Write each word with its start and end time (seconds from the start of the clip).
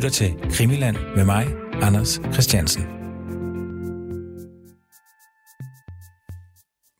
lytter 0.00 0.10
til 0.10 0.50
Krimiland 0.52 0.96
med 1.16 1.24
mig, 1.24 1.46
Anders 1.72 2.20
Christiansen. 2.32 2.82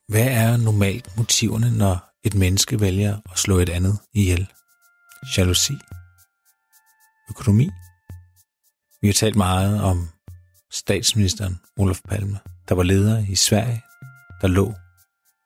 Hvad 0.07 0.27
er 0.27 0.57
normalt 0.57 1.17
motiverne, 1.17 1.77
når 1.77 2.09
et 2.23 2.35
menneske 2.35 2.79
vælger 2.79 3.17
at 3.31 3.37
slå 3.37 3.57
et 3.57 3.69
andet 3.69 3.99
ihjel? 4.13 4.51
Jalousi? 5.37 5.73
Økonomi? 7.29 7.69
Vi 9.01 9.07
har 9.07 9.13
talt 9.13 9.35
meget 9.35 9.83
om 9.83 10.09
statsministeren 10.71 11.59
Olof 11.77 11.99
Palme, 12.09 12.39
der 12.69 12.75
var 12.75 12.83
leder 12.83 13.25
i 13.29 13.35
Sverige, 13.35 13.81
der 14.41 14.47
lå 14.47 14.73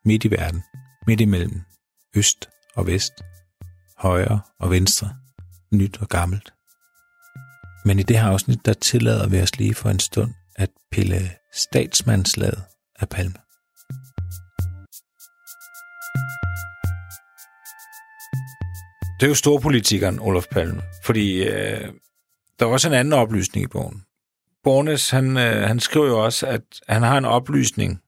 midt 0.05 0.25
i 0.25 0.31
verden, 0.31 0.63
midt 1.07 1.21
imellem 1.21 1.61
øst 2.15 2.49
og 2.75 2.87
vest, 2.87 3.13
højre 3.97 4.41
og 4.59 4.71
venstre, 4.71 5.15
nyt 5.71 5.97
og 5.97 6.09
gammelt. 6.09 6.55
Men 7.85 7.99
i 7.99 8.03
det 8.03 8.19
her 8.19 8.27
afsnit, 8.27 8.65
der 8.65 8.73
tillader 8.73 9.27
vi 9.27 9.41
os 9.41 9.57
lige 9.57 9.73
for 9.73 9.89
en 9.89 9.99
stund 9.99 10.33
at 10.55 10.69
pille 10.91 11.31
statsmandslaget 11.53 12.63
af 12.99 13.09
Palme. 13.09 13.35
Det 19.19 19.25
er 19.25 19.27
jo 19.27 19.35
storpolitikeren 19.35 20.19
Olof 20.19 20.45
Palme, 20.51 20.81
fordi 21.03 21.43
øh, 21.43 21.93
der 22.59 22.65
er 22.65 22.69
også 22.69 22.87
en 22.87 22.93
anden 22.93 23.13
oplysning 23.13 23.63
i 23.63 23.67
bogen. 23.67 24.03
Bornes, 24.63 25.09
han, 25.09 25.37
øh, 25.37 25.67
han 25.67 25.79
skriver 25.79 26.07
jo 26.07 26.23
også, 26.23 26.47
at 26.47 26.63
han 26.89 27.03
har 27.03 27.17
en 27.17 27.25
oplysning 27.25 28.01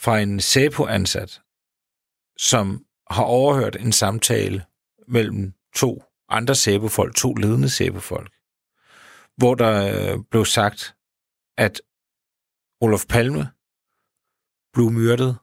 fra 0.00 0.18
en 0.18 0.40
SEPO-ansat, 0.40 1.40
som 2.38 2.84
har 3.10 3.24
overhørt 3.24 3.76
en 3.76 3.92
samtale 3.92 4.64
mellem 5.08 5.52
to 5.76 6.02
andre 6.28 6.54
SEPO-folk, 6.54 7.16
to 7.16 7.34
ledende 7.34 7.68
SEPO-folk, 7.68 8.33
hvor 9.36 9.54
der 9.54 10.12
øh, 10.12 10.18
blev 10.30 10.44
sagt, 10.44 10.96
at 11.58 11.80
Olof 12.80 13.06
Palme 13.08 13.48
blev 14.72 14.90
myrdet 14.90 15.36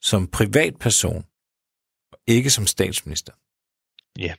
som 0.00 0.26
privatperson, 0.26 1.24
ikke 2.26 2.50
som 2.50 2.66
statsminister. 2.66 3.32
Ja. 4.18 4.34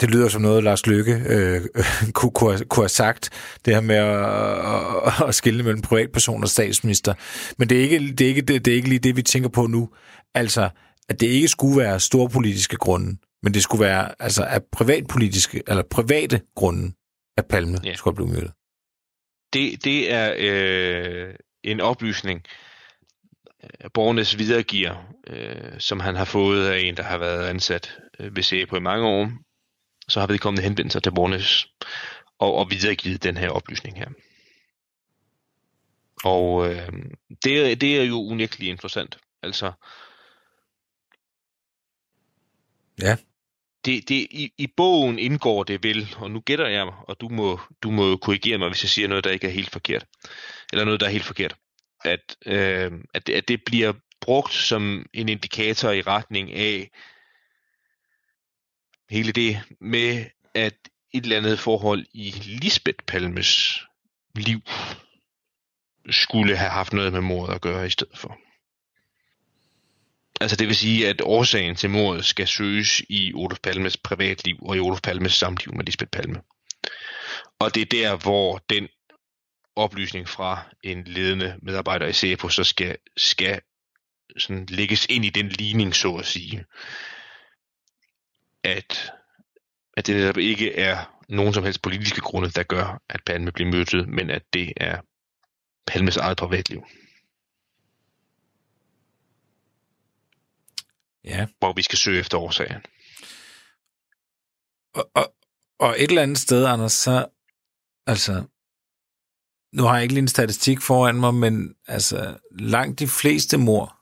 Det 0.00 0.10
lyder 0.10 0.28
som 0.28 0.42
noget, 0.42 0.64
Lars 0.64 0.86
Lykke 0.86 1.12
øh, 1.12 1.60
kunne, 2.14 2.30
kunne, 2.30 2.64
kunne 2.64 2.82
have 2.82 2.88
sagt, 2.88 3.30
det 3.64 3.74
her 3.74 3.80
med 3.80 3.96
at, 3.96 5.22
at, 5.22 5.28
at 5.28 5.34
skille 5.34 5.62
mellem 5.62 5.82
privatperson 5.82 6.42
og 6.42 6.48
statsminister. 6.48 7.14
Men 7.58 7.68
det 7.68 7.78
er, 7.78 7.82
ikke, 7.82 8.12
det, 8.12 8.20
er 8.20 8.28
ikke, 8.28 8.42
det, 8.42 8.64
det 8.64 8.70
er 8.70 8.76
ikke 8.76 8.88
lige 8.88 8.98
det, 8.98 9.16
vi 9.16 9.22
tænker 9.22 9.48
på 9.48 9.66
nu. 9.66 9.90
Altså, 10.34 10.70
at 11.08 11.20
det 11.20 11.26
ikke 11.26 11.48
skulle 11.48 11.78
være 11.80 12.00
storpolitiske 12.00 12.76
grunde, 12.76 13.16
men 13.42 13.54
det 13.54 13.62
skulle 13.62 13.84
være 13.84 14.22
altså 14.22 14.44
af 14.44 14.60
privatpolitiske, 14.72 15.62
eller 15.66 15.82
private 15.90 16.40
grunde, 16.54 16.92
at 17.36 17.46
Palme 17.46 17.78
ja. 17.84 17.94
skulle 17.94 18.14
blive 18.14 18.28
myrdet. 18.28 18.52
Det, 19.52 19.84
det 19.84 20.12
er 20.12 20.34
øh, 20.38 21.34
en 21.62 21.80
oplysning, 21.80 22.42
borgernes 23.94 24.38
videregiver, 24.38 25.14
øh, 25.26 25.80
som 25.80 26.00
han 26.00 26.16
har 26.16 26.24
fået 26.24 26.68
af 26.68 26.78
en, 26.78 26.96
der 26.96 27.02
har 27.02 27.18
været 27.18 27.46
ansat 27.46 27.98
øh, 28.18 28.36
ved 28.36 28.42
CE 28.42 28.66
på 28.66 28.76
i 28.76 28.80
mange 28.80 29.06
år, 29.06 29.30
så 30.08 30.20
har 30.20 30.26
vedkommende 30.26 30.62
henvendt 30.62 30.92
sig 30.92 31.02
til 31.02 31.14
borgernes 31.14 31.66
og, 32.38 32.54
og 32.54 32.70
videregivet 32.70 33.22
den 33.22 33.36
her 33.36 33.50
oplysning 33.50 33.98
her. 33.98 34.08
Og 36.24 36.70
øh, 36.70 36.92
det, 37.44 37.80
det 37.80 38.00
er 38.00 38.04
jo 38.04 38.22
unægteligt 38.22 38.70
interessant. 38.70 39.18
Altså, 39.42 39.72
ja. 43.02 43.16
Det, 43.84 44.08
det, 44.08 44.14
i, 44.14 44.52
I 44.58 44.66
bogen 44.66 45.18
indgår 45.18 45.64
det 45.64 45.82
vel, 45.82 46.16
og 46.16 46.30
nu 46.30 46.40
gætter 46.40 46.66
jeg, 46.66 46.82
og 46.82 47.20
du 47.20 47.28
må, 47.28 47.60
du 47.82 47.90
må 47.90 48.16
korrigere 48.16 48.58
mig, 48.58 48.68
hvis 48.68 48.82
jeg 48.82 48.90
siger 48.90 49.08
noget, 49.08 49.24
der 49.24 49.30
ikke 49.30 49.46
er 49.46 49.50
helt 49.50 49.70
forkert. 49.70 50.06
Eller 50.72 50.84
noget, 50.84 51.00
der 51.00 51.06
er 51.06 51.10
helt 51.10 51.24
forkert 51.24 51.56
at, 52.04 52.36
øh, 52.46 52.92
at, 53.14 53.26
det, 53.26 53.34
at 53.34 53.48
det 53.48 53.64
bliver 53.64 53.92
brugt 54.20 54.52
som 54.52 55.06
en 55.12 55.28
indikator 55.28 55.90
i 55.90 56.02
retning 56.02 56.52
af 56.52 56.90
hele 59.10 59.32
det 59.32 59.60
med, 59.80 60.24
at 60.54 60.74
et 61.14 61.24
eller 61.24 61.36
andet 61.36 61.58
forhold 61.58 62.06
i 62.14 62.30
Lisbeth 62.30 63.04
Palmes 63.06 63.80
liv 64.34 64.60
skulle 66.10 66.56
have 66.56 66.70
haft 66.70 66.92
noget 66.92 67.12
med 67.12 67.20
mordet 67.20 67.54
at 67.54 67.60
gøre 67.60 67.86
i 67.86 67.90
stedet 67.90 68.18
for. 68.18 68.38
Altså 70.40 70.56
det 70.56 70.66
vil 70.66 70.76
sige, 70.76 71.08
at 71.08 71.20
årsagen 71.24 71.76
til 71.76 71.90
mordet 71.90 72.24
skal 72.24 72.46
søges 72.46 73.02
i 73.08 73.32
Olof 73.34 73.58
Palmes 73.62 73.96
privatliv 73.96 74.56
og 74.62 74.76
i 74.76 74.80
Olof 74.80 75.00
Palmes 75.00 75.32
samliv 75.32 75.74
med 75.74 75.84
Lisbeth 75.84 76.10
Palme. 76.10 76.42
Og 77.60 77.74
det 77.74 77.80
er 77.80 77.86
der, 77.86 78.16
hvor 78.16 78.58
den 78.70 78.88
oplysning 79.76 80.28
fra 80.28 80.62
en 80.82 81.04
ledende 81.04 81.58
medarbejder 81.62 82.06
i 82.06 82.12
CEPO, 82.12 82.48
så 82.48 82.64
skal, 82.64 82.96
skal 83.16 83.60
sådan 84.38 84.66
lægges 84.68 85.06
ind 85.06 85.24
i 85.24 85.30
den 85.30 85.48
ligning, 85.48 85.94
så 85.94 86.14
at 86.14 86.26
sige, 86.26 86.64
at, 88.64 89.12
at 89.96 90.06
det 90.06 90.16
netop 90.16 90.38
ikke 90.38 90.74
er 90.74 91.18
nogen 91.28 91.54
som 91.54 91.64
helst 91.64 91.82
politiske 91.82 92.20
grunde, 92.20 92.50
der 92.50 92.62
gør, 92.62 93.02
at 93.08 93.20
Palme 93.26 93.52
bliver 93.52 93.70
mødt, 93.70 94.08
men 94.08 94.30
at 94.30 94.42
det 94.52 94.72
er 94.76 95.00
Palmes 95.86 96.16
eget 96.16 96.36
privatliv. 96.36 96.84
Ja. 101.24 101.46
Hvor 101.58 101.72
vi 101.72 101.82
skal 101.82 101.98
søge 101.98 102.20
efter 102.20 102.38
årsagen. 102.38 102.82
Og, 104.94 105.10
og, 105.14 105.34
og 105.80 105.90
et 105.98 106.08
eller 106.08 106.22
andet 106.22 106.38
sted, 106.38 106.66
Anders, 106.66 106.92
så 106.92 107.26
altså, 108.06 108.44
nu 109.72 109.82
har 109.82 109.94
jeg 109.94 110.02
ikke 110.02 110.14
lige 110.14 110.22
en 110.22 110.28
statistik 110.28 110.80
foran 110.80 111.20
mig, 111.20 111.34
men 111.34 111.74
altså, 111.86 112.38
langt 112.50 112.98
de 112.98 113.08
fleste 113.08 113.58
mor 113.58 113.96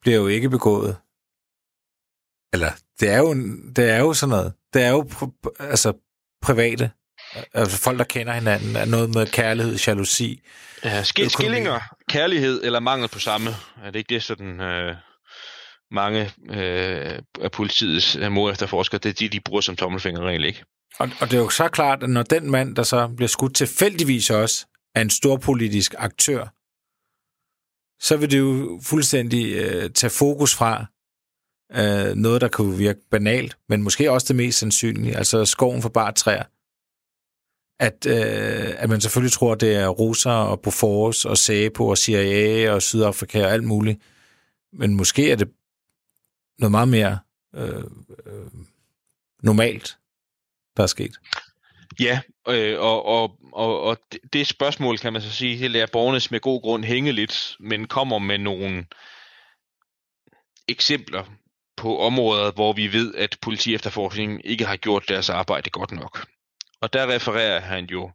bliver 0.00 0.16
jo 0.16 0.26
ikke 0.26 0.50
begået. 0.50 0.96
Eller, 2.52 2.72
det 3.00 3.08
er 3.08 3.18
jo, 3.18 3.34
det 3.76 3.90
er 3.90 3.98
jo 3.98 4.14
sådan 4.14 4.30
noget. 4.30 4.54
Det 4.72 4.82
er 4.82 4.90
jo 4.90 5.10
altså, 5.58 5.92
private. 6.42 6.90
Altså 7.54 7.78
folk, 7.78 7.98
der 7.98 8.04
kender 8.04 8.32
hinanden, 8.32 8.76
er 8.76 8.84
noget 8.84 9.14
med 9.14 9.26
kærlighed, 9.26 9.76
jalousi. 9.86 10.42
Ja, 10.84 11.02
sk- 11.02 11.28
skillinger, 11.28 11.80
kærlighed 12.08 12.64
eller 12.64 12.80
mangel 12.80 13.08
på 13.08 13.18
samme. 13.18 13.50
Er 13.82 13.90
det 13.90 13.98
ikke 13.98 14.14
det 14.14 14.22
sådan... 14.22 14.60
Øh 14.60 14.96
mange 15.90 16.30
øh, 16.50 17.18
af 17.40 17.50
politiets 17.52 18.16
øh, 18.16 18.50
efterforskere, 18.50 18.98
det 18.98 19.08
er 19.08 19.12
de, 19.12 19.28
de 19.28 19.40
bruger 19.40 19.60
som 19.60 19.76
tommelfingerregel, 19.76 20.44
ikke? 20.44 20.64
Og, 20.98 21.08
og 21.20 21.30
det 21.30 21.36
er 21.36 21.42
jo 21.42 21.48
så 21.48 21.68
klart, 21.68 22.02
at 22.02 22.10
når 22.10 22.22
den 22.22 22.50
mand, 22.50 22.76
der 22.76 22.82
så 22.82 23.08
bliver 23.08 23.28
skudt 23.28 23.54
tilfældigvis 23.54 24.30
også, 24.30 24.66
er 24.94 25.00
en 25.00 25.10
stor 25.10 25.36
politisk 25.36 25.94
aktør, 25.98 26.42
så 28.02 28.16
vil 28.16 28.30
det 28.30 28.38
jo 28.38 28.80
fuldstændig 28.84 29.54
øh, 29.54 29.90
tage 29.90 30.10
fokus 30.10 30.54
fra 30.54 30.86
øh, 31.72 32.14
noget, 32.16 32.40
der 32.40 32.48
kunne 32.48 32.78
virke 32.78 33.00
banalt, 33.10 33.58
men 33.68 33.82
måske 33.82 34.10
også 34.10 34.26
det 34.28 34.36
mest 34.36 34.58
sandsynlige, 34.58 35.16
altså 35.16 35.44
skoven 35.44 35.82
for 35.82 35.88
bare 35.88 36.12
træer. 36.12 36.44
At, 37.82 38.06
øh, 38.06 38.74
at 38.82 38.88
man 38.88 39.00
selvfølgelig 39.00 39.32
tror, 39.32 39.54
det 39.54 39.76
er 39.76 39.88
russer 39.88 40.30
og 40.30 40.60
Bofors 40.60 41.24
og 41.24 41.38
SAPO 41.38 41.88
og 41.88 41.98
CIA 41.98 42.72
og 42.72 42.82
Sydafrika 42.82 43.44
og 43.44 43.52
alt 43.52 43.64
muligt. 43.64 44.02
Men 44.72 44.94
måske 44.94 45.30
er 45.30 45.36
det 45.36 45.48
noget 46.60 46.70
meget 46.70 46.88
mere 46.88 47.18
øh, 47.54 47.84
øh, 48.26 48.50
normalt, 49.42 49.98
der 50.76 50.82
er 50.82 50.86
sket. 50.86 51.16
Ja, 52.00 52.20
øh, 52.48 52.80
og, 52.80 53.06
og, 53.06 53.38
og, 53.52 53.82
og 53.82 53.98
det 54.32 54.46
spørgsmål, 54.46 54.98
kan 54.98 55.12
man 55.12 55.22
så 55.22 55.30
sige, 55.30 55.58
det 55.58 55.70
lader 55.70 55.86
borgernes 55.92 56.30
med 56.30 56.40
god 56.40 56.62
grund 56.62 56.84
hænge 56.84 57.12
lidt, 57.12 57.56
men 57.60 57.86
kommer 57.86 58.18
med 58.18 58.38
nogle 58.38 58.86
eksempler 60.68 61.24
på 61.76 61.98
områder, 61.98 62.52
hvor 62.52 62.72
vi 62.72 62.92
ved, 62.92 63.14
at 63.14 63.36
politi 63.42 63.74
efterforskningen 63.74 64.40
ikke 64.44 64.64
har 64.64 64.76
gjort 64.76 65.08
deres 65.08 65.30
arbejde 65.30 65.70
godt 65.70 65.92
nok. 65.92 66.26
Og 66.80 66.92
der 66.92 67.14
refererer 67.14 67.60
han 67.60 67.84
jo 67.84 68.10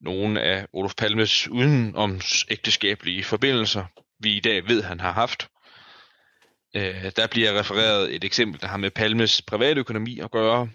nogle 0.00 0.42
af 0.42 0.66
Olof 0.72 0.94
Palmes 0.94 1.48
udenoms 1.48 2.44
ægteskabelige 2.50 3.24
forbindelser, 3.24 3.84
vi 4.18 4.36
i 4.36 4.40
dag 4.40 4.68
ved, 4.68 4.82
han 4.82 5.00
har 5.00 5.12
haft. 5.12 5.48
Øh, 6.74 7.12
der 7.16 7.26
bliver 7.30 7.58
refereret 7.58 8.14
et 8.14 8.24
eksempel, 8.24 8.60
der 8.60 8.66
har 8.66 8.76
med 8.76 8.90
Palmes 8.90 9.42
privatøkonomi 9.42 10.18
at 10.18 10.30
gøre, 10.30 10.70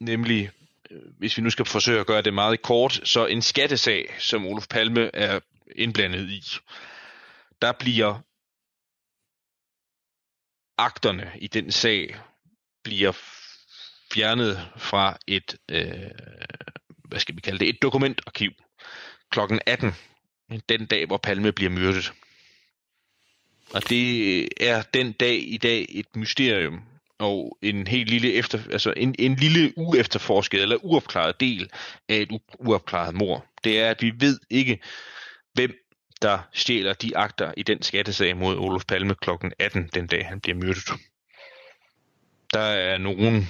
nemlig, 0.00 0.50
øh, 0.90 1.00
hvis 1.18 1.36
vi 1.36 1.42
nu 1.42 1.50
skal 1.50 1.64
forsøge 1.64 2.00
at 2.00 2.06
gøre 2.06 2.22
det 2.22 2.34
meget 2.34 2.62
kort, 2.62 3.00
så 3.04 3.26
en 3.26 3.42
skattesag, 3.42 4.14
som 4.18 4.46
Olof 4.46 4.66
Palme 4.70 5.10
er 5.14 5.40
indblandet 5.76 6.30
i, 6.30 6.42
der 7.62 7.72
bliver 7.72 8.20
akterne 10.78 11.32
i 11.38 11.46
den 11.46 11.72
sag 11.72 12.16
bliver 12.84 13.12
fjernet 14.12 14.68
fra 14.76 15.18
et, 15.26 15.56
øh, 15.70 16.10
hvad 17.04 17.20
skal 17.20 17.36
vi 17.36 17.40
kalde 17.40 17.58
det, 17.58 17.68
et 17.68 17.82
dokumentarkiv 17.82 18.50
klokken 19.30 19.60
18, 19.66 19.94
den 20.68 20.86
dag, 20.86 21.06
hvor 21.06 21.16
Palme 21.16 21.52
bliver 21.52 21.70
myrdet. 21.70 22.12
Og 23.74 23.88
det 23.88 24.48
er 24.68 24.82
den 24.94 25.12
dag 25.12 25.52
i 25.52 25.56
dag 25.56 25.86
et 25.90 26.16
mysterium, 26.16 26.82
og 27.18 27.58
en 27.62 27.86
helt 27.86 28.10
lille 28.10 28.32
efter, 28.32 28.58
altså 28.70 28.94
en, 28.96 29.14
en 29.18 29.34
lille 29.36 29.72
uefterforsket 29.76 30.62
eller 30.62 30.76
uopklaret 30.84 31.40
del 31.40 31.70
af 32.08 32.16
et 32.16 32.40
uopklaret 32.58 33.14
mor. 33.14 33.46
Det 33.64 33.80
er, 33.80 33.90
at 33.90 34.02
vi 34.02 34.12
ved 34.18 34.40
ikke, 34.50 34.78
hvem 35.54 35.74
der 36.22 36.38
stjæler 36.52 36.92
de 36.92 37.16
akter 37.16 37.52
i 37.56 37.62
den 37.62 37.82
skattesag 37.82 38.36
mod 38.36 38.56
Olof 38.56 38.84
Palme 38.84 39.14
kl. 39.14 39.30
18, 39.58 39.90
den 39.94 40.06
dag 40.06 40.26
han 40.26 40.40
bliver 40.40 40.56
myrdet. 40.56 40.90
Der 42.52 42.60
er 42.60 42.98
nogen, 42.98 43.48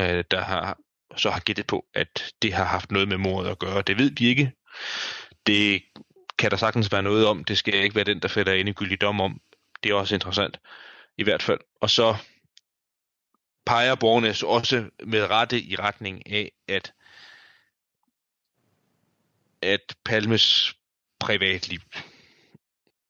øh, 0.00 0.24
der 0.30 0.40
har 0.40 0.78
så 1.16 1.30
har 1.30 1.40
gættet 1.40 1.66
på, 1.66 1.84
at 1.94 2.32
det 2.42 2.52
har 2.52 2.64
haft 2.64 2.90
noget 2.90 3.08
med 3.08 3.16
mordet 3.16 3.50
at 3.50 3.58
gøre. 3.58 3.82
Det 3.82 3.98
ved 3.98 4.10
vi 4.10 4.26
ikke. 4.26 4.52
Det 5.46 5.82
kan 6.38 6.50
der 6.50 6.56
sagtens 6.56 6.92
være 6.92 7.02
noget 7.02 7.26
om. 7.26 7.44
Det 7.44 7.58
skal 7.58 7.74
ikke 7.74 7.94
være 7.94 8.04
den, 8.04 8.20
der 8.20 8.28
fælder 8.28 8.52
endegyldig 8.52 9.00
dom 9.00 9.20
om. 9.20 9.40
Det 9.84 9.90
er 9.90 9.94
også 9.94 10.14
interessant, 10.14 10.60
i 11.18 11.22
hvert 11.22 11.42
fald. 11.42 11.60
Og 11.80 11.90
så 11.90 12.16
peger 13.66 13.94
Bornes 13.94 14.42
også 14.42 14.90
med 15.06 15.30
rette 15.30 15.60
i 15.60 15.76
retning 15.76 16.32
af, 16.32 16.52
at 16.68 16.92
at 19.62 19.96
Palmes 20.04 20.74
privatliv, 21.20 21.80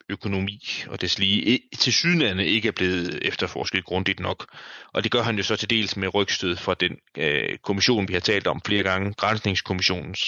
økonomi 0.09 0.61
og 0.87 1.01
des 1.01 1.19
lige 1.19 1.61
til 1.79 1.93
sydlandet 1.93 2.45
ikke 2.45 2.69
er 2.69 2.73
blevet 2.73 3.19
efterforsket 3.27 3.85
grundigt 3.85 4.21
nok. 4.21 4.57
Og 4.93 5.05
det 5.05 5.13
gør 5.13 5.23
han 5.23 5.37
jo 5.37 5.43
så 5.43 5.57
til 5.57 5.71
dels 5.71 5.97
med 5.97 6.15
rygstød 6.15 6.57
fra 6.57 6.75
den 6.75 6.99
øh, 7.17 7.59
kommission, 7.59 8.09
vi 8.09 8.13
har 8.13 8.21
talt 8.21 8.47
om 8.47 8.61
flere 8.67 8.83
gange, 8.83 9.15
Grænsningskommissionens 9.15 10.25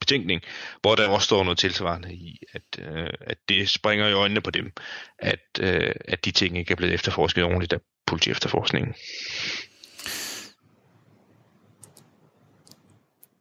betænkning, 0.00 0.42
hvor 0.80 0.94
der 0.94 1.08
også 1.08 1.24
står 1.24 1.44
noget 1.44 1.58
tilsvarende 1.58 2.14
i, 2.14 2.38
at, 2.52 2.62
øh, 2.78 3.08
at 3.20 3.38
det 3.48 3.68
springer 3.68 4.08
i 4.08 4.12
øjnene 4.12 4.40
på 4.40 4.50
dem, 4.50 4.72
at, 5.18 5.44
øh, 5.60 5.94
at 6.04 6.24
de 6.24 6.30
ting 6.30 6.58
ikke 6.58 6.72
er 6.72 6.76
blevet 6.76 6.94
efterforsket 6.94 7.44
ordentligt 7.44 7.72
af 7.72 7.80
politiefterforskningen. 8.06 8.94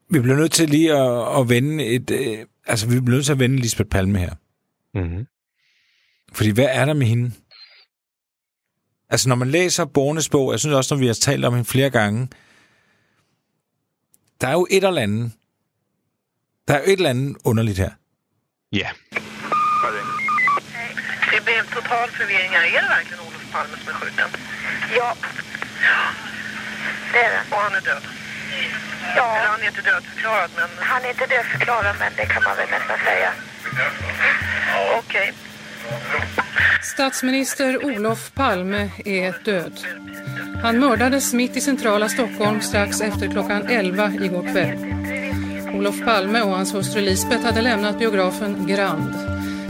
Vi 0.10 0.20
bliver 0.20 0.38
nødt 0.38 0.52
til 0.52 0.70
lige 0.70 0.94
at, 0.94 1.40
at 1.40 1.50
vende 1.50 1.86
et... 1.86 2.12
Øh, 2.12 2.46
altså, 2.66 2.88
vi 2.88 3.00
bliver 3.00 3.16
nødt 3.16 3.26
til 3.26 3.32
at 3.32 3.40
vende 3.40 3.58
Lisbeth 3.58 3.90
Palme 3.90 4.20
her. 4.20 4.34
Mm-hmm. 4.94 5.28
Fordi 6.34 6.50
hvad 6.50 6.68
er 6.72 6.86
der 6.86 6.94
med 6.94 7.08
hende? 7.08 7.32
Altså, 9.10 9.30
når 9.30 9.36
man 9.36 9.52
læser 9.52 9.86
Bornes 9.86 10.30
bog, 10.30 10.52
jeg 10.52 10.60
synes 10.60 10.76
også, 10.76 10.96
når 10.96 11.00
vi 11.00 11.08
har 11.08 11.14
talt 11.14 11.46
om 11.46 11.54
hende 11.54 11.66
flere 11.66 11.90
gange, 11.90 12.28
der 14.42 14.48
er 14.48 14.54
jo 14.54 14.68
et 14.72 14.84
eller 14.84 15.02
andet. 15.02 15.32
Der 16.68 16.74
er 16.74 16.80
jo 16.80 16.92
et 16.94 16.98
eller 16.98 17.10
andet 17.10 17.38
underligt 17.46 17.78
her. 17.78 17.92
Ja. 18.72 18.90
Det 21.32 21.42
blev 21.46 21.64
total 21.74 22.10
förvirring. 22.10 22.52
här. 22.52 22.64
Är 22.78 22.82
det 22.82 22.88
verkligen 22.88 23.20
Olof 23.20 23.52
Palme 23.52 23.78
som 23.78 23.90
är 23.90 23.94
skjuten? 23.94 24.30
Ja. 24.96 25.16
Det 27.14 27.20
är 27.20 27.32
det. 27.32 27.56
Och 27.56 27.62
han 27.62 27.74
är 27.76 27.82
död? 27.82 28.04
Eller 29.02 29.16
Ja, 29.16 29.38
han 29.48 29.62
är 29.62 29.68
inte 29.68 29.82
dödförklarad, 29.82 30.50
men 30.56 30.70
han 30.80 31.04
är 31.06 31.10
inte 31.10 31.26
dödförklarad 31.26 31.96
men 32.00 32.12
det 32.18 32.26
kan 32.26 32.44
man 32.44 32.58
väl 32.58 32.70
nästan 32.70 32.98
säga. 33.06 33.32
okej. 35.00 35.34
Statsminister 36.82 37.86
Olof 37.86 38.32
Palme 38.34 38.90
är 39.06 39.44
död. 39.46 39.80
Han 40.64 40.80
mördades 40.80 41.34
mitt 41.34 41.58
i 41.58 41.62
centrala 41.62 42.10
Stockholm 42.10 42.62
strax 42.62 43.02
efter 43.02 43.28
klockan 43.28 43.68
11 43.68 44.12
igår 44.22 44.52
kväll. 44.52 44.78
Olof 45.74 46.06
Palme 46.06 46.42
och 46.42 46.50
hans 46.50 46.74
hustru 46.74 47.02
Lisbeth 47.02 47.44
hade 47.44 47.62
lämnat 47.62 48.00
biografen 48.00 48.68
Grand. 48.68 49.16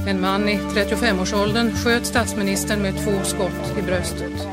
En 0.08 0.22
man 0.22 0.50
i 0.50 0.58
35-årsåldern 0.58 1.72
sköt 1.72 2.06
statsministern 2.06 2.82
med 2.82 2.94
två 2.94 3.24
skott 3.24 3.78
i 3.78 3.82
bröstet. 3.82 4.48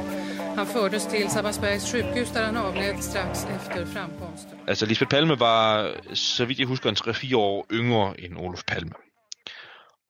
Han 0.56 0.66
fördes 0.66 1.08
till 1.08 1.30
Sabbatsbergs 1.30 1.92
sjukhus 1.92 2.32
där 2.32 2.44
han 2.44 2.56
avled 2.56 3.04
strax 3.04 3.46
efter 3.56 3.86
framkomsten. 3.86 4.58
Altså, 4.66 4.86
Lisbeth 4.86 5.10
Palme 5.10 5.34
var, 5.34 5.92
så 6.14 6.44
vidt 6.44 6.58
jeg 6.58 6.68
husker, 6.68 6.90
en 6.90 6.96
3-4 6.96 7.34
år 7.34 7.66
yngre 7.72 8.20
end 8.20 8.38
Olof 8.38 8.64
Palme. 8.66 8.92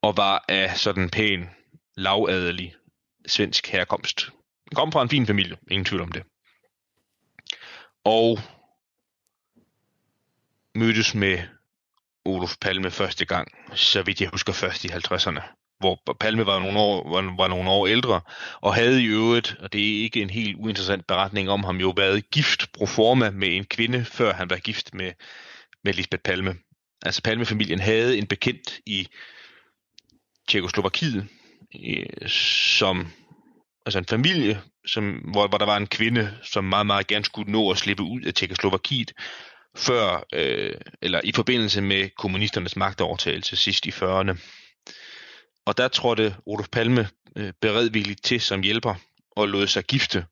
Og 0.03 0.17
var 0.17 0.45
af 0.49 0.77
sådan 0.77 1.11
pæn, 1.11 1.49
lavadelig 1.97 2.75
svensk 3.27 3.69
herkomst. 3.69 4.29
Kom 4.75 4.93
fra 4.93 5.03
en 5.03 5.09
fin 5.09 5.27
familie, 5.27 5.57
ingen 5.71 5.85
tvivl 5.85 6.03
om 6.03 6.13
det. 6.13 6.23
Og 8.05 8.39
mødtes 10.75 11.15
med 11.15 11.39
Olof 12.25 12.57
Palme 12.61 12.91
første 12.91 13.25
gang, 13.25 13.49
så 13.75 14.03
vidt 14.03 14.21
jeg 14.21 14.29
husker 14.29 14.53
først 14.53 14.85
i 14.85 14.89
50'erne. 14.89 15.41
Hvor 15.81 16.17
Palme 16.21 16.47
var 16.47 16.59
nogle, 16.59 16.79
år, 16.79 17.11
var, 17.11 17.37
var 17.37 17.49
nogle 17.49 17.71
år 17.71 17.87
ældre, 17.87 18.21
og 18.61 18.75
havde 18.75 19.03
i 19.03 19.07
øvrigt, 19.07 19.57
og 19.61 19.73
det 19.73 19.81
er 19.81 20.03
ikke 20.03 20.23
en 20.23 20.31
helt 20.31 20.57
uinteressant 20.57 21.07
beretning 21.07 21.51
om 21.51 21.65
ham, 21.65 21.77
jo 21.77 21.93
været 21.97 22.31
gift 22.31 22.73
pro 22.73 22.87
forma 22.87 23.31
med 23.31 23.57
en 23.57 23.65
kvinde, 23.65 24.05
før 24.05 24.33
han 24.33 24.51
var 24.51 24.57
gift 24.57 24.95
med, 24.95 25.13
med 25.85 25.93
Lisbeth 25.93 26.23
Palme. 26.23 26.57
Altså 27.03 27.23
Palme-familien 27.23 27.81
havde 27.81 28.19
en 28.19 28.27
bekendt 28.27 28.81
i 28.87 29.09
Tjekoslovakiet, 30.49 31.29
som 32.27 33.13
altså 33.87 33.99
en 33.99 34.07
familie, 34.07 34.61
som, 34.87 35.11
hvor, 35.11 35.49
hvor 35.49 35.59
der 35.59 35.67
var 35.67 35.77
en 35.77 35.87
kvinde, 35.87 36.39
som 36.43 36.65
meget, 36.65 36.87
meget 36.87 37.07
gerne 37.07 37.25
skulle 37.25 37.53
nå 37.53 37.71
at 37.71 37.79
slippe 37.79 38.03
ud 38.03 38.23
af 38.23 38.35
Tjekoslovakiet, 38.35 39.13
før, 39.77 40.27
øh, 40.33 40.75
eller 41.03 41.21
i 41.25 41.33
forbindelse 41.33 41.81
med 41.81 42.09
kommunisternes 42.17 42.77
magtovertagelse 42.77 43.57
sidst 43.57 43.87
i 43.87 43.91
40'erne. 43.91 44.39
Og 45.67 45.77
der 45.77 45.89
trådte 45.89 46.37
Olof 46.47 46.69
Palme 46.69 47.09
øh, 47.37 47.53
beredvilligt 47.61 48.25
til 48.25 48.41
som 48.41 48.63
hjælper 48.63 48.95
og 49.31 49.49
lod 49.49 49.67
sig 49.67 49.85
gifte 49.85 50.27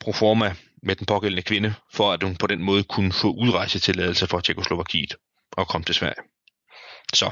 pro 0.00 0.12
forma 0.12 0.54
med 0.82 0.96
den 0.96 1.06
pågældende 1.06 1.42
kvinde, 1.42 1.74
for 1.92 2.12
at 2.12 2.22
hun 2.22 2.36
på 2.36 2.46
den 2.46 2.62
måde 2.62 2.84
kunne 2.84 3.12
få 3.12 3.30
udrejsetilladelse 3.32 4.26
fra 4.26 4.40
Tjekoslovakiet 4.40 5.16
og 5.52 5.68
komme 5.68 5.84
til 5.84 5.94
Sverige. 5.94 6.22
Så. 7.14 7.30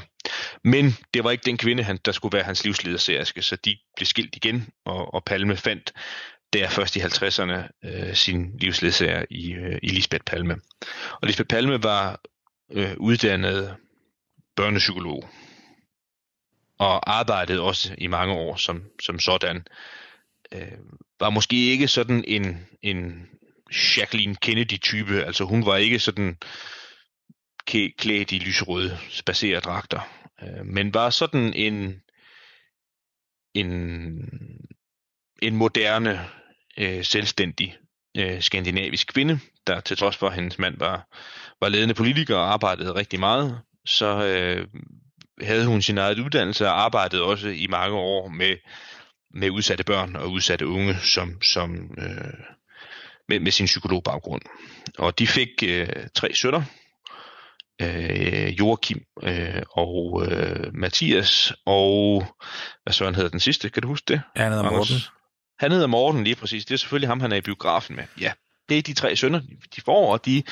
Men 0.63 0.97
det 1.13 1.23
var 1.23 1.31
ikke 1.31 1.45
den 1.45 1.57
kvinde, 1.57 1.83
han, 1.83 1.99
der 2.05 2.11
skulle 2.11 2.33
være 2.35 2.43
hans 2.43 2.63
livsledersærske, 2.63 3.41
så 3.41 3.55
de 3.55 3.77
blev 3.95 4.05
skilt 4.05 4.35
igen, 4.35 4.69
og, 4.85 5.13
og 5.13 5.23
Palme 5.23 5.57
fandt 5.57 5.93
der 6.53 6.69
først 6.69 6.95
i 6.95 6.99
50'erne 6.99 7.69
øh, 7.83 8.15
sin 8.15 8.57
livsledsager 8.57 9.25
i, 9.29 9.53
øh, 9.53 9.79
i 9.83 9.89
Lisbeth 9.89 10.23
Palme. 10.25 10.55
Og 11.21 11.27
Lisbeth 11.27 11.47
Palme 11.47 11.83
var 11.83 12.21
øh, 12.71 12.93
uddannet 12.97 13.75
børnepsykolog, 14.55 15.29
og 16.79 17.19
arbejdede 17.19 17.61
også 17.61 17.95
i 17.97 18.07
mange 18.07 18.33
år 18.33 18.55
som, 18.55 18.83
som 19.01 19.19
sådan. 19.19 19.65
Øh, 20.51 20.77
var 21.19 21.29
måske 21.29 21.55
ikke 21.55 21.87
sådan 21.87 22.23
en, 22.27 22.67
en 22.81 23.27
Jacqueline 23.97 24.35
Kennedy-type, 24.35 25.23
altså 25.23 25.43
hun 25.43 25.65
var 25.65 25.77
ikke 25.77 25.99
sådan 25.99 26.37
klædt 27.97 28.31
i 28.31 28.39
lyserøde 28.39 28.97
spacerdragter, 29.09 29.99
øh, 30.43 30.65
men 30.65 30.93
var 30.93 31.09
sådan 31.09 31.53
en 31.53 32.03
en, 33.53 33.69
en 35.41 35.55
moderne, 35.55 36.19
øh, 36.77 37.03
selvstændig 37.03 37.77
øh, 38.17 38.41
skandinavisk 38.41 39.07
kvinde, 39.13 39.39
der 39.67 39.79
til 39.79 39.97
trods 39.97 40.17
for, 40.17 40.27
at 40.27 40.35
hendes 40.35 40.59
mand 40.59 40.77
var, 40.79 41.07
var 41.61 41.69
ledende 41.69 41.93
politiker 41.93 42.35
og 42.35 42.53
arbejdede 42.53 42.95
rigtig 42.95 43.19
meget, 43.19 43.59
så 43.85 44.25
øh, 44.25 44.67
havde 45.41 45.65
hun 45.65 45.81
sin 45.81 45.97
eget 45.97 46.19
uddannelse 46.19 46.67
og 46.67 46.81
arbejdede 46.81 47.23
også 47.23 47.47
i 47.47 47.67
mange 47.69 47.97
år 47.97 48.27
med, 48.27 48.55
med 49.33 49.49
udsatte 49.49 49.83
børn 49.83 50.15
og 50.15 50.31
udsatte 50.31 50.67
unge 50.67 50.97
som, 50.99 51.41
som 51.41 51.75
øh, 51.97 52.33
med, 53.29 53.39
med 53.39 53.51
sin 53.51 53.65
psykologbaggrund. 53.65 54.41
Og 54.97 55.19
de 55.19 55.27
fik 55.27 55.49
øh, 55.63 55.87
tre 56.15 56.33
sønner, 56.33 56.63
øh, 57.81 58.59
Joachim 58.59 59.03
øh, 59.23 59.61
og 59.71 60.27
øh, 60.31 60.73
Mathias, 60.73 61.53
og 61.65 62.25
hvad 62.83 62.93
søren 62.93 63.15
hedder 63.15 63.29
den 63.29 63.39
sidste? 63.39 63.69
Kan 63.69 63.81
du 63.81 63.87
huske 63.87 64.05
det? 64.07 64.21
Ja, 64.35 64.43
han 64.43 64.51
hedder? 64.51 64.71
Morten. 64.71 64.95
Han 65.63 65.71
hedder 65.71 65.87
Morten 65.87 66.23
lige 66.23 66.35
præcis. 66.35 66.65
Det 66.65 66.73
er 66.73 66.77
selvfølgelig 66.77 67.09
ham, 67.09 67.19
han 67.19 67.31
er 67.31 67.35
i 67.35 67.41
biografen 67.41 67.95
med. 67.95 68.03
Ja, 68.21 68.31
det 68.69 68.77
er 68.77 68.81
de 68.81 68.93
tre 68.93 69.15
sønner, 69.15 69.41
de 69.75 69.81
får, 69.81 70.13
og 70.13 70.25
de 70.25 70.43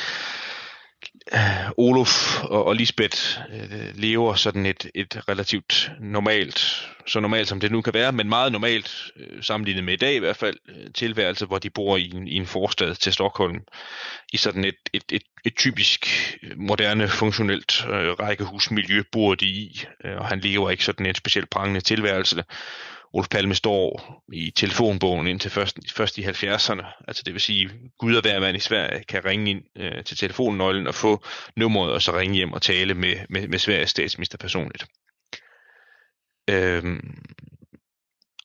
øh, 1.34 1.72
Olof 1.78 2.44
og, 2.44 2.66
og 2.66 2.76
Lisbeth 2.76 3.40
øh, 3.54 3.96
lever 3.96 4.36
sådan 4.36 4.66
et, 4.66 4.92
et 4.96 5.30
relativt 5.30 5.92
normalt, 6.00 6.88
så 7.08 7.20
normalt 7.20 7.48
som 7.48 7.60
det 7.60 7.72
nu 7.72 7.82
kan 7.82 7.94
være, 7.94 8.12
men 8.12 8.30
meget 8.30 8.52
normalt 8.52 9.12
øh, 9.16 9.44
sammenlignet 9.44 9.84
med 9.84 9.94
i 9.94 9.98
dag 9.98 10.16
i 10.16 10.20
hvert 10.20 10.38
fald, 10.38 10.58
øh, 10.70 10.94
tilværelse, 10.96 11.46
hvor 11.46 11.58
de 11.58 11.70
bor 11.70 11.98
i 11.98 12.12
en, 12.14 12.28
i 12.28 12.36
en 12.36 12.48
forstad 12.48 12.96
til 12.96 13.14
Stockholm, 13.14 13.60
i 14.34 14.38
sådan 14.38 14.66
et, 14.66 14.76
et, 14.94 15.04
et, 15.12 15.24
et 15.46 15.56
typisk 15.56 16.08
øh, 16.44 16.52
moderne, 16.60 17.08
funktionelt 17.08 17.86
øh, 17.86 18.14
rækkehusmiljø 18.14 19.04
bor 19.12 19.36
de 19.36 19.46
i, 19.46 19.84
øh, 20.06 20.18
og 20.18 20.28
han 20.28 20.40
lever 20.40 20.70
ikke 20.70 20.86
sådan 20.86 21.06
en 21.06 21.16
specielt 21.16 21.50
prangende 21.50 21.82
tilværelse. 21.82 22.44
Olof 23.14 23.30
Palme 23.30 23.56
står 23.56 24.22
i 24.34 24.52
telefonbogen 24.52 25.28
indtil 25.28 25.52
først, 25.52 25.78
først 25.92 26.18
i 26.18 26.24
70'erne. 26.24 27.06
Altså 27.08 27.24
det 27.26 27.34
vil 27.34 27.42
sige, 27.42 27.70
Gud 27.98 28.16
og 28.16 28.22
hver 28.22 28.40
mand 28.40 28.58
i 28.58 28.60
Sverige 28.60 29.04
kan 29.04 29.26
ringe 29.26 29.52
ind 29.52 29.64
øh, 29.78 30.04
til 30.04 30.18
telefonnøglen 30.18 30.88
og 30.88 30.96
få 30.96 31.26
nummeret, 31.56 31.94
og 31.94 32.02
så 32.02 32.18
ringe 32.18 32.36
hjem 32.36 32.54
og 32.54 32.62
tale 32.62 32.94
med, 32.94 33.16
med, 33.30 33.48
med 33.48 33.60
Sveriges 33.60 33.90
statsminister 33.90 34.38
personligt. 34.38 34.86
Øhm, 36.50 37.24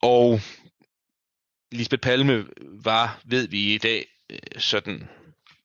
og 0.03 0.41
Lisbeth 1.73 2.01
Palme 2.01 2.45
var, 2.85 3.21
ved 3.25 3.49
vi 3.49 3.75
i 3.75 3.79
dag, 3.79 4.07
øh, 4.31 4.39
sådan 4.59 5.09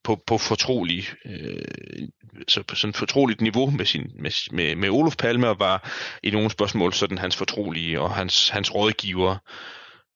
på, 0.03 0.23
på 0.27 0.37
fortrolig, 0.37 1.03
øh, 1.25 2.07
så 2.47 2.63
på 2.63 2.75
sådan 2.75 2.93
fortroligt 2.93 3.41
niveau 3.41 3.69
med, 3.69 3.85
sin, 3.85 4.11
med, 4.19 4.51
med, 4.51 4.75
med 4.75 4.89
Olof 4.89 5.15
Palme, 5.15 5.49
og 5.49 5.59
var 5.59 5.91
i 6.23 6.29
nogle 6.29 6.49
spørgsmål 6.49 6.93
sådan 6.93 7.17
hans 7.17 7.35
fortrolige 7.35 8.01
og 8.01 8.15
hans, 8.15 8.49
hans 8.49 8.75
rådgiver. 8.75 9.37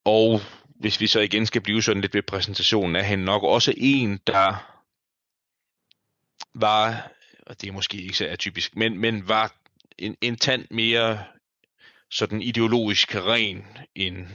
Og 0.05 0.41
hvis 0.79 1.01
vi 1.01 1.07
så 1.07 1.19
igen 1.19 1.45
skal 1.45 1.61
blive 1.61 1.83
sådan 1.83 2.01
lidt 2.01 2.13
ved 2.13 2.21
præsentationen 2.21 2.95
er 2.95 3.03
han 3.03 3.19
nok 3.19 3.43
også 3.43 3.73
en, 3.77 4.19
der 4.27 4.71
var, 6.55 7.11
og 7.47 7.61
det 7.61 7.67
er 7.67 7.73
måske 7.73 7.97
ikke 7.97 8.17
så 8.17 8.25
atypisk, 8.25 8.75
men, 8.75 8.97
men 8.97 9.27
var 9.27 9.55
en, 9.97 10.15
en 10.21 10.37
tand 10.37 10.65
mere 10.71 11.23
sådan 12.11 12.41
ideologisk 12.41 13.15
ren 13.15 13.65
end, 13.95 14.27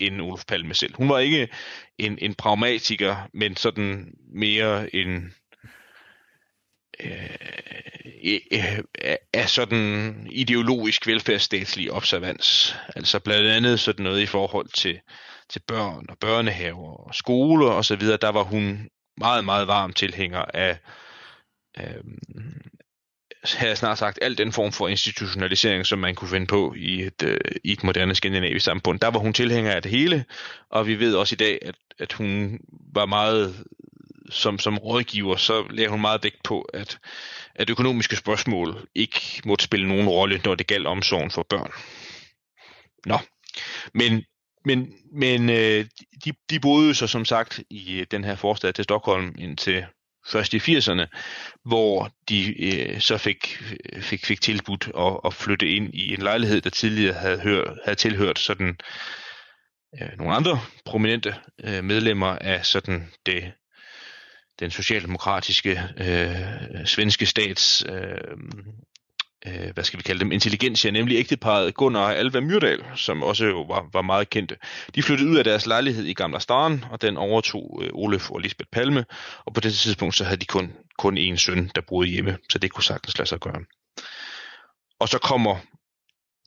end 0.00 0.20
Olof 0.20 0.44
Palme 0.48 0.74
selv. 0.74 0.94
Hun 0.96 1.08
var 1.08 1.18
ikke 1.18 1.48
en, 1.98 2.18
en 2.18 2.34
pragmatiker, 2.34 3.28
men 3.34 3.56
sådan 3.56 4.14
mere 4.34 4.94
en 4.94 5.34
øh, 7.00 7.36
øh, 8.24 8.78
af 9.02 9.18
øh, 9.36 9.46
sådan 9.46 10.26
ideologisk 10.30 11.06
velfærdsstatslig 11.06 11.92
observans. 11.92 12.76
Altså 12.96 13.20
blandt 13.20 13.48
andet 13.48 13.80
sådan 13.80 14.02
noget 14.02 14.20
i 14.20 14.26
forhold 14.26 14.68
til, 14.68 15.00
til 15.50 15.62
børn 15.68 16.06
og 16.08 16.18
børnehaver 16.18 17.06
og 17.06 17.14
skoler 17.14 17.70
og 17.70 17.84
så 17.84 17.96
videre. 17.96 18.18
Der 18.20 18.28
var 18.28 18.42
hun 18.42 18.88
meget, 19.16 19.44
meget 19.44 19.66
varm 19.66 19.92
tilhænger 19.92 20.44
af, 20.54 20.78
øh, 21.78 22.04
havde 23.54 23.68
jeg 23.68 23.78
snart 23.78 23.98
sagt, 23.98 24.18
al 24.22 24.38
den 24.38 24.52
form 24.52 24.72
for 24.72 24.88
institutionalisering, 24.88 25.86
som 25.86 25.98
man 25.98 26.14
kunne 26.14 26.30
finde 26.30 26.46
på 26.46 26.74
i 26.76 27.02
et, 27.02 27.22
øh, 27.22 27.38
i 27.64 27.72
et 27.72 27.84
moderne 27.84 28.14
skandinavisk 28.14 28.64
samfund. 28.64 29.00
Der 29.00 29.08
var 29.08 29.18
hun 29.18 29.32
tilhænger 29.32 29.72
af 29.72 29.82
det 29.82 29.90
hele, 29.90 30.24
og 30.70 30.86
vi 30.86 30.98
ved 30.98 31.14
også 31.14 31.34
i 31.34 31.36
dag, 31.36 31.58
at, 31.62 31.74
at 31.98 32.12
hun 32.12 32.60
var 32.94 33.06
meget 33.06 33.64
som, 34.30 34.58
som 34.58 34.78
rådgiver, 34.78 35.36
så 35.36 35.64
lagde 35.70 35.90
hun 35.90 36.00
meget 36.00 36.24
vægt 36.24 36.42
på, 36.42 36.60
at, 36.60 36.98
at 37.54 37.70
økonomiske 37.70 38.16
spørgsmål 38.16 38.88
ikke 38.94 39.20
måtte 39.44 39.64
spille 39.64 39.88
nogen 39.88 40.08
rolle, 40.08 40.40
når 40.44 40.54
det 40.54 40.66
galt 40.66 40.86
omsorgen 40.86 41.30
for 41.30 41.46
børn. 41.50 41.70
Nå, 43.06 43.18
men, 43.94 44.24
men, 44.64 44.94
men 45.12 45.50
øh, 45.50 45.86
de, 46.24 46.32
de 46.50 46.60
boede 46.60 46.94
så 46.94 47.06
som 47.06 47.24
sagt 47.24 47.60
i 47.70 48.00
øh, 48.00 48.06
den 48.10 48.24
her 48.24 48.34
forstad 48.34 48.72
til 48.72 48.84
Stockholm 48.84 49.34
indtil 49.38 49.86
først 50.26 50.54
i 50.54 50.58
80'erne, 50.58 51.06
hvor 51.64 52.10
de 52.28 52.64
øh, 52.64 53.00
så 53.00 53.18
fik, 53.18 53.62
fik, 54.00 54.26
fik 54.26 54.40
tilbudt 54.40 54.90
at, 54.98 55.20
at 55.24 55.34
flytte 55.34 55.68
ind 55.68 55.94
i 55.94 56.14
en 56.14 56.22
lejlighed, 56.22 56.60
der 56.60 56.70
tidligere 56.70 57.14
havde, 57.14 57.40
hør, 57.40 57.76
havde 57.84 57.96
tilhørt 57.96 58.38
sådan 58.38 58.76
øh, 60.02 60.08
nogle 60.18 60.34
andre 60.34 60.60
prominente 60.84 61.34
øh, 61.64 61.84
medlemmer 61.84 62.38
af 62.40 62.66
sådan 62.66 63.12
det 63.26 63.52
den 64.60 64.70
socialdemokratiske 64.70 65.82
øh, 65.96 66.86
svenske 66.86 67.26
stats 67.26 67.84
øh, 67.88 68.36
øh, 69.46 69.72
hvad 69.74 69.84
skal 69.84 69.98
vi 69.98 70.02
kalde 70.02 70.20
dem, 70.20 70.32
intelligensia, 70.32 70.90
nemlig 70.90 71.18
ægteparet 71.18 71.74
Gunnar 71.74 72.00
og 72.00 72.16
Alva 72.16 72.40
Myrdal, 72.40 72.84
som 72.94 73.22
også 73.22 73.44
jo 73.44 73.62
var, 73.62 73.88
var 73.92 74.02
meget 74.02 74.30
kendte. 74.30 74.56
De 74.94 75.02
flyttede 75.02 75.30
ud 75.30 75.36
af 75.36 75.44
deres 75.44 75.66
lejlighed 75.66 76.04
i 76.04 76.12
Gamla 76.12 76.38
Staren, 76.38 76.84
og 76.90 77.02
den 77.02 77.16
overtog 77.16 77.80
øh, 77.84 77.90
Olef 77.92 78.30
og 78.30 78.40
Lisbeth 78.40 78.70
Palme, 78.72 79.04
og 79.44 79.54
på 79.54 79.60
det 79.60 79.74
tidspunkt 79.74 80.14
så 80.14 80.24
havde 80.24 80.40
de 80.40 80.46
kun, 80.46 80.72
kun 80.98 81.18
én 81.18 81.36
søn, 81.36 81.70
der 81.74 81.80
boede 81.80 82.08
hjemme, 82.08 82.38
så 82.52 82.58
det 82.58 82.72
kunne 82.72 82.84
sagtens 82.84 83.18
lade 83.18 83.28
sig 83.28 83.40
gøre. 83.40 83.60
Og 85.00 85.08
så 85.08 85.18
kommer 85.18 85.56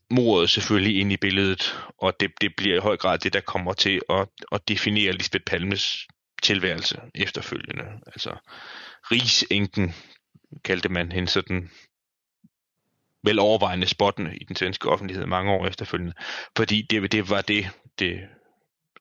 mordet 0.09 0.49
selvfølgelig 0.49 0.99
ind 0.99 1.11
i 1.11 1.17
billedet, 1.17 1.79
og 1.97 2.13
det, 2.19 2.31
det 2.41 2.51
bliver 2.57 2.75
i 2.75 2.79
høj 2.79 2.97
grad 2.97 3.17
det, 3.17 3.33
der 3.33 3.39
kommer 3.39 3.73
til 3.73 4.01
at, 4.09 4.27
at 4.51 4.67
definere 4.67 5.11
Lisbeth 5.11 5.43
Palmes 5.43 6.07
tilværelse 6.43 7.01
efterfølgende. 7.15 7.85
Altså 8.05 8.35
rigsenken 9.11 9.93
kaldte 10.63 10.89
man 10.89 11.11
hende 11.11 11.29
sådan 11.29 11.69
vel 13.23 13.39
overvejende 13.39 13.87
spottende 13.87 14.37
i 14.37 14.43
den 14.43 14.55
svenske 14.55 14.89
offentlighed 14.89 15.25
mange 15.25 15.51
år 15.51 15.67
efterfølgende, 15.67 16.13
fordi 16.57 16.81
det, 16.81 17.11
det 17.11 17.29
var 17.29 17.41
det, 17.41 17.69
det 17.99 18.19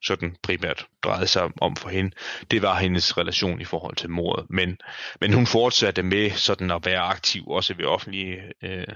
sådan 0.03 0.37
primært 0.43 0.87
drejede 1.03 1.27
sig 1.27 1.51
om 1.61 1.77
for 1.77 1.89
hende. 1.89 2.11
Det 2.51 2.63
var 2.63 2.79
hendes 2.79 3.19
relation 3.19 3.61
i 3.61 3.65
forhold 3.65 3.97
til 3.97 4.11
mordet. 4.11 4.47
Men, 4.51 4.79
men 5.21 5.33
hun 5.33 5.47
fortsatte 5.47 6.03
med 6.03 6.31
sådan 6.31 6.71
at 6.71 6.87
være 6.87 7.01
aktiv 7.01 7.49
også 7.49 7.75
ved 7.75 7.85
offentlige 7.85 8.37
øh, 8.65 8.87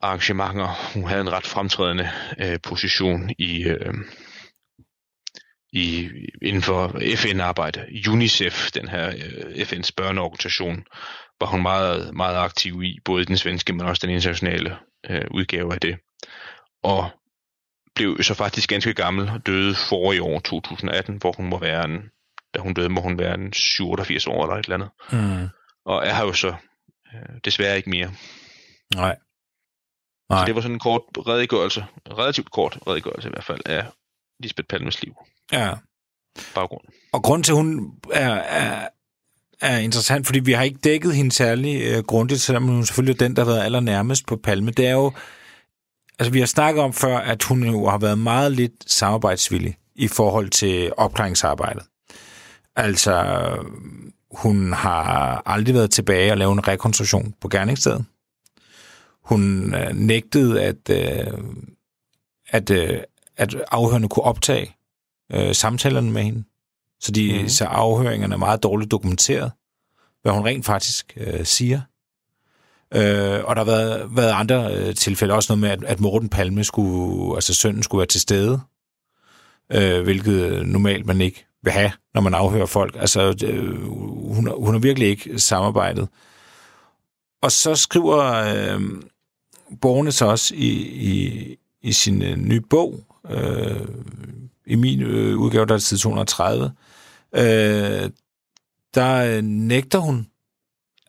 arrangementer. 0.00 0.92
Hun 0.94 1.08
havde 1.08 1.20
en 1.20 1.32
ret 1.32 1.46
fremtrædende 1.46 2.10
øh, 2.40 2.58
position 2.62 3.30
i, 3.38 3.64
øh, 3.64 3.94
i 5.72 6.10
inden 6.42 6.62
for 6.62 7.00
FN-arbejde. 7.16 7.86
UNICEF, 8.08 8.70
den 8.70 8.88
her 8.88 9.08
øh, 9.08 9.66
FN's 9.66 9.90
børneorganisation, 9.96 10.84
var 11.40 11.46
hun 11.46 11.62
meget, 11.62 12.14
meget 12.14 12.36
aktiv 12.36 12.82
i, 12.82 12.98
både 13.04 13.24
den 13.24 13.36
svenske, 13.36 13.72
men 13.72 13.86
også 13.86 14.06
den 14.06 14.14
internationale 14.14 14.76
øh, 15.10 15.24
udgave 15.30 15.74
af 15.74 15.80
det. 15.80 15.98
Og 16.82 17.10
blev 17.94 18.22
så 18.22 18.34
faktisk 18.34 18.68
ganske 18.68 18.94
gammel 18.94 19.28
og 19.28 19.46
døde 19.46 19.74
for 19.74 20.12
i 20.12 20.18
år 20.18 20.40
2018, 20.40 21.16
hvor 21.16 21.32
hun 21.36 21.46
må 21.46 21.58
være 21.58 21.84
en, 21.84 22.02
da 22.54 22.60
hun 22.60 22.74
døde, 22.74 22.88
må 22.88 23.00
hun 23.00 23.18
være 23.18 23.34
en 23.34 23.52
87 23.52 24.26
år 24.26 24.44
eller 24.44 24.56
et 24.56 24.64
eller 24.64 24.74
andet. 24.74 24.90
Mm. 25.12 25.48
Og 25.84 26.06
er 26.06 26.14
her 26.14 26.24
jo 26.24 26.32
så 26.32 26.54
øh, 27.14 27.36
desværre 27.44 27.76
ikke 27.76 27.90
mere. 27.90 28.10
Nej. 28.94 29.16
Nej. 30.30 30.40
Så 30.40 30.46
det 30.46 30.54
var 30.54 30.60
sådan 30.60 30.74
en 30.74 30.80
kort 30.80 31.02
redegørelse, 31.16 31.86
relativt 32.18 32.50
kort 32.50 32.78
redegørelse 32.86 33.28
i 33.28 33.32
hvert 33.32 33.44
fald, 33.44 33.60
af 33.66 33.86
Lisbeth 34.40 34.66
Palmes 34.66 35.02
liv. 35.02 35.14
Ja. 35.52 35.74
Baggrund. 36.54 36.84
Og 37.12 37.22
grund 37.22 37.44
til, 37.44 37.52
at 37.52 37.56
hun 37.56 38.00
er, 38.12 38.34
er, 38.34 38.88
er 39.60 39.78
interessant, 39.78 40.26
fordi 40.26 40.38
vi 40.38 40.52
har 40.52 40.62
ikke 40.62 40.78
dækket 40.84 41.14
hende 41.14 41.32
særlig 41.32 41.82
øh, 41.82 42.04
grundigt, 42.04 42.40
selvom 42.40 42.64
hun 42.64 42.86
selvfølgelig 42.86 43.14
er 43.14 43.26
den, 43.26 43.36
der 43.36 43.44
har 43.44 43.52
været 43.52 43.64
allernærmest 43.64 44.26
på 44.26 44.36
Palme. 44.36 44.70
Det 44.70 44.86
er 44.86 44.92
jo, 44.92 45.12
altså 46.18 46.32
vi 46.32 46.38
har 46.38 46.46
snakket 46.46 46.82
om 46.82 46.92
før, 46.92 47.18
at 47.18 47.42
hun 47.42 47.64
jo 47.64 47.88
har 47.88 47.98
været 47.98 48.18
meget 48.18 48.52
lidt 48.52 48.72
samarbejdsvillig 48.86 49.76
i 49.94 50.08
forhold 50.08 50.48
til 50.48 50.92
opklaringsarbejdet. 50.96 51.82
Altså, 52.76 53.36
hun 54.30 54.72
har 54.72 55.42
aldrig 55.46 55.74
været 55.74 55.90
tilbage 55.90 56.32
og 56.32 56.38
lavet 56.38 56.52
en 56.52 56.68
rekonstruktion 56.68 57.34
på 57.40 57.48
gerningsstedet. 57.48 58.04
Hun 59.24 59.74
øh, 59.74 59.94
nægtede, 59.94 60.62
at, 60.62 60.90
øh, 60.90 61.38
at, 62.48 62.70
øh, 62.70 63.00
at 63.36 63.54
afhørende 63.70 64.08
kunne 64.08 64.24
optage 64.24 64.76
øh, 65.32 65.54
samtalerne 65.54 66.10
med 66.10 66.22
hende. 66.22 66.44
Så, 67.06 67.12
de, 67.12 67.42
mm. 67.42 67.48
så 67.48 67.64
afhøringerne 67.64 68.34
er 68.34 68.38
meget 68.38 68.62
dårligt 68.62 68.90
dokumenteret, 68.90 69.52
hvad 70.22 70.32
hun 70.32 70.44
rent 70.44 70.66
faktisk 70.66 71.12
øh, 71.16 71.44
siger. 71.44 71.80
Øh, 72.94 73.44
og 73.44 73.56
der 73.56 73.64
har 73.64 73.64
været, 73.64 74.16
været 74.16 74.32
andre 74.32 74.74
øh, 74.76 74.94
tilfælde, 74.94 75.34
også 75.34 75.52
noget 75.52 75.60
med, 75.60 75.70
at, 75.70 75.84
at 75.84 76.00
Morten 76.00 76.28
Palme 76.28 76.64
skulle, 76.64 77.36
altså 77.36 77.54
sønnen 77.54 77.82
skulle 77.82 77.98
være 77.98 78.06
til 78.06 78.20
stede, 78.20 78.60
øh, 79.72 80.02
hvilket 80.02 80.66
normalt 80.66 81.06
man 81.06 81.20
ikke 81.20 81.46
vil 81.62 81.72
have, 81.72 81.92
når 82.14 82.20
man 82.20 82.34
afhører 82.34 82.66
folk. 82.66 82.96
Altså, 82.98 83.34
øh, 83.44 83.90
hun, 84.34 84.52
hun 84.64 84.74
har 84.74 84.78
virkelig 84.78 85.08
ikke 85.08 85.38
samarbejdet. 85.38 86.08
Og 87.42 87.52
så 87.52 87.74
skriver 87.74 88.18
øh, 88.22 88.80
borgerne 89.80 90.12
så 90.12 90.26
også 90.26 90.54
i, 90.54 90.70
i, 90.86 91.56
i 91.82 91.92
sin 91.92 92.22
øh, 92.22 92.36
nye 92.36 92.60
bog, 92.60 93.00
øh, 93.30 93.88
i 94.66 94.74
min 94.74 95.02
øh, 95.02 95.38
udgave, 95.38 95.66
der 95.66 95.74
er 95.74 95.78
side 95.78 96.00
230, 96.00 96.72
øh, 97.36 98.10
der 98.94 99.36
øh, 99.36 99.42
nægter 99.42 99.98
hun, 99.98 100.30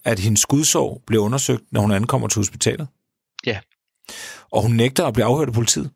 at 0.04 0.20
hendes 0.20 0.40
skudsår 0.40 1.04
bliver 1.08 1.24
undersøgt, 1.24 1.64
når 1.72 1.82
hun 1.82 1.92
ankommer 1.92 2.28
til 2.28 2.40
hospitalet. 2.40 2.88
Ja. 3.46 3.60
Og 4.52 4.62
hun 4.62 4.72
nægter 4.72 5.06
at 5.06 5.14
blive 5.14 5.26
afhørt 5.26 5.48
af 5.48 5.54
politiet. 5.54 5.92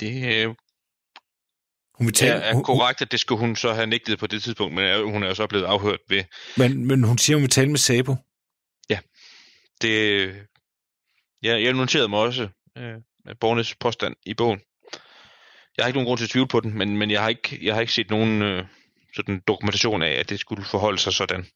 Det 0.00 0.44
øh, 0.46 0.54
hun 1.94 2.06
vil 2.06 2.14
tale, 2.14 2.32
er, 2.32 2.54
er 2.54 2.62
korrekt, 2.62 3.02
at 3.02 3.12
det 3.12 3.20
skulle 3.20 3.40
hun 3.40 3.56
så 3.56 3.72
have 3.72 3.86
nægtet 3.86 4.18
på 4.18 4.26
det 4.26 4.42
tidspunkt, 4.42 4.74
men 4.74 5.10
hun 5.10 5.22
er 5.22 5.28
jo 5.28 5.34
så 5.34 5.46
blevet 5.46 5.64
afhørt 5.64 6.00
ved... 6.08 6.24
Men, 6.56 6.86
men 6.86 7.04
hun 7.04 7.18
siger, 7.18 7.36
hun 7.36 7.42
vil 7.42 7.50
tale 7.50 7.70
med 7.70 7.78
Sabo. 7.78 8.16
Ja. 8.90 8.98
Det, 9.82 10.28
ja, 11.42 11.62
jeg 11.62 11.72
noterede 11.72 12.08
mig 12.08 12.18
også 12.18 12.48
øh, 12.78 12.94
Bornes 13.40 13.74
påstand 13.74 14.16
i 14.26 14.34
bogen. 14.34 14.60
Jeg 15.78 15.84
har 15.84 15.88
ikke 15.88 15.96
nogen 15.96 16.06
grund 16.06 16.18
til 16.18 16.24
at 16.24 16.30
tvivle 16.30 16.48
på 16.48 16.60
den, 16.60 16.78
men, 16.78 16.96
men 16.96 17.10
jeg, 17.10 17.20
har 17.22 17.28
ikke, 17.28 17.58
jeg 17.62 17.74
har 17.74 17.80
ikke 17.80 17.92
set 17.92 18.10
nogen 18.10 18.42
øh, 18.42 18.64
sådan 19.14 19.42
dokumentation 19.48 20.02
af, 20.02 20.10
at 20.10 20.30
det 20.30 20.40
skulle 20.40 20.64
forholde 20.64 20.98
sig 20.98 21.12
sådan. 21.12 21.46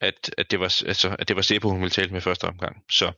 At, 0.00 0.34
at, 0.38 0.50
det, 0.50 0.60
var, 0.60 0.82
altså, 0.86 1.16
at 1.18 1.28
det 1.28 1.36
var 1.36 1.42
Sebo, 1.42 1.70
hun 1.70 1.80
ville 1.80 1.90
tale 1.90 2.10
med 2.10 2.20
første 2.20 2.44
omgang. 2.44 2.76
Så. 2.90 3.12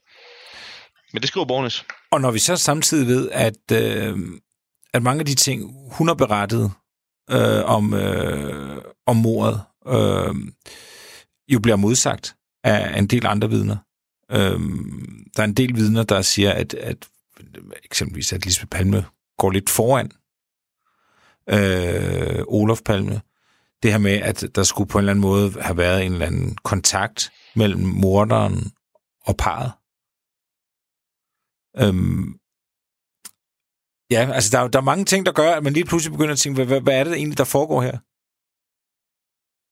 Men 1.12 1.22
det 1.22 1.28
skriver 1.28 1.46
Bornes. 1.46 1.84
Og 2.10 2.20
når 2.20 2.30
vi 2.30 2.38
så 2.38 2.56
samtidig 2.56 3.06
ved, 3.06 3.30
at, 3.30 3.72
øh, 3.72 4.18
at 4.94 5.02
mange 5.02 5.20
af 5.20 5.26
de 5.26 5.34
ting, 5.34 5.74
hun 5.92 6.08
har 6.08 6.14
berettet 6.14 6.72
øh, 7.30 7.64
om, 7.64 7.94
øh, 7.94 8.82
om 9.06 9.16
mordet, 9.16 9.62
øh, 9.86 10.34
jo 11.48 11.60
bliver 11.60 11.76
modsagt 11.76 12.34
af 12.64 12.98
en 12.98 13.06
del 13.06 13.26
andre 13.26 13.50
vidner. 13.50 13.76
Øh, 14.30 14.60
der 15.36 15.42
er 15.42 15.44
en 15.44 15.54
del 15.54 15.76
vidner, 15.76 16.02
der 16.02 16.22
siger, 16.22 16.52
at, 16.52 16.74
at 16.74 17.08
eksempelvis, 17.84 18.32
at 18.32 18.44
Lisbeth 18.44 18.68
Palme 18.68 19.04
går 19.42 19.50
lidt 19.50 19.70
foran 19.70 20.08
øh, 21.54 22.44
Olof 22.48 22.80
Palme. 22.84 23.16
Det 23.82 23.90
her 23.92 23.98
med, 23.98 24.12
at 24.30 24.44
der 24.54 24.62
skulle 24.62 24.88
på 24.88 24.98
en 24.98 25.02
eller 25.02 25.12
anden 25.12 25.20
måde 25.30 25.62
have 25.62 25.76
været 25.76 26.04
en 26.06 26.12
eller 26.12 26.26
anden 26.26 26.56
kontakt 26.56 27.32
mellem 27.56 27.80
morderen 27.80 28.54
og 29.28 29.34
parret. 29.44 29.72
Øhm, 31.82 32.24
ja, 34.14 34.32
altså 34.36 34.50
der, 34.56 34.60
er- 34.64 34.68
der 34.68 34.78
er 34.78 34.82
mange 34.92 35.04
ting, 35.04 35.26
der 35.26 35.32
gør, 35.32 35.50
at 35.54 35.62
man 35.62 35.72
lige 35.72 35.84
pludselig 35.86 36.12
begynder 36.12 36.32
at 36.32 36.38
tænke, 36.38 36.56
hvad, 36.56 36.66
hvad, 36.66 36.80
hvad 36.80 36.98
er 37.00 37.04
det 37.04 37.12
egentlig, 37.14 37.38
der 37.38 37.44
foregår 37.44 37.82
her? 37.82 37.98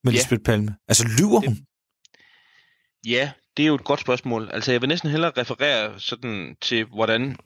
Med 0.05 0.13
Ja. 0.13 0.17
Lisbeth 0.19 0.43
Palme. 0.49 0.77
Altså 0.89 1.05
lyver 1.19 1.41
hun? 1.47 1.57
Ja, 3.07 3.33
det 3.57 3.63
er 3.63 3.67
jo 3.67 3.75
et 3.75 3.85
godt 3.85 4.01
spørgsmål. 4.01 4.51
Altså, 4.53 4.73
jeg 4.73 4.81
vil 4.81 4.89
næsten 4.89 5.11
hellere 5.11 5.33
referere 5.37 6.01
sådan 6.01 6.57
til, 6.63 6.85
hvordan 6.85 7.37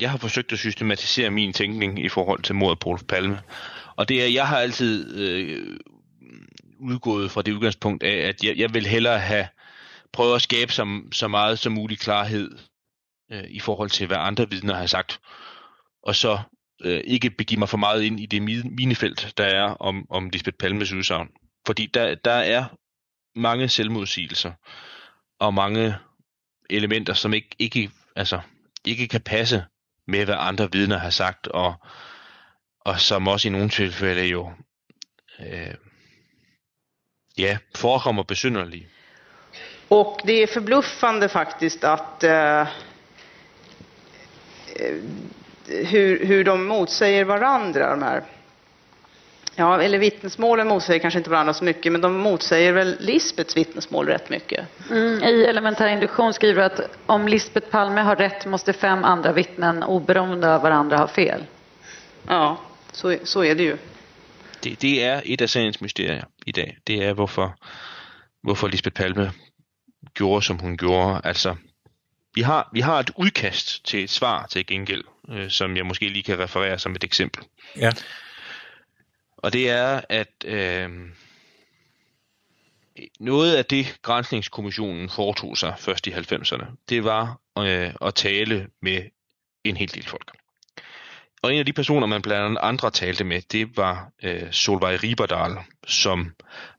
jeg 0.00 0.10
har 0.10 0.18
forsøgt 0.18 0.52
at 0.52 0.58
systematisere 0.58 1.30
min 1.30 1.52
tænkning 1.52 2.04
i 2.04 2.08
forhold 2.08 2.42
til 2.42 2.54
mordet 2.54 2.78
på 2.78 2.98
Palme. 3.08 3.40
Og 3.96 4.08
det 4.08 4.22
er, 4.22 4.26
jeg 4.26 4.48
har 4.48 4.58
altid 4.58 5.16
øh, 5.16 5.78
udgået 6.80 7.30
fra 7.30 7.42
det 7.42 7.52
udgangspunkt 7.52 8.02
af, 8.02 8.28
at 8.28 8.44
jeg, 8.44 8.56
jeg 8.56 8.74
vil 8.74 8.86
hellere 8.86 9.18
have 9.18 9.48
prøvet 10.12 10.34
at 10.34 10.42
skabe 10.42 10.72
så, 10.72 11.00
så 11.12 11.28
meget 11.28 11.58
som 11.58 11.72
mulig 11.72 11.98
klarhed 11.98 12.50
øh, 13.32 13.44
i 13.48 13.60
forhold 13.60 13.90
til, 13.90 14.06
hvad 14.06 14.16
andre 14.20 14.50
vidner 14.50 14.74
har 14.74 14.86
sagt. 14.86 15.20
Og 16.02 16.16
så 16.16 16.38
øh, 16.84 17.00
ikke 17.04 17.30
begive 17.30 17.58
mig 17.58 17.68
for 17.68 17.76
meget 17.76 18.02
ind 18.02 18.20
i 18.20 18.26
det 18.26 18.42
minefelt, 18.42 19.32
der 19.36 19.44
er 19.44 19.62
om, 19.62 20.06
om 20.10 20.30
Lisbeth 20.30 20.56
Palmes 20.56 20.92
udsagn. 20.92 21.28
Fordi 21.66 21.86
der, 21.86 22.14
der 22.14 22.30
er 22.30 22.64
mange 23.38 23.68
selvmodsigelser 23.68 24.52
og 25.40 25.54
mange 25.54 25.94
elementer, 26.70 27.14
som 27.14 27.34
ikke, 27.34 27.48
ikke, 27.58 27.90
altså, 28.16 28.40
ikke 28.84 29.08
kan 29.08 29.20
passe 29.20 29.64
med, 30.08 30.24
hvad 30.24 30.36
andre 30.38 30.68
vidner 30.72 30.98
har 30.98 31.10
sagt, 31.10 31.46
og, 31.46 31.74
og 32.80 33.00
som 33.00 33.28
også 33.28 33.48
i 33.48 33.50
nogle 33.50 33.68
tilfælde 33.68 34.26
jo 34.26 34.52
øh, 35.40 35.74
ja, 37.38 37.58
forekommer 37.76 38.22
besynderlige. 38.22 38.88
Och 39.88 40.20
det 40.24 40.42
är 40.42 40.46
förbluffande 40.46 41.28
faktiskt 41.28 41.84
att 41.84 42.24
eh, 42.24 42.60
eh, 42.60 42.66
hur, 45.66 46.26
hur 46.26 46.44
de 46.44 46.66
motsäger 46.66 47.24
varandra, 47.24 47.90
de 47.90 48.02
här. 48.02 48.22
Ja, 49.58 49.82
eller 49.82 49.98
vittnesmålen 49.98 50.68
motsäger 50.68 51.00
kanske 51.00 51.18
inte 51.18 51.30
varandra 51.30 51.54
så 51.54 51.64
mycket, 51.64 51.92
men 51.92 52.00
de 52.00 52.16
motsäger 52.16 52.72
väl 52.72 52.96
Lisbets 53.00 53.56
vittnesmål 53.56 54.06
rätt 54.06 54.30
mycket. 54.30 54.66
Mm, 54.90 55.24
I 55.24 55.44
elementär 55.44 55.88
induktion 55.88 56.34
skriver 56.34 56.60
du 56.60 56.66
att 56.66 56.98
om 57.06 57.28
Lisbeth 57.28 57.70
Palme 57.70 58.00
har 58.00 58.16
rätt 58.16 58.46
måste 58.46 58.72
fem 58.72 59.04
andra 59.04 59.32
vittnen 59.32 59.82
oberoende 59.82 60.54
av 60.54 60.62
varandra 60.62 60.96
ha 60.96 61.08
fel. 61.08 61.44
Ja, 62.26 62.60
så, 62.92 63.16
så 63.24 63.44
är 63.44 63.54
det 63.54 63.62
ju. 63.62 63.76
Det, 64.60 64.80
det 64.80 65.04
er 65.04 65.22
et 65.24 65.40
af 65.40 65.50
sagens 65.50 65.80
mysterier 65.80 66.24
i 66.46 66.52
dag. 66.52 66.78
Det 66.86 67.04
er, 67.04 67.12
hvorfor, 67.12 67.54
hvorfor 68.42 68.68
Lisbeth 68.68 68.94
Palme 68.94 69.32
gjorde, 70.18 70.44
som 70.44 70.58
hun 70.58 70.76
gjorde. 70.76 71.20
Altså, 71.24 71.56
vi 72.34 72.42
har, 72.42 72.68
vi 72.72 72.80
har 72.80 73.00
et 73.00 73.10
udkast 73.16 73.86
til 73.86 74.04
et 74.04 74.10
svar 74.10 74.46
til 74.46 74.66
gengæld, 74.66 75.04
øh, 75.30 75.50
som 75.50 75.76
jeg 75.76 75.86
måske 75.86 76.08
lige 76.08 76.22
kan 76.22 76.38
referere 76.38 76.78
som 76.78 76.92
et 76.92 77.04
eksempel. 77.04 77.44
Ja. 77.76 77.90
Og 79.38 79.52
det 79.52 79.70
er, 79.70 80.00
at 80.08 80.44
øh, 80.44 80.90
noget 83.20 83.56
af 83.56 83.64
det, 83.64 83.98
Grænsningskommissionen 84.02 85.10
foretog 85.10 85.58
sig 85.58 85.74
først 85.78 86.06
i 86.06 86.10
90'erne, 86.10 86.66
det 86.88 87.04
var 87.04 87.40
øh, 87.58 87.94
at 88.02 88.14
tale 88.14 88.66
med 88.82 89.02
en 89.64 89.76
hel 89.76 89.94
del 89.94 90.06
folk. 90.06 90.32
Og 91.42 91.52
en 91.52 91.58
af 91.58 91.66
de 91.66 91.72
personer, 91.72 92.06
man 92.06 92.22
blandt 92.22 92.44
andet 92.44 92.58
andre 92.62 92.90
talte 92.90 93.24
med, 93.24 93.42
det 93.52 93.76
var 93.76 94.10
øh, 94.22 94.52
Solvej 94.52 94.96
Riberdal, 94.96 95.56
som 95.86 96.34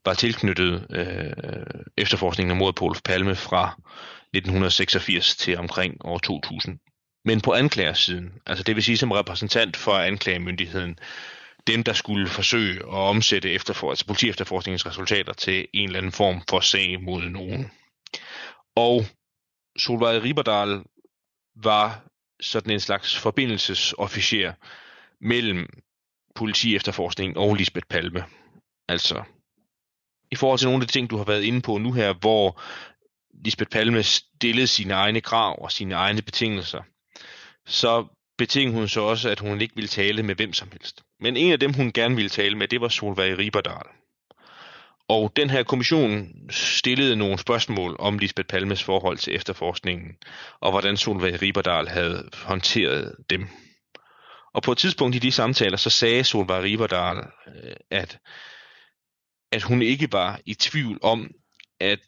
var 0.05 0.13
tilknyttet 0.13 0.87
øh, 0.89 1.81
efterforskningen 1.97 2.51
af 2.51 2.57
mordet 2.57 2.75
på 2.75 2.85
Olof 2.85 3.01
Palme 3.05 3.35
fra 3.35 3.75
1986 4.33 5.35
til 5.35 5.57
omkring 5.57 6.05
år 6.05 6.17
2000. 6.17 6.79
Men 7.25 7.41
på 7.41 7.53
anklagersiden, 7.53 8.33
altså 8.45 8.63
det 8.63 8.75
vil 8.75 8.83
sige 8.83 8.97
som 8.97 9.11
repræsentant 9.11 9.77
for 9.77 9.93
anklagemyndigheden, 9.93 10.99
dem, 11.71 11.83
der 11.83 11.93
skulle 11.93 12.27
forsøge 12.27 12.79
at 12.79 13.09
omsætte 13.13 13.51
efterfor, 13.51 13.89
altså 13.89 14.05
politiefterforskningens 14.05 14.85
resultater 14.85 15.33
til 15.33 15.67
en 15.73 15.85
eller 15.85 15.97
anden 15.97 16.11
form 16.11 16.41
for 16.49 16.59
sag 16.59 17.01
mod 17.01 17.21
nogen. 17.21 17.71
Og 18.75 19.05
Solvej 19.77 20.17
Riberdal 20.17 20.83
var 21.55 22.03
sådan 22.41 22.71
en 22.71 22.79
slags 22.79 23.17
forbindelsesofficer 23.17 24.53
mellem 25.21 25.67
politiefterforskningen 26.35 27.37
og 27.37 27.55
Lisbeth 27.55 27.87
Palme. 27.89 28.23
Altså, 28.87 29.23
i 30.31 30.35
forhold 30.35 30.59
til 30.59 30.67
nogle 30.67 30.81
af 30.81 30.87
de 30.87 30.93
ting, 30.93 31.09
du 31.09 31.17
har 31.17 31.23
været 31.23 31.43
inde 31.43 31.61
på 31.61 31.77
nu 31.77 31.91
her, 31.91 32.13
hvor 32.13 32.61
Lisbeth 33.45 33.69
Palme 33.69 34.03
stillede 34.03 34.67
sine 34.67 34.93
egne 34.93 35.21
krav 35.21 35.63
og 35.63 35.71
sine 35.71 35.95
egne 35.95 36.21
betingelser, 36.21 36.81
så 37.65 38.07
betingede 38.37 38.77
hun 38.77 38.87
så 38.87 39.01
også, 39.01 39.29
at 39.29 39.39
hun 39.39 39.61
ikke 39.61 39.75
ville 39.75 39.87
tale 39.87 40.23
med 40.23 40.35
hvem 40.35 40.53
som 40.53 40.71
helst. 40.71 41.03
Men 41.19 41.37
en 41.37 41.51
af 41.51 41.59
dem, 41.59 41.73
hun 41.73 41.91
gerne 41.91 42.15
ville 42.15 42.29
tale 42.29 42.57
med, 42.57 42.67
det 42.67 42.81
var 42.81 42.87
Solveig 42.87 43.37
Riberdal. 43.37 43.85
Og 45.07 45.31
den 45.35 45.49
her 45.49 45.63
kommission 45.63 46.29
stillede 46.49 47.15
nogle 47.15 47.37
spørgsmål 47.37 47.95
om 47.99 48.19
Lisbeth 48.19 48.47
Palmes 48.47 48.83
forhold 48.83 49.17
til 49.17 49.35
efterforskningen, 49.35 50.17
og 50.59 50.71
hvordan 50.71 50.97
Solveig 50.97 51.41
Riberdal 51.41 51.87
havde 51.87 52.29
håndteret 52.33 53.15
dem. 53.29 53.47
Og 54.53 54.63
på 54.63 54.71
et 54.71 54.77
tidspunkt 54.77 55.15
i 55.15 55.19
de 55.19 55.31
samtaler, 55.31 55.77
så 55.77 55.89
sagde 55.89 56.23
Solveig 56.23 56.63
Riberdal, 56.63 57.17
øh, 57.17 57.75
at, 57.91 58.19
at 59.51 59.63
hun 59.63 59.81
ikke 59.81 60.11
var 60.11 60.39
i 60.45 60.53
tvivl 60.53 60.99
om, 61.01 61.31
at 61.79 61.99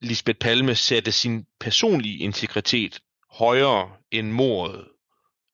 Lisbeth 0.00 0.38
Palme 0.38 0.74
satte 0.74 1.12
sin 1.12 1.46
personlige 1.60 2.18
integritet 2.18 3.00
højere 3.30 3.90
end 4.10 4.30
mordet, 4.30 4.84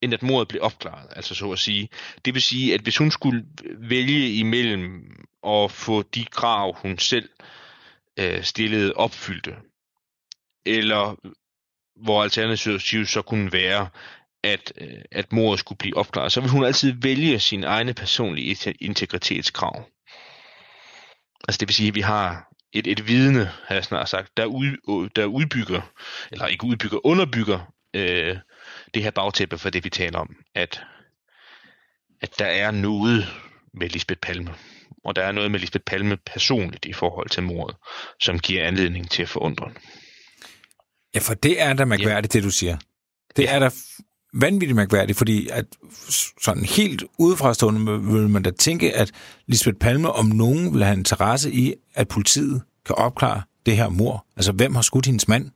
end 0.02 0.14
at 0.14 0.22
mordet 0.22 0.48
blev 0.48 0.62
opklaret, 0.62 1.08
altså 1.16 1.34
så 1.34 1.52
at 1.52 1.58
sige. 1.58 1.88
Det 2.24 2.34
vil 2.34 2.42
sige, 2.42 2.74
at 2.74 2.80
hvis 2.80 2.96
hun 2.96 3.11
skulle 3.11 3.44
vælge 3.78 4.32
imellem 4.32 5.02
at 5.46 5.70
få 5.70 6.02
de 6.02 6.24
krav, 6.24 6.76
hun 6.82 6.98
selv 6.98 7.28
øh, 8.18 8.42
stillede 8.42 8.92
opfyldte, 8.92 9.56
eller 10.66 11.16
hvor 12.02 12.22
alternativet 12.22 13.08
så 13.08 13.22
kunne 13.22 13.52
være, 13.52 13.88
at, 14.44 14.72
øh, 14.80 15.02
at 15.12 15.32
mordet 15.32 15.61
skulle 15.61 15.78
blive 15.78 15.96
opklaret, 15.96 16.32
så 16.32 16.40
vil 16.40 16.50
hun 16.50 16.64
altid 16.64 16.92
vælge 17.02 17.40
sin 17.40 17.64
egne 17.64 17.94
personlige 17.94 18.74
integritetskrav. 18.80 19.88
Altså 21.48 21.58
det 21.61 21.68
vil 21.68 21.74
sige, 21.74 21.88
at 21.88 21.94
vi 21.94 22.00
har 22.00 22.48
et, 22.72 22.87
et 22.87 23.08
vidne, 23.08 23.44
har 23.44 23.74
jeg 23.74 23.84
snart 23.84 24.08
sagt, 24.08 24.37
der, 24.37 24.44
ud, 24.44 25.08
der 25.16 25.24
udbygger, 25.24 25.82
eller 26.32 26.46
ikke 26.46 26.64
udbygger, 26.64 27.06
underbygger 27.06 27.72
øh, 27.94 28.37
det 28.94 29.03
her 29.03 29.11
bagtæppe 29.11 29.59
for 29.59 29.70
det, 29.70 29.85
vi 29.85 29.90
taler 29.90 30.18
om, 30.18 30.37
at, 30.55 30.83
at 32.20 32.38
der 32.38 32.46
er 32.46 32.70
noget 32.70 33.27
med 33.74 33.88
Lisbeth 33.88 34.20
Palme, 34.20 34.55
og 35.05 35.16
der 35.16 35.22
er 35.22 35.33
noget 35.33 35.51
med 35.51 35.61
Lisbeth 35.61 35.85
Palme 35.85 36.16
personligt 36.16 36.85
i 36.85 36.92
forhold 36.92 37.29
til 37.29 37.42
mordet, 37.42 37.77
som 38.20 38.38
giver 38.38 38.66
anledning 38.66 39.11
til 39.11 39.22
at 39.22 39.29
forundre. 39.29 39.70
Ja, 41.14 41.20
for 41.20 41.35
det 41.35 41.62
er 41.62 41.72
da 41.72 41.85
mærkværdigt, 41.85 42.33
det 42.33 42.42
du 42.42 42.51
siger. 42.51 42.77
Det 43.37 43.51
er 43.51 43.59
da 43.59 43.70
vanvittigt 44.35 44.77
mærkværdigt, 44.77 45.18
fordi 45.18 45.48
at 45.48 45.64
sådan 46.42 46.64
helt 46.64 47.05
udefrastående 47.18 48.03
vil 48.12 48.29
man 48.29 48.42
da 48.42 48.51
tænke, 48.51 48.96
at 48.96 49.12
Lisbeth 49.46 49.79
Palme 49.79 50.12
om 50.12 50.27
nogen 50.27 50.74
vil 50.74 50.85
have 50.85 50.96
interesse 50.96 51.53
i, 51.53 51.74
at 51.94 52.09
politiet 52.09 52.62
kan 52.87 52.94
opklare 52.94 53.42
det 53.66 53.77
her 53.77 53.88
mor. 53.88 54.27
Altså, 54.37 54.53
hvem 54.53 54.74
har 54.74 54.83
skudt 54.83 55.07
hendes 55.07 55.29
mand? 55.29 55.51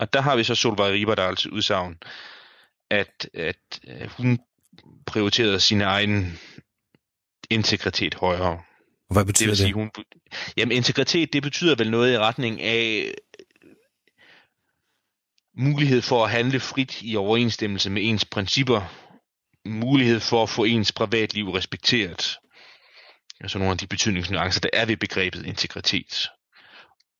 Og 0.00 0.12
der 0.12 0.20
har 0.20 0.36
vi 0.36 0.44
så 0.44 0.54
Solveig 0.54 0.92
Riberdals 0.92 1.46
udsagn, 1.46 1.98
at, 2.90 3.30
at 3.34 3.80
øh, 3.86 4.08
hun 4.10 4.38
prioriterede 5.06 5.60
sin 5.60 5.80
egen 5.80 6.38
integritet 7.50 8.14
højere. 8.14 8.62
Hvad 9.10 9.20
Det 9.20 9.26
betyder 9.26 9.46
vil 9.48 9.50
det? 9.50 9.58
sige, 9.58 9.72
hun... 9.72 9.90
Jamen, 10.56 10.76
integritet, 10.76 11.32
det 11.32 11.42
betyder 11.42 11.74
vel 11.74 11.90
noget 11.90 12.14
i 12.14 12.18
retning 12.18 12.60
af 12.60 13.14
mulighed 15.58 16.02
for 16.02 16.24
at 16.24 16.30
handle 16.30 16.60
frit 16.60 17.02
i 17.02 17.16
overensstemmelse 17.16 17.90
med 17.90 18.02
ens 18.04 18.24
principper, 18.24 18.82
mulighed 19.64 20.20
for 20.20 20.42
at 20.42 20.48
få 20.48 20.64
ens 20.64 20.92
privatliv 20.92 21.50
respekteret. 21.50 22.38
Altså 23.40 23.58
nogle 23.58 23.72
af 23.72 23.78
de 23.78 23.86
betydningsnuancer, 23.86 24.60
der 24.60 24.70
er 24.72 24.86
ved 24.86 24.96
begrebet 24.96 25.46
integritet. 25.46 26.28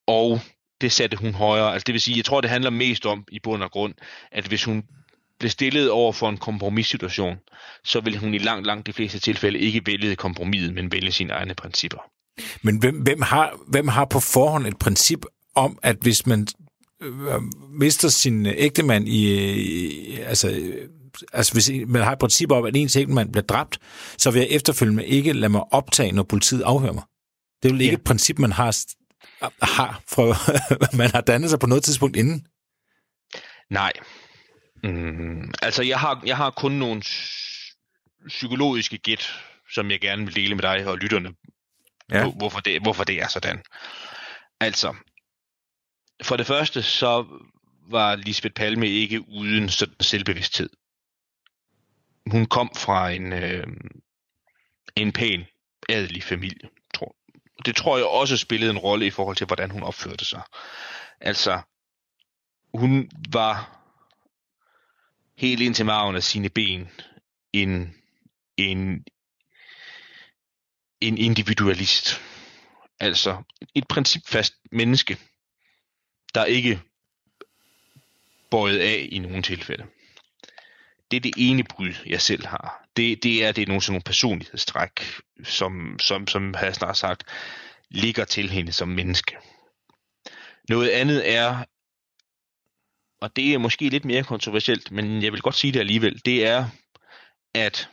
Og 0.07 0.40
det 0.81 0.93
satte 0.93 1.16
hun 1.16 1.35
højere. 1.35 1.73
Altså 1.73 1.85
det 1.87 1.93
vil 1.93 2.01
sige, 2.01 2.16
jeg 2.16 2.25
tror, 2.25 2.40
det 2.40 2.51
handler 2.51 2.71
mest 2.71 3.07
om 3.07 3.25
i 3.33 3.38
bund 3.43 3.62
og 3.62 3.71
grund, 3.71 3.95
at 4.33 4.47
hvis 4.47 4.64
hun 4.64 4.83
blev 5.38 5.51
stillet 5.51 5.90
over 5.90 6.12
for 6.12 6.29
en 6.29 6.37
kompromissituation, 6.37 7.37
så 7.85 8.01
vil 8.01 8.19
hun 8.19 8.35
i 8.35 8.38
langt, 8.38 8.66
langt 8.66 8.87
de 8.87 8.93
fleste 8.93 9.19
tilfælde 9.19 9.59
ikke 9.59 9.83
vælge 9.87 10.16
kompromiset, 10.16 10.75
men 10.75 10.93
vælge 10.93 11.12
sine 11.12 11.33
egne 11.33 11.55
principper. 11.55 11.99
Men 12.62 12.79
hvem, 12.79 12.97
hvem, 13.03 13.23
har, 13.23 13.59
hvem 13.69 13.88
har 13.88 14.05
på 14.05 14.21
forhånd 14.21 14.66
et 14.66 14.79
princip 14.79 15.25
om, 15.55 15.79
at 15.83 15.97
hvis 16.01 16.27
man 16.27 16.47
øh, 17.03 17.43
mister 17.71 18.09
sin 18.09 18.47
ægtemand 18.47 19.09
i, 19.09 19.53
i 19.53 20.19
altså, 20.19 20.51
øh, 20.51 20.88
altså 21.33 21.53
hvis 21.53 21.71
man 21.87 22.03
har 22.03 22.12
et 22.12 22.19
princip 22.19 22.51
om, 22.53 22.64
at 22.64 22.77
ens 22.77 22.99
man 23.09 23.33
bliver 23.33 23.45
dræbt, 23.45 23.79
så 24.19 24.31
vil 24.31 24.40
jeg 24.40 24.49
efterfølgende 24.51 25.07
ikke 25.07 25.33
lade 25.33 25.53
mig 25.53 25.73
optage, 25.73 26.12
når 26.12 26.23
politiet 26.23 26.62
afhører 26.62 26.93
mig. 26.93 27.03
Det 27.62 27.69
er 27.69 27.75
jo 27.75 27.81
ikke 27.81 27.87
ja. 27.87 27.93
et 27.93 28.05
princip, 28.05 28.38
man 28.38 28.53
har, 28.53 28.79
har 29.62 30.02
fra, 30.09 30.22
man 31.00 31.11
har 31.11 31.20
dannet 31.20 31.50
sig 31.50 31.59
på 31.59 31.66
noget 31.66 31.85
tidspunkt 31.85 32.16
inden. 32.16 32.46
Nej. 33.70 33.92
Mm, 34.85 35.52
altså, 35.62 35.83
jeg 35.83 36.00
har, 36.00 36.22
jeg 36.26 36.37
har 36.37 36.50
kun 36.50 36.72
nogle 36.72 37.02
psykologiske 38.28 38.98
gæt, 38.98 39.40
som 39.72 39.90
jeg 39.90 40.00
gerne 40.00 40.24
vil 40.24 40.35
dele 40.35 40.54
med 40.54 40.62
dig 40.62 40.87
og 40.87 40.98
lytterne, 40.98 41.35
ja. 42.11 42.30
hvorfor, 42.30 42.61
det, 42.61 42.83
hvorfor 42.83 43.04
det 43.04 43.22
er 43.22 43.28
sådan. 43.28 43.62
Altså, 44.61 44.94
for 46.22 46.37
det 46.37 46.46
første, 46.46 46.83
så 46.83 47.26
var 47.90 48.16
Lisbeth 48.16 48.54
Palme 48.54 48.88
ikke 48.88 49.28
uden 49.28 49.68
sådan 49.68 49.94
selvbevidsthed. 50.00 50.70
Hun 52.30 52.46
kom 52.46 52.70
fra 52.76 53.11
en, 53.11 53.33
øh, 53.33 53.66
en 54.96 55.12
pæn, 55.12 55.44
adelig 55.88 56.22
familie, 56.22 56.68
og 57.61 57.66
Det 57.66 57.77
tror 57.77 57.96
jeg 57.96 58.07
også 58.07 58.37
spillede 58.37 58.70
en 58.70 58.79
rolle 58.79 59.07
i 59.07 59.11
forhold 59.11 59.37
til, 59.37 59.46
hvordan 59.46 59.70
hun 59.70 59.83
opførte 59.83 60.25
sig. 60.25 60.42
Altså, 61.20 61.61
hun 62.75 63.11
var 63.33 63.81
helt 65.37 65.62
ind 65.62 65.75
til 65.75 65.87
maven 65.87 66.16
af 66.16 66.23
sine 66.23 66.49
ben 66.49 66.90
en, 67.53 67.94
en, 68.57 69.05
en 71.01 71.18
individualist. 71.18 72.20
Altså 73.01 73.42
et 73.75 73.88
principfast 73.88 74.55
menneske, 74.73 75.18
der 76.35 76.44
ikke 76.44 76.81
bøjet 78.51 78.79
af 78.79 79.09
i 79.12 79.18
nogle 79.18 79.42
tilfælde. 79.42 79.87
Det 81.11 81.16
er 81.16 81.20
det 81.20 81.35
ene 81.37 81.64
brud, 81.64 81.94
jeg 82.07 82.20
selv 82.20 82.46
har. 82.46 82.85
Det, 82.96 83.23
det 83.23 83.44
er 83.44 83.53
det 83.53 83.62
er 83.62 83.66
nogle 83.66 83.83
sådan 83.83 83.92
nogle 83.92 84.03
personlighedstræk, 84.03 84.90
som, 85.44 85.99
som, 85.99 86.27
som 86.27 86.55
har 86.55 86.73
snart 86.73 86.96
sagt, 86.96 87.25
ligger 87.90 88.25
til 88.25 88.51
hende 88.51 88.73
som 88.73 88.88
menneske. 88.88 89.37
Noget 90.68 90.88
andet 90.90 91.31
er, 91.37 91.64
og 93.20 93.37
det 93.37 93.55
er 93.55 93.59
måske 93.59 93.88
lidt 93.88 94.05
mere 94.05 94.25
kontroversielt, 94.25 94.90
men 94.90 95.23
jeg 95.23 95.33
vil 95.33 95.40
godt 95.40 95.55
sige 95.55 95.73
det 95.73 95.81
alligevel, 95.81 96.20
det 96.25 96.46
er, 96.46 96.66
at 97.55 97.88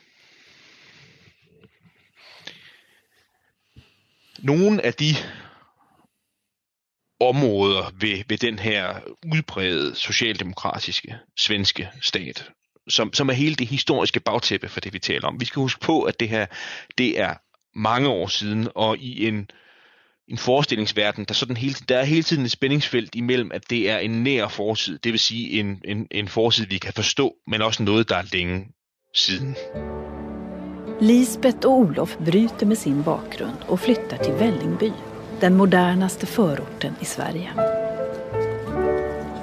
nogle 4.38 4.84
af 4.84 4.94
de 4.94 5.14
områder 7.20 7.90
ved, 8.00 8.24
ved 8.28 8.38
den 8.38 8.58
her 8.58 9.00
udbredte 9.34 9.94
socialdemokratiske 9.94 11.18
svenske 11.36 11.90
stat, 12.00 12.50
som, 12.88 13.12
som 13.12 13.28
er 13.28 13.32
hele 13.32 13.54
det 13.54 13.66
historiske 13.66 14.20
bagtæppe 14.20 14.68
for 14.68 14.80
det, 14.80 14.92
vi 14.92 14.98
taler 14.98 15.28
om. 15.28 15.40
Vi 15.40 15.44
skal 15.44 15.60
huske 15.60 15.80
på, 15.80 16.02
at 16.02 16.20
det 16.20 16.28
her 16.28 16.46
det 16.98 17.20
er 17.20 17.34
mange 17.74 18.08
år 18.08 18.26
siden, 18.26 18.68
og 18.74 18.98
i 18.98 19.28
en, 19.28 19.50
en 20.28 20.38
forestillingsverden, 20.38 21.24
der, 21.24 21.34
sådan 21.34 21.56
hele, 21.56 21.74
der 21.88 21.98
er 21.98 22.04
hele 22.04 22.22
tiden 22.22 22.44
et 22.44 22.50
spændingsfelt 22.50 23.14
imellem, 23.14 23.50
at 23.54 23.70
det 23.70 23.90
er 23.90 23.98
en 23.98 24.22
nær 24.22 24.48
fortid, 24.48 24.98
det 24.98 25.12
vil 25.12 25.20
sige 25.20 25.60
en, 25.60 25.82
en, 25.84 26.06
en 26.10 26.28
fortid, 26.28 26.66
vi 26.66 26.78
kan 26.78 26.92
forstå, 26.92 27.34
men 27.46 27.62
også 27.62 27.82
noget, 27.82 28.08
der 28.08 28.16
er 28.16 28.24
længe 28.32 28.66
siden. 29.14 29.56
Lisbeth 31.00 31.58
og 31.64 31.78
Olof 31.78 32.16
bryter 32.16 32.66
med 32.66 32.76
sin 32.76 33.04
bakgrund 33.04 33.56
og 33.68 33.78
flyttar 33.78 34.16
till 34.16 34.32
Vällingby, 34.32 34.92
den 35.40 35.54
modernaste 35.54 36.26
förorten 36.26 36.96
i 37.00 37.04
Sverige. 37.04 37.87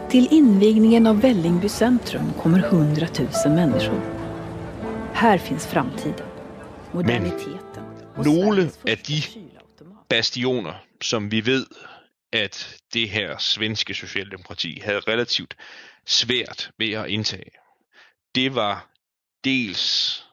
Till 0.10 0.28
invigningen 0.32 1.08
av 1.08 1.22
Vällingby 1.22 1.70
centrum 1.70 2.34
kommer 2.34 2.60
100 2.60 3.08
000 3.46 3.56
människor. 3.56 4.02
Här 5.14 5.38
finns 5.38 5.68
framtiden, 5.68 6.26
moderniteten 6.94 7.84
Men 8.16 8.26
nogle 8.26 8.72
af 8.88 8.98
de 8.98 9.22
bastioner, 10.10 10.74
som 11.02 11.32
vi 11.32 11.46
ved, 11.46 11.66
at 12.34 12.78
det 12.94 13.10
her 13.10 13.38
svenske 13.38 13.94
socialdemokrati 13.94 14.82
havde 14.84 15.00
relativt 15.00 15.56
svært 16.06 16.72
ved 16.78 16.92
at 16.92 17.08
indtage, 17.08 17.52
det 18.36 18.56
var 18.56 18.88
dels 19.44 20.24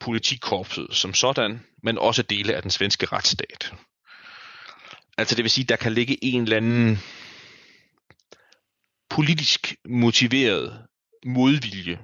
politikorpset 0.00 0.86
som 0.90 1.14
sådan, 1.14 1.60
men 1.82 1.98
også 1.98 2.22
dele 2.22 2.54
af 2.54 2.62
den 2.62 2.70
svenske 2.70 3.06
retsstat. 3.06 3.72
Altså 5.18 5.34
det 5.34 5.44
vil 5.44 5.50
sige, 5.50 5.64
der 5.64 5.76
kan 5.76 5.92
ligge 5.92 6.24
en 6.24 6.42
eller 6.42 6.56
anden 6.56 6.98
politisk 9.16 9.74
motiveret 9.88 10.86
modvilje, 11.26 11.98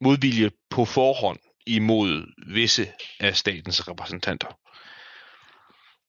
modvilje 0.00 0.50
på 0.70 0.84
forhånd 0.84 1.38
imod 1.66 2.32
visse 2.54 2.92
af 3.20 3.36
statens 3.36 3.88
repræsentanter. 3.88 4.58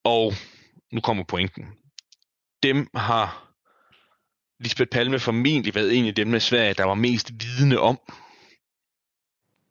Og 0.03 0.33
nu 0.91 1.01
kommer 1.01 1.23
pointen. 1.23 1.65
Dem 2.63 2.87
har 2.95 3.53
Lisbeth 4.59 4.89
Palme 4.89 5.19
formentlig 5.19 5.75
været 5.75 5.97
en 5.97 6.07
af 6.07 6.15
dem 6.15 6.27
med 6.27 6.39
Sverige, 6.39 6.73
der 6.73 6.83
var 6.83 6.93
mest 6.93 7.31
vidne 7.33 7.79
om, 7.79 7.99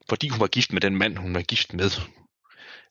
fordi 0.09 0.29
hun 0.29 0.41
var 0.41 0.47
gift 0.47 0.73
med 0.73 0.81
den 0.81 0.97
mand, 0.97 1.17
hun 1.17 1.35
var 1.35 1.43
gift 1.43 1.75
med. 1.75 1.91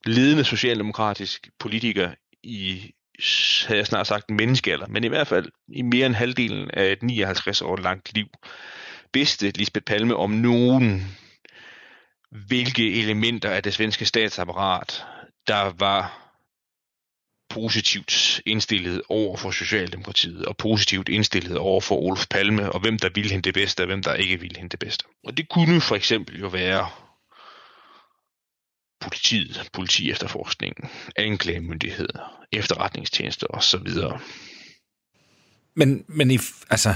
Ledende 0.05 0.43
socialdemokratisk 0.43 1.49
politiker 1.59 2.15
i, 2.43 2.93
havde 3.67 3.77
jeg 3.77 3.88
snart 3.88 4.08
sagt, 4.08 4.29
menneskealder, 4.29 4.88
men 4.88 5.03
i 5.03 5.08
hvert 5.08 5.27
fald 5.27 5.51
i 5.67 5.82
mere 5.82 6.05
end 6.05 6.15
halvdelen 6.15 6.71
af 6.73 6.91
et 6.91 7.03
59 7.03 7.62
år 7.62 7.77
langt 7.77 8.15
liv, 8.15 8.27
vidste 9.13 9.49
Lisbeth 9.49 9.84
Palme 9.84 10.15
om 10.15 10.29
nogen, 10.29 11.17
hvilke 12.47 12.99
elementer 13.01 13.49
af 13.49 13.63
det 13.63 13.73
svenske 13.73 14.05
statsapparat, 14.05 15.05
der 15.47 15.73
var 15.77 16.29
positivt 17.49 18.41
indstillet 18.45 19.01
over 19.10 19.38
for 19.38 19.51
Socialdemokratiet, 19.51 20.45
og 20.45 20.58
positivt 20.58 21.10
indstillet 21.10 21.58
over 21.58 21.82
for 21.82 21.95
Olof 21.95 22.25
Palme, 22.29 22.71
og 22.71 22.79
hvem 22.79 22.99
der 22.99 23.10
ville 23.15 23.29
hende 23.29 23.43
det 23.43 23.53
bedste, 23.53 23.82
og 23.82 23.86
hvem 23.86 24.03
der 24.03 24.13
ikke 24.13 24.39
ville 24.39 24.58
hende 24.58 24.69
det 24.69 24.79
bedste. 24.79 25.05
Og 25.23 25.38
det 25.38 25.49
kunne 25.49 25.82
for 25.82 25.95
eksempel 25.95 26.39
jo 26.39 26.47
være 26.47 26.89
politiet, 29.10 29.69
politi 29.74 30.12
efterforskningen, 30.12 30.89
anklagemyndigheder, 31.15 32.45
efterretningstjenester 32.52 33.48
osv. 33.50 33.88
Men, 35.76 36.04
men 36.08 36.32
i, 36.32 36.38
altså, 36.69 36.93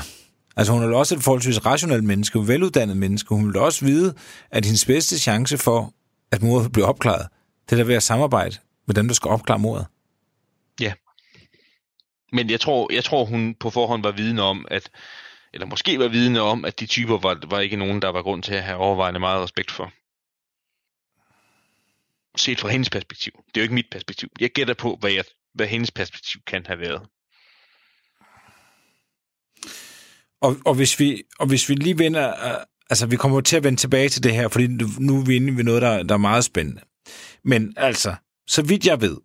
altså 0.56 0.74
hun 0.74 0.84
er 0.84 0.98
også 0.98 1.16
et 1.16 1.24
forholdsvis 1.24 1.66
rationelt 1.66 2.04
menneske, 2.04 2.40
en 2.40 2.48
veluddannet 2.48 2.98
menneske. 2.98 3.36
Hun 3.36 3.48
vil 3.48 3.58
også 3.58 3.86
vide, 3.86 4.14
at 4.52 4.66
hendes 4.66 4.86
bedste 4.86 5.20
chance 5.20 5.58
for, 5.58 5.94
at 6.32 6.42
mordet 6.42 6.72
bliver 6.72 6.88
opklaret, 6.88 7.28
det 7.66 7.72
er 7.72 7.76
der 7.76 7.84
ved 7.84 7.96
at 7.96 8.04
samarbejde 8.04 8.58
med 8.88 8.96
dem, 8.96 9.08
der 9.08 9.16
skal 9.16 9.30
opklare 9.30 9.60
mordet. 9.60 9.86
Ja. 10.82 10.94
Men 12.32 12.50
jeg 12.50 12.60
tror, 12.60 12.94
jeg 12.94 13.04
tror, 13.04 13.26
hun 13.26 13.56
på 13.60 13.70
forhånd 13.70 14.04
var 14.04 14.12
vidne 14.12 14.42
om, 14.42 14.66
at 14.72 14.90
eller 15.54 15.68
måske 15.68 16.00
var 16.00 16.08
vidne 16.08 16.42
om, 16.42 16.66
at 16.66 16.80
de 16.80 16.86
typer 16.86 17.18
var, 17.18 17.40
var 17.48 17.60
ikke 17.60 17.76
nogen, 17.76 18.02
der 18.02 18.10
var 18.10 18.22
grund 18.22 18.44
til 18.44 18.54
at 18.54 18.64
have 18.64 18.78
overvejende 18.78 19.20
meget 19.20 19.44
respekt 19.44 19.72
for 19.72 19.92
set 22.38 22.60
fra 22.60 22.70
hendes 22.70 22.90
perspektiv. 22.90 23.34
Det 23.48 23.58
er 23.58 23.62
jo 23.62 23.64
ikke 23.64 23.74
mit 23.74 23.90
perspektiv. 23.92 24.30
Jeg 24.40 24.50
gætter 24.50 24.74
på, 24.74 24.98
hvad, 25.00 25.12
jeg, 25.12 25.24
hvad 25.54 25.68
hendes 25.68 25.92
perspektiv 25.92 26.42
kan 26.48 26.66
have 26.66 26.80
været. 26.80 27.02
Og, 30.42 30.58
og, 30.66 30.76
hvis, 30.76 31.00
vi, 31.00 31.24
og 31.40 31.48
hvis 31.48 31.70
vi 31.70 31.76
lige 31.76 31.98
vender, 31.98 32.30
øh, 32.30 32.66
altså 32.90 33.06
vi 33.06 33.16
kommer 33.16 33.42
til 33.42 33.58
at 33.58 33.64
vende 33.64 33.80
tilbage 33.80 34.10
til 34.10 34.24
det 34.24 34.34
her, 34.34 34.48
fordi 34.48 34.68
nu 35.00 35.20
er 35.20 35.26
vi 35.26 35.36
inde 35.36 35.58
ved 35.58 35.64
noget, 35.64 35.82
der, 35.82 36.04
der 36.04 36.14
er 36.14 36.18
meget 36.18 36.44
spændende. 36.44 36.82
Men 37.44 37.74
altså, 37.78 38.16
så 38.48 38.62
vidt 38.62 38.86
jeg 38.86 39.02
ved, 39.02 39.18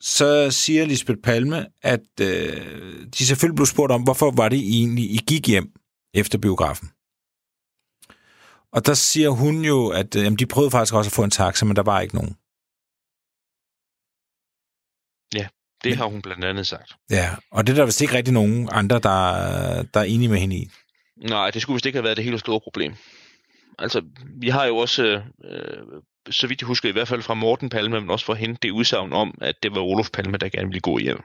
så 0.00 0.50
siger 0.50 0.84
Lisbeth 0.84 1.20
Palme, 1.22 1.66
at 1.82 2.20
øh, 2.20 3.06
de 3.18 3.26
selvfølgelig 3.26 3.56
blev 3.56 3.66
spurgt 3.66 3.92
om, 3.92 4.02
hvorfor 4.02 4.30
var 4.30 4.48
det 4.48 4.58
egentlig, 4.58 5.04
I 5.04 5.20
gik 5.26 5.46
hjem 5.48 5.72
efter 6.14 6.38
biografen? 6.38 6.88
Og 8.74 8.86
der 8.86 8.94
siger 8.94 9.30
hun 9.30 9.64
jo, 9.64 9.88
at 9.88 10.16
øh, 10.16 10.24
jamen, 10.24 10.38
de 10.38 10.46
prøvede 10.46 10.70
faktisk 10.70 10.94
også 10.94 11.08
at 11.08 11.12
få 11.12 11.24
en 11.24 11.30
taxa, 11.30 11.64
men 11.66 11.76
der 11.76 11.82
var 11.82 12.00
ikke 12.00 12.14
nogen. 12.14 12.36
Ja, 15.34 15.46
det 15.84 15.90
men, 15.90 15.98
har 15.98 16.06
hun 16.06 16.22
blandt 16.22 16.44
andet 16.44 16.66
sagt. 16.66 16.96
Ja, 17.10 17.30
og 17.50 17.66
det 17.66 17.72
er 17.72 17.76
der 17.76 17.84
vist 17.84 18.00
ikke 18.00 18.14
rigtig 18.14 18.34
nogen 18.34 18.68
andre, 18.72 18.98
der, 18.98 19.18
der 19.94 20.00
er 20.00 20.04
enige 20.04 20.28
med 20.28 20.38
hende 20.38 20.56
i. 20.56 20.70
Nej, 21.16 21.50
det 21.50 21.62
skulle 21.62 21.74
vist 21.74 21.86
ikke 21.86 21.96
have 21.96 22.04
været 22.04 22.16
det 22.16 22.24
helt 22.24 22.40
store 22.40 22.60
problem. 22.60 22.94
Altså, 23.78 24.02
vi 24.40 24.48
har 24.48 24.64
jo 24.66 24.76
også, 24.76 25.22
øh, 25.44 26.00
så 26.30 26.46
vidt 26.46 26.60
jeg 26.60 26.66
husker, 26.66 26.88
i 26.88 26.92
hvert 26.92 27.08
fald 27.08 27.22
fra 27.22 27.34
Morten 27.34 27.68
Palme, 27.68 28.00
men 28.00 28.10
også 28.10 28.26
fra 28.26 28.34
hende, 28.34 28.56
det 28.62 28.70
udsagn 28.70 29.12
om, 29.12 29.38
at 29.40 29.54
det 29.62 29.74
var 29.74 29.80
Olof 29.80 30.10
Palme, 30.10 30.36
der 30.36 30.48
gerne 30.48 30.68
ville 30.68 30.80
gå 30.80 30.98
hjem 30.98 31.20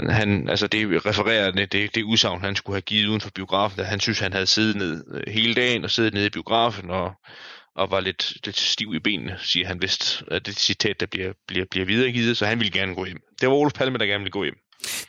han, 0.00 0.48
altså 0.48 0.66
det 0.66 1.06
refererer 1.06 1.50
det, 1.50 1.72
det, 1.72 1.94
det 1.94 2.02
udsagn, 2.02 2.40
han 2.40 2.56
skulle 2.56 2.74
have 2.74 2.82
givet 2.82 3.06
uden 3.08 3.20
for 3.20 3.30
biografen, 3.34 3.80
at 3.80 3.86
han 3.86 4.00
synes, 4.00 4.18
han 4.18 4.32
havde 4.32 4.46
siddet 4.46 4.76
ned 4.76 5.04
øh, 5.14 5.32
hele 5.32 5.54
dagen 5.54 5.84
og 5.84 5.90
siddet 5.90 6.14
nede 6.14 6.26
i 6.26 6.30
biografen 6.30 6.90
og, 6.90 7.12
og 7.76 7.90
var 7.90 8.00
lidt, 8.00 8.32
lidt 8.44 8.58
stiv 8.58 8.94
i 8.94 8.98
benene, 8.98 9.36
siger 9.42 9.66
han 9.66 9.82
vist, 9.82 10.22
at 10.30 10.46
det 10.46 10.58
citat, 10.58 11.00
der 11.00 11.06
bliver, 11.06 11.32
bliver, 11.48 11.66
bliver 11.70 11.86
videregivet, 11.86 12.36
så 12.36 12.46
han 12.46 12.58
ville 12.58 12.72
gerne 12.72 12.94
gå 12.94 13.04
hjem. 13.04 13.20
Det 13.40 13.48
var 13.48 13.54
Olof 13.54 13.72
Palme, 13.72 13.98
der 13.98 14.06
gerne 14.06 14.22
ville 14.22 14.30
gå 14.30 14.44
hjem. 14.44 14.56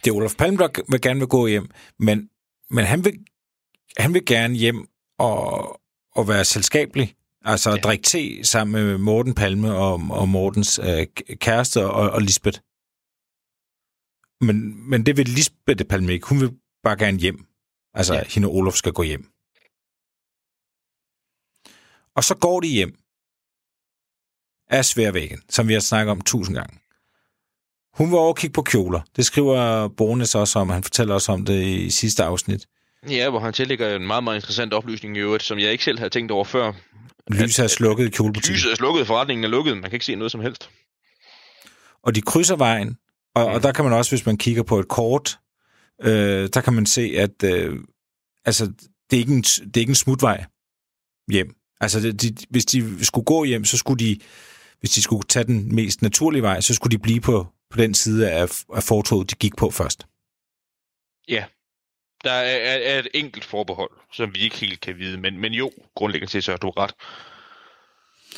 Det 0.03 0.11
er 0.11 0.15
Olof 0.15 0.35
Palme, 0.35 0.57
der 0.57 0.67
vil 0.91 1.01
gerne 1.01 1.19
vil 1.19 1.27
gå 1.27 1.47
hjem, 1.47 1.69
men, 1.99 2.29
men 2.69 2.85
han, 2.85 3.05
vil, 3.05 3.13
han 3.97 4.13
vil 4.13 4.25
gerne 4.25 4.55
hjem 4.55 4.87
at, 5.19 5.27
at 6.19 6.27
være 6.27 6.45
selskabelig. 6.45 7.13
Altså 7.45 7.69
at 7.69 7.75
Ja. 7.75 7.81
drikke 7.81 8.03
te 8.03 8.43
sammen 8.43 8.83
med 8.85 8.97
Morten 8.97 9.33
Palme 9.35 9.73
og, 9.75 10.01
og 10.09 10.29
Mortens 10.29 10.79
øh, 10.83 11.05
kæreste 11.41 11.85
og, 11.85 12.09
og 12.09 12.21
Lisbeth. 12.21 12.59
Men, 14.41 14.89
men 14.89 15.05
det 15.05 15.17
vil 15.17 15.29
Lisbeth 15.29 15.85
Palme 15.85 16.13
ikke. 16.13 16.27
Hun 16.27 16.41
vil 16.41 16.51
bare 16.83 16.97
gerne 16.97 17.19
hjem. 17.19 17.45
Altså, 17.93 18.13
ja. 18.13 18.23
Hende 18.23 18.47
og 18.47 18.55
Olof 18.55 18.73
skal 18.73 18.93
gå 18.93 19.03
hjem. 19.03 19.25
Og 22.15 22.23
så 22.23 22.35
går 22.41 22.59
de 22.59 22.67
hjem 22.67 22.97
af 24.69 24.85
sværvæggen, 24.85 25.41
som 25.49 25.67
vi 25.67 25.73
har 25.73 25.79
snakket 25.79 26.11
om 26.11 26.21
tusind 26.21 26.55
gange. 26.55 26.79
Hun 27.93 28.11
var 28.11 28.17
over 28.17 28.33
kigge 28.33 28.53
på 28.53 28.61
kjoler. 28.61 29.01
Det 29.15 29.25
skriver 29.25 29.87
Bornes 29.87 30.35
også 30.35 30.59
om. 30.59 30.69
Han 30.69 30.83
fortæller 30.83 31.13
også 31.13 31.31
om 31.31 31.45
det 31.45 31.63
i 31.65 31.89
sidste 31.89 32.23
afsnit. 32.23 32.67
Ja, 33.09 33.29
hvor 33.29 33.39
han 33.39 33.53
tillægger 33.53 33.95
en 33.95 34.07
meget, 34.07 34.23
meget 34.23 34.37
interessant 34.37 34.73
oplysning 34.73 35.17
i 35.17 35.19
øvrigt, 35.19 35.43
som 35.43 35.59
jeg 35.59 35.71
ikke 35.71 35.83
selv 35.83 35.97
havde 35.97 36.09
tænkt 36.09 36.31
over 36.31 36.45
før. 36.45 36.73
Lyset 37.31 37.63
er 37.63 37.67
slukket 37.67 38.05
i 38.05 38.09
kjolebutikken. 38.09 38.55
Lyset 38.55 38.71
er 38.71 38.75
slukket, 38.75 39.07
forretningen 39.07 39.43
er 39.43 39.47
lukket, 39.47 39.73
man 39.77 39.83
kan 39.83 39.93
ikke 39.93 40.05
se 40.05 40.15
noget 40.15 40.31
som 40.31 40.41
helst. 40.41 40.69
Og 42.03 42.15
de 42.15 42.21
krydser 42.21 42.55
vejen, 42.55 42.97
og, 43.37 43.45
og 43.45 43.63
der 43.63 43.71
kan 43.71 43.85
man 43.85 43.93
også, 43.93 44.11
hvis 44.11 44.25
man 44.25 44.37
kigger 44.37 44.63
på 44.63 44.79
et 44.79 44.87
kort, 44.87 45.39
øh, 46.03 46.49
der 46.53 46.61
kan 46.61 46.73
man 46.73 46.85
se, 46.85 47.01
at 47.01 47.43
øh, 47.43 47.79
altså, 48.45 48.65
det, 49.09 49.17
er 49.17 49.19
ikke 49.19 49.33
en, 49.33 49.41
det 49.41 49.77
er 49.77 49.81
ikke 49.81 49.91
en 49.91 49.95
smutvej 49.95 50.45
hjem. 51.31 51.55
Altså, 51.81 51.99
det, 51.99 52.21
de, 52.21 52.35
hvis 52.49 52.65
de 52.65 53.05
skulle 53.05 53.25
gå 53.25 53.43
hjem, 53.43 53.65
så 53.65 53.77
skulle 53.77 54.05
de, 54.05 54.19
hvis 54.79 54.91
de 54.91 55.01
skulle 55.01 55.27
tage 55.27 55.45
den 55.45 55.75
mest 55.75 56.01
naturlige 56.01 56.41
vej, 56.41 56.61
så 56.61 56.73
skulle 56.73 56.97
de 56.97 57.01
blive 57.01 57.21
på, 57.21 57.47
på 57.69 57.77
den 57.77 57.93
side 57.93 58.31
af, 58.31 58.63
af 58.75 58.83
fortoget, 58.83 59.31
de 59.31 59.35
gik 59.35 59.55
på 59.55 59.71
først. 59.71 60.05
Ja, 61.27 61.45
der 62.23 62.31
er, 62.31 62.57
er, 62.57 62.95
er 62.95 62.99
et 62.99 63.07
enkelt 63.13 63.45
forbehold, 63.45 63.91
som 64.13 64.35
vi 64.35 64.39
ikke 64.39 64.55
helt 64.55 64.81
kan 64.81 64.97
vide, 64.97 65.17
men, 65.17 65.37
men 65.39 65.53
jo, 65.53 65.71
grundlæggende 65.95 66.31
set, 66.31 66.43
så 66.43 66.51
har 66.51 66.57
du 66.57 66.69
ret. 66.69 66.93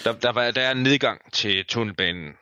Der, 0.04 0.14
der, 0.14 0.32
var, 0.32 0.52
der 0.52 0.62
er 0.62 0.72
en 0.72 0.84
nedgang 0.84 1.34
til 1.34 1.66
tunnelbanen 1.66 2.34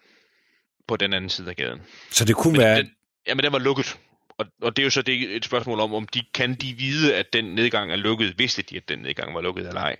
på 0.87 0.97
den 0.97 1.13
anden 1.13 1.29
side 1.29 1.49
af 1.49 1.55
gaden. 1.55 1.81
Så 2.11 2.25
det 2.25 2.35
kunne 2.35 2.51
Men 2.53 2.61
være... 2.61 2.77
den, 2.77 2.91
jamen, 3.27 3.43
den 3.43 3.53
var 3.53 3.59
lukket. 3.59 3.97
Og, 4.37 4.45
og 4.61 4.75
det 4.75 4.81
er 4.81 4.85
jo 4.85 4.89
så 4.89 5.01
det, 5.01 5.35
et 5.35 5.45
spørgsmål 5.45 5.79
om, 5.79 5.93
om 5.93 6.07
de 6.07 6.23
kan 6.33 6.55
de 6.55 6.73
vide, 6.73 7.15
at 7.15 7.33
den 7.33 7.45
nedgang 7.45 7.91
er 7.91 7.95
lukket, 7.95 8.39
vidste 8.39 8.61
de, 8.61 8.77
at 8.77 8.89
den 8.89 8.99
nedgang 8.99 9.33
var 9.35 9.41
lukket 9.41 9.67
eller 9.67 9.81
ej. 9.81 9.95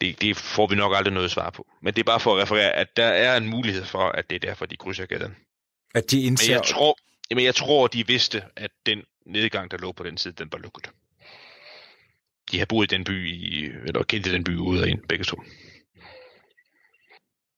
Det, 0.00 0.20
det 0.20 0.36
får 0.36 0.66
vi 0.66 0.74
nok 0.74 0.92
aldrig 0.96 1.14
noget 1.14 1.30
svar 1.30 1.50
på. 1.50 1.66
Men 1.82 1.94
det 1.94 2.00
er 2.00 2.04
bare 2.04 2.20
for 2.20 2.36
at 2.36 2.42
referere, 2.42 2.72
at 2.72 2.96
der 2.96 3.06
er 3.06 3.36
en 3.36 3.46
mulighed 3.46 3.84
for, 3.84 4.08
at 4.08 4.30
det 4.30 4.36
er 4.36 4.40
derfor, 4.48 4.66
de 4.66 4.76
krydser 4.76 5.06
gaden. 5.06 5.36
at 5.94 6.10
de 6.10 6.16
Men 6.16 6.24
indser... 6.24 6.52
jeg 6.52 6.62
tror, 6.62 6.98
jamen 7.30 7.44
jeg 7.44 7.54
tror, 7.54 7.86
de 7.86 8.06
vidste, 8.06 8.42
at 8.56 8.70
den 8.86 9.02
nedgang, 9.26 9.70
der 9.70 9.76
lå 9.78 9.92
på 9.92 10.02
den 10.04 10.16
side, 10.18 10.34
den 10.38 10.48
var 10.52 10.58
lukket. 10.58 10.90
De 12.52 12.58
har 12.58 12.66
boet 12.66 12.92
i 12.92 12.94
den 12.96 13.04
by, 13.04 13.28
i, 13.28 13.64
eller 13.86 14.02
kendt 14.02 14.26
den 14.26 14.44
by 14.44 14.56
ude 14.56 14.82
og 14.82 14.88
ind, 14.88 15.02
begge 15.08 15.24
to. 15.24 15.42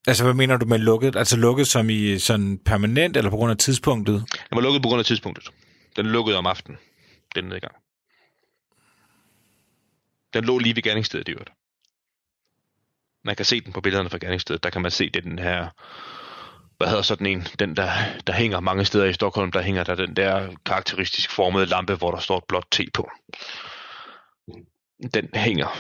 Altså, 0.07 0.25
hvad 0.25 0.35
mener 0.35 0.57
du 0.57 0.67
med 0.67 0.79
lukket? 0.79 1.17
Altså 1.17 1.37
lukket 1.37 1.69
som 1.69 1.91
i 1.91 2.19
sådan 2.19 2.59
permanent, 2.59 3.17
eller 3.17 3.31
på 3.31 3.37
grund 3.37 3.51
af 3.51 3.57
tidspunktet? 3.57 4.15
Den 4.15 4.57
var 4.57 4.61
lukket 4.61 4.83
på 4.83 4.89
grund 4.89 4.99
af 4.99 5.07
tidspunktet. 5.07 5.51
Den 5.97 6.07
lukkede 6.07 6.39
om 6.39 6.47
aftenen, 6.47 6.79
den 7.35 7.45
nedgang. 7.45 7.75
Den 10.35 10.45
lå 10.45 10.59
lige 10.59 10.77
ved 10.77 10.83
gerningsstedet 10.83 11.29
i 11.29 11.31
øvrigt. 11.31 11.51
Man 13.25 13.37
kan 13.37 13.45
se 13.45 13.61
den 13.61 13.73
på 13.73 13.81
billederne 13.81 14.11
fra 14.11 14.19
gerningsstedet. 14.19 14.63
Der 14.63 14.71
kan 14.71 14.83
man 14.83 14.91
se 14.91 15.11
det 15.11 15.25
den 15.25 15.39
her, 15.39 15.69
hvad 16.77 16.89
hedder 16.89 17.03
sådan 17.03 17.27
en, 17.27 17.41
den 17.59 17.77
der, 17.77 17.91
der 18.27 18.33
hænger 18.33 18.61
mange 18.61 18.85
steder 18.85 19.05
i 19.05 19.13
Stockholm, 19.13 19.53
der 19.53 19.63
hænger 19.63 19.85
der 19.85 19.95
den 19.95 20.17
der 20.17 20.57
karakteristisk 20.67 21.31
formede 21.31 21.67
lampe, 21.67 21.95
hvor 21.95 22.11
der 22.11 22.19
står 22.19 22.39
et 22.39 22.45
blåt 22.49 22.67
T 22.71 22.81
på. 22.95 23.11
Den 25.15 25.29
hænger 25.35 25.77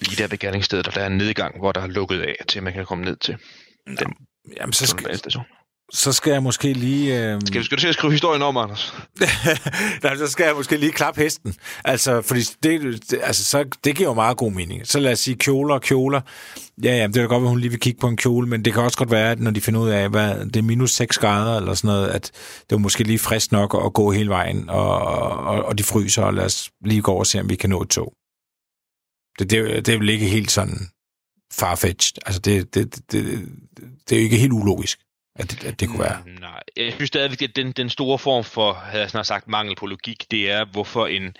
lige 0.00 0.22
der 0.22 0.28
ved 0.28 0.38
gerningsstedet, 0.38 0.88
og 0.88 0.94
der 0.94 1.00
er 1.00 1.06
en 1.06 1.18
nedgang, 1.18 1.58
hvor 1.58 1.72
der 1.72 1.80
er 1.80 1.86
lukket 1.86 2.20
af, 2.20 2.36
til 2.48 2.62
man 2.62 2.72
kan 2.72 2.86
komme 2.86 3.04
ned 3.04 3.16
til 3.16 3.36
den 3.86 4.12
Jamen, 4.56 4.72
så 4.72 4.86
skal, 4.86 5.18
station. 5.18 5.44
så 5.92 6.12
skal 6.12 6.32
jeg 6.32 6.42
måske 6.42 6.72
lige... 6.72 7.32
Øh... 7.32 7.40
Skal, 7.46 7.64
skal 7.64 7.76
du 7.76 7.80
til 7.80 7.88
at 7.88 7.94
skrive 7.94 8.12
historien 8.12 8.42
om, 8.42 8.56
Anders? 8.56 8.94
Nej, 10.02 10.16
så 10.16 10.26
skal 10.26 10.44
jeg 10.44 10.54
måske 10.56 10.76
lige 10.76 10.92
klappe 10.92 11.20
hesten. 11.20 11.54
Altså, 11.84 12.22
fordi 12.22 12.40
det, 12.62 12.80
det, 13.10 13.20
altså, 13.22 13.44
så, 13.44 13.64
det 13.84 13.96
giver 13.96 14.08
jo 14.08 14.14
meget 14.14 14.36
god 14.36 14.52
mening. 14.52 14.86
Så 14.86 15.00
lad 15.00 15.12
os 15.12 15.18
sige 15.18 15.36
kjoler 15.36 15.74
og 15.74 15.82
kjoler. 15.82 16.20
Ja, 16.82 16.96
ja, 16.96 17.06
det 17.06 17.14
kan 17.14 17.28
godt 17.28 17.42
være, 17.42 17.50
hun 17.50 17.60
lige 17.60 17.70
vil 17.70 17.80
kigge 17.80 18.00
på 18.00 18.08
en 18.08 18.16
kjole, 18.16 18.48
men 18.48 18.64
det 18.64 18.72
kan 18.72 18.82
også 18.82 18.98
godt 18.98 19.10
være, 19.10 19.30
at 19.30 19.40
når 19.40 19.50
de 19.50 19.60
finder 19.60 19.80
ud 19.80 19.88
af, 19.88 20.08
hvad 20.08 20.44
det 20.44 20.56
er 20.56 20.62
minus 20.62 20.90
6 20.90 21.18
grader 21.18 21.56
eller 21.56 21.74
sådan 21.74 21.88
noget, 21.88 22.08
at 22.08 22.30
det 22.70 22.76
er 22.76 22.80
måske 22.80 23.04
lige 23.04 23.18
frisk 23.18 23.52
nok 23.52 23.82
at 23.84 23.92
gå 23.92 24.12
hele 24.12 24.28
vejen, 24.28 24.70
og, 24.70 24.98
og, 25.00 25.64
og 25.64 25.78
de 25.78 25.82
fryser, 25.82 26.22
og 26.22 26.34
lad 26.34 26.44
os 26.44 26.70
lige 26.84 27.02
gå 27.02 27.10
over 27.10 27.20
og 27.20 27.26
se, 27.26 27.40
om 27.40 27.50
vi 27.50 27.56
kan 27.56 27.70
nå 27.70 27.82
et 27.82 27.88
tog. 27.88 28.12
Det, 29.38 29.50
det, 29.50 29.86
det 29.86 29.94
er 29.94 29.98
vel 29.98 30.08
ikke 30.08 30.26
helt 30.26 30.50
sådan 30.50 30.90
farfetched. 31.52 32.18
Altså, 32.26 32.40
det, 32.40 32.74
det, 32.74 32.94
det, 32.94 33.12
det, 33.12 33.48
det 34.08 34.16
er 34.16 34.20
jo 34.20 34.24
ikke 34.24 34.36
helt 34.36 34.52
ulogisk, 34.52 35.00
at 35.36 35.50
det, 35.50 35.64
at 35.64 35.80
det 35.80 35.88
kunne 35.88 35.98
være. 35.98 36.22
Mm, 36.26 36.32
nej, 36.32 36.62
jeg 36.76 36.92
synes 36.92 37.08
stadigvæk, 37.08 37.42
at 37.42 37.56
den, 37.56 37.72
den 37.72 37.90
store 37.90 38.18
form 38.18 38.44
for, 38.44 38.72
havde 38.72 39.02
jeg 39.02 39.10
snart 39.10 39.26
sagt, 39.26 39.48
mangel 39.48 39.76
på 39.76 39.86
logik, 39.86 40.30
det 40.30 40.50
er, 40.50 40.64
hvorfor 40.64 41.06
en, 41.06 41.36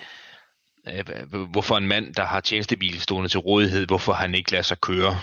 øh, 0.88 1.32
hvorfor 1.50 1.76
en 1.76 1.88
mand, 1.88 2.14
der 2.14 2.24
har 2.24 2.40
tjenestebil 2.40 3.00
stående 3.00 3.28
til 3.28 3.40
rådighed, 3.40 3.87
hvorfor 3.87 4.12
han 4.12 4.34
ikke 4.34 4.50
lader 4.50 4.62
sig 4.62 4.80
køre. 4.80 5.20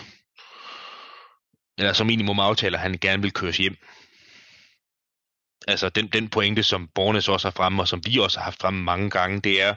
Eller 1.77 1.93
som 1.93 2.07
minimum 2.07 2.39
aftaler, 2.39 2.77
at 2.77 2.81
han 2.81 2.97
gerne 3.01 3.21
vil 3.21 3.31
køres 3.31 3.57
hjem. 3.57 3.77
Altså 5.67 5.89
den, 5.89 6.07
den 6.07 6.29
pointe, 6.29 6.63
som 6.63 6.89
Bornes 6.95 7.29
også 7.29 7.47
har 7.47 7.51
fremme, 7.51 7.81
og 7.81 7.87
som 7.87 8.01
vi 8.05 8.17
også 8.19 8.39
har 8.39 8.43
haft 8.43 8.61
fremme 8.61 8.83
mange 8.83 9.09
gange, 9.09 9.41
det 9.41 9.61
er, 9.61 9.75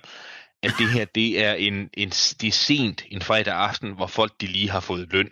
at 0.62 0.72
det 0.78 0.90
her, 0.90 1.04
det 1.04 1.44
er, 1.44 1.52
en, 1.52 1.90
en, 1.94 2.08
det 2.10 2.44
er 2.48 2.52
sent 2.52 3.02
en 3.10 3.22
fredag 3.22 3.54
aften, 3.54 3.92
hvor 3.92 4.06
folk 4.06 4.32
de 4.40 4.46
lige 4.46 4.70
har 4.70 4.80
fået 4.80 5.12
løn. 5.12 5.30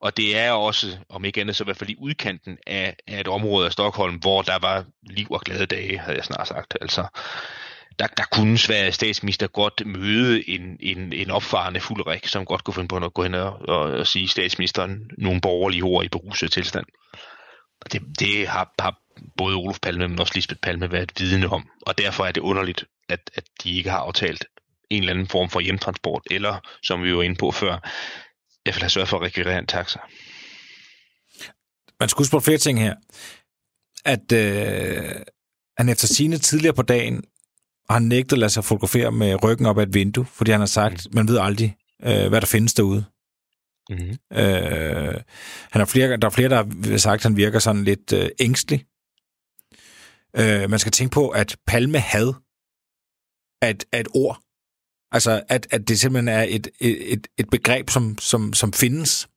Og 0.00 0.16
det 0.16 0.38
er 0.38 0.50
også, 0.50 0.98
om 1.08 1.24
ikke 1.24 1.40
andet, 1.40 1.56
så 1.56 1.64
i 1.64 1.66
hvert 1.66 1.76
fald 1.76 1.90
i 1.90 1.96
udkanten 1.98 2.58
af, 2.66 2.96
af 3.06 3.20
et 3.20 3.28
område 3.28 3.66
af 3.66 3.72
Stockholm, 3.72 4.16
hvor 4.16 4.42
der 4.42 4.58
var 4.58 4.84
liv 5.10 5.26
og 5.30 5.40
glade 5.40 5.66
dage, 5.66 5.98
havde 5.98 6.16
jeg 6.16 6.24
snart 6.24 6.48
sagt. 6.48 6.76
Altså, 6.80 7.06
der, 7.98 8.06
der 8.06 8.24
kunne 8.32 8.58
Sveriges 8.58 8.94
statsminister 8.94 9.46
godt 9.46 9.82
møde 9.86 10.48
en, 10.48 10.76
en, 10.80 11.12
en 11.12 11.30
opfarende 11.30 11.80
fuldrik, 11.80 12.26
som 12.26 12.44
godt 12.44 12.64
kunne 12.64 12.74
finde 12.74 12.88
på 12.88 12.96
at 12.96 13.14
gå 13.14 13.22
hen 13.22 13.34
og, 13.34 13.58
og, 13.68 13.78
og 13.78 14.06
sige 14.06 14.28
statsministeren 14.28 15.10
nogle 15.18 15.40
borgerlige 15.40 15.82
ord 15.82 16.04
i 16.04 16.08
beruset 16.08 16.52
tilstand. 16.52 16.86
Og 17.80 17.92
det, 17.92 18.02
det 18.18 18.48
har, 18.48 18.72
har 18.78 18.98
både 19.36 19.56
Olof 19.56 19.78
Palme, 19.82 20.08
men 20.08 20.20
også 20.20 20.32
Lisbeth 20.34 20.60
Palme 20.60 20.92
været 20.92 21.12
vidne 21.18 21.48
om. 21.48 21.68
Og 21.86 21.98
derfor 21.98 22.24
er 22.24 22.32
det 22.32 22.40
underligt, 22.40 22.84
at, 23.08 23.30
at 23.34 23.44
de 23.62 23.76
ikke 23.76 23.90
har 23.90 23.98
aftalt 23.98 24.44
en 24.90 25.02
eller 25.02 25.12
anden 25.12 25.26
form 25.26 25.50
for 25.50 25.60
hjemtransport, 25.60 26.22
eller, 26.30 26.60
som 26.82 27.02
vi 27.02 27.16
var 27.16 27.22
inde 27.22 27.36
på 27.36 27.50
før, 27.50 27.90
jeg 28.66 28.74
vil 28.74 28.82
have 28.82 28.90
sørget 28.90 29.08
for 29.08 29.16
at 29.16 29.22
rekvirere 29.22 29.58
en 29.58 29.66
taxa. 29.66 29.98
man 32.00 32.08
skal 32.08 32.20
huske 32.20 32.30
på 32.30 32.40
flere 32.40 32.58
ting 32.58 32.80
her. 32.80 32.94
At 34.04 34.32
øh, 34.32 35.22
han 35.78 35.88
efter 35.88 36.06
sine 36.06 36.38
tidligere 36.38 36.74
på 36.74 36.82
dagen 36.82 37.24
har 37.90 37.98
nægtet 37.98 38.32
at 38.32 38.38
lade 38.38 38.50
sig 38.50 38.64
fotografere 38.64 39.12
med 39.12 39.44
ryggen 39.44 39.66
op 39.66 39.78
ad 39.78 39.86
et 39.86 39.94
vindue, 39.94 40.26
fordi 40.26 40.50
han 40.50 40.60
har 40.60 40.66
sagt, 40.66 41.14
man 41.14 41.28
ved 41.28 41.38
aldrig, 41.38 41.76
øh, 42.02 42.28
hvad 42.28 42.40
der 42.40 42.46
findes 42.46 42.74
derude. 42.74 43.04
Mm-hmm. 43.90 44.38
Øh, 44.38 45.20
han 45.70 45.80
har 45.80 45.84
flere, 45.84 46.16
der 46.16 46.26
er 46.26 46.30
flere, 46.30 46.48
der 46.48 46.90
har 46.90 46.98
sagt, 46.98 47.20
at 47.20 47.22
han 47.22 47.36
virker 47.36 47.58
sådan 47.58 47.84
lidt 47.84 48.12
øh, 48.12 48.28
ængstelig. 48.40 48.84
Øh, 50.36 50.70
man 50.70 50.78
skal 50.78 50.92
tænke 50.92 51.12
på, 51.14 51.28
at 51.28 51.56
palme 51.66 51.98
had 51.98 52.34
er 53.62 53.68
et, 53.68 53.84
er 53.92 54.00
et 54.00 54.08
ord. 54.14 54.43
Altså, 55.14 55.42
at, 55.48 55.66
at 55.70 55.88
det 55.88 56.00
simpelthen 56.00 56.28
er 56.28 56.46
et, 56.48 56.68
et, 56.80 57.26
et, 57.38 57.50
begreb, 57.50 57.90
som, 57.90 58.18
som, 58.18 58.52
som 58.52 58.72
findes. 58.72 59.28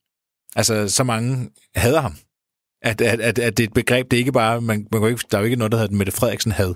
Altså, 0.56 0.88
så 0.88 1.04
mange 1.04 1.50
hader 1.74 2.00
ham. 2.00 2.14
At, 2.82 3.00
at, 3.00 3.20
at, 3.20 3.38
at 3.38 3.56
det 3.56 3.64
er 3.64 3.68
et 3.68 3.74
begreb, 3.74 4.10
det 4.10 4.16
er 4.16 4.18
ikke 4.18 4.32
bare, 4.32 4.60
man, 4.60 4.88
man 4.92 5.00
kan 5.00 5.10
ikke, 5.10 5.24
der 5.30 5.36
er 5.36 5.42
jo 5.42 5.44
ikke 5.44 5.56
noget, 5.56 5.72
der 5.72 5.78
hedder 5.78 5.96
Mette 5.96 6.12
Frederiksen 6.12 6.52
had. 6.52 6.74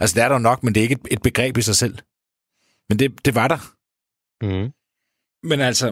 Altså, 0.00 0.14
det 0.14 0.22
er 0.24 0.28
der 0.28 0.38
nok, 0.38 0.62
men 0.62 0.74
det 0.74 0.80
er 0.80 0.82
ikke 0.82 0.98
et, 1.04 1.08
et 1.10 1.22
begreb 1.22 1.56
i 1.56 1.62
sig 1.62 1.76
selv. 1.76 1.98
Men 2.88 2.98
det, 2.98 3.24
det 3.24 3.34
var 3.34 3.48
der. 3.48 3.74
Mm-hmm. 4.44 4.72
Men 5.48 5.60
altså... 5.60 5.86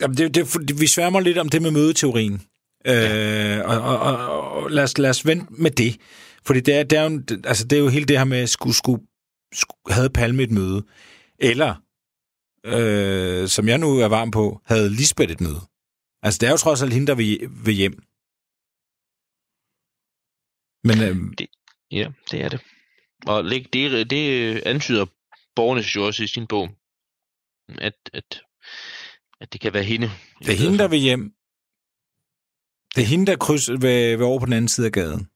Jamen 0.00 0.16
det, 0.16 0.34
det, 0.34 0.80
vi 0.80 0.86
sværmer 0.86 1.20
lidt 1.20 1.38
om 1.38 1.48
det 1.48 1.62
med 1.62 1.70
mødeteorien. 1.70 2.42
Øh, 2.86 3.58
og, 3.64 3.80
og, 3.80 3.98
og, 3.98 4.52
og 4.52 4.70
lad, 4.70 4.84
os, 4.84 4.98
lad 4.98 5.10
os 5.10 5.26
vente 5.26 5.52
med 5.52 5.70
det. 5.70 6.00
Fordi 6.46 6.60
det 6.60 6.74
er, 6.74 6.82
det, 6.82 6.98
er 6.98 7.10
jo, 7.10 7.22
altså 7.44 7.64
det 7.64 7.78
er 7.78 7.82
jo 7.82 7.88
hele 7.88 8.04
det 8.04 8.18
her 8.18 8.24
med, 8.24 8.46
skulle, 8.46 8.74
skulle 8.74 9.02
havde 9.90 10.10
Palme 10.10 10.42
et 10.42 10.50
møde. 10.50 10.86
Eller, 11.38 11.74
øh, 12.64 13.48
som 13.48 13.68
jeg 13.68 13.78
nu 13.78 13.98
er 13.98 14.08
varm 14.08 14.30
på, 14.30 14.60
havde 14.64 14.90
Lisbeth 14.90 15.32
et 15.32 15.40
møde. 15.40 15.60
Altså 16.22 16.38
det 16.38 16.46
er 16.46 16.50
jo 16.50 16.56
trods 16.56 16.82
alt 16.82 16.92
hende, 16.92 17.06
der 17.06 17.14
vil, 17.14 17.48
vil 17.64 17.74
hjem. 17.74 18.02
Men 20.84 20.96
øh, 21.00 21.16
Ja, 21.90 22.08
det 22.30 22.42
er 22.42 22.48
det. 22.48 22.60
Og 23.26 23.44
det, 23.44 23.72
det, 23.72 24.10
det 24.10 24.62
antyder 24.66 25.06
borgernes 25.56 25.96
jo 25.96 26.06
også 26.06 26.22
i 26.22 26.26
sin 26.26 26.46
bog, 26.46 26.70
at, 27.78 27.94
at, 28.12 28.42
at 29.40 29.52
det 29.52 29.60
kan 29.60 29.74
være 29.74 29.82
hende. 29.82 30.10
det 30.38 30.48
er 30.48 30.56
hende, 30.56 30.78
der 30.78 30.88
vil 30.88 30.98
hjem. 30.98 31.34
Det 32.94 33.02
er 33.02 33.06
hende, 33.06 33.26
der 33.26 33.36
krydser 33.36 33.72
ved, 33.72 34.16
ved 34.16 34.26
over 34.26 34.38
på 34.38 34.46
den 34.46 34.52
anden 34.52 34.68
side 34.68 34.86
af 34.86 34.92
gaden. 34.92 35.30